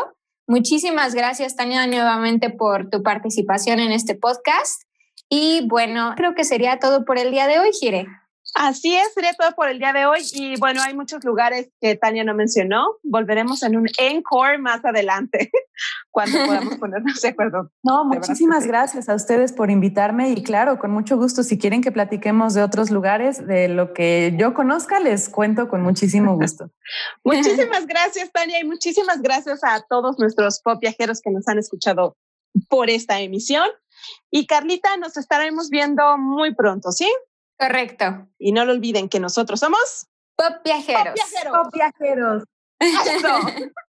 Muchísimas 0.46 1.16
gracias, 1.16 1.56
Tania, 1.56 1.88
nuevamente 1.88 2.50
por 2.50 2.90
tu 2.90 3.02
participación 3.02 3.80
en 3.80 3.94
este 3.94 4.14
podcast. 4.14 4.82
Y 5.30 5.66
bueno, 5.70 6.16
creo 6.18 6.36
que 6.36 6.44
sería 6.44 6.80
todo 6.80 7.06
por 7.06 7.18
el 7.18 7.32
día 7.32 7.48
de 7.48 7.60
hoy, 7.60 7.72
Gire. 7.72 8.08
Así 8.56 8.95
es, 8.95 9.14
sería 9.14 9.34
todo 9.34 9.52
por 9.56 9.70
el 9.70 9.80
día 9.80 9.93
de 9.93 10.06
hoy. 10.06 10.22
Y 10.34 10.58
bueno, 10.60 10.82
hay 10.82 10.93
muchos 10.93 11.24
lugares 11.24 11.70
que 11.80 11.95
Tania 11.95 12.24
no 12.24 12.34
mencionó. 12.34 12.97
Volveremos 13.04 13.64
en 13.64 13.78
un 13.78 13.88
encore 13.97 14.58
más 14.58 14.84
adelante, 14.84 15.52
cuando 16.12 16.38
podamos 16.45 16.76
ponernos 16.80 17.22
de 17.22 17.28
acuerdo. 17.28 17.72
No, 17.84 18.06
muchísimas 18.06 18.66
gracias 18.66 19.10
a 19.10 19.16
ustedes 19.16 19.54
por 19.54 19.70
invitarme. 19.70 20.32
Y 20.32 20.43
claro, 20.43 20.80
con 20.80 20.91
mucho 20.91 21.18
gusto, 21.18 21.43
si 21.43 21.58
quieren 21.58 21.82
que 21.82 21.91
platiquemos 21.91 22.54
de 22.54 22.64
otros 22.64 22.89
lugares, 22.89 23.45
de 23.45 23.68
lo 23.68 23.93
que 23.93 24.36
yo 24.38 24.54
conozca, 24.54 25.00
les 25.00 25.30
cuento 25.30 25.70
con 25.70 25.82
muchísimo 25.82 26.36
gusto. 26.36 26.72
muchísimas 27.24 27.86
gracias, 27.86 28.32
Tania, 28.32 28.60
y 28.60 28.66
muchísimas 28.66 29.22
gracias 29.22 29.64
a 29.64 29.86
todos 29.88 30.18
nuestros 30.20 30.62
pop 30.62 30.80
viajeros 30.82 31.22
que 31.22 31.32
nos 31.32 31.47
han 31.47 31.60
escuchado 31.60 32.18
por 32.68 32.89
esta 32.89 33.20
emisión. 33.20 33.68
Y 34.32 34.45
Carlita, 34.47 34.97
nos 34.97 35.18
estaremos 35.18 35.70
viendo 35.70 36.18
muy 36.18 36.56
pronto, 36.56 36.91
¿sí? 36.91 37.10
Correcto. 37.60 38.28
Y 38.38 38.53
no 38.53 38.66
lo 38.66 38.72
olviden 38.72 39.10
que 39.10 39.20
nosotros 39.20 39.60
somos 39.60 40.07
Pop 40.36 40.64
Viajeros. 40.64 41.16
Pop 41.16 41.16
Viajeros. 41.16 41.57
Pop 41.57 41.74
Viajeros. 41.74 42.43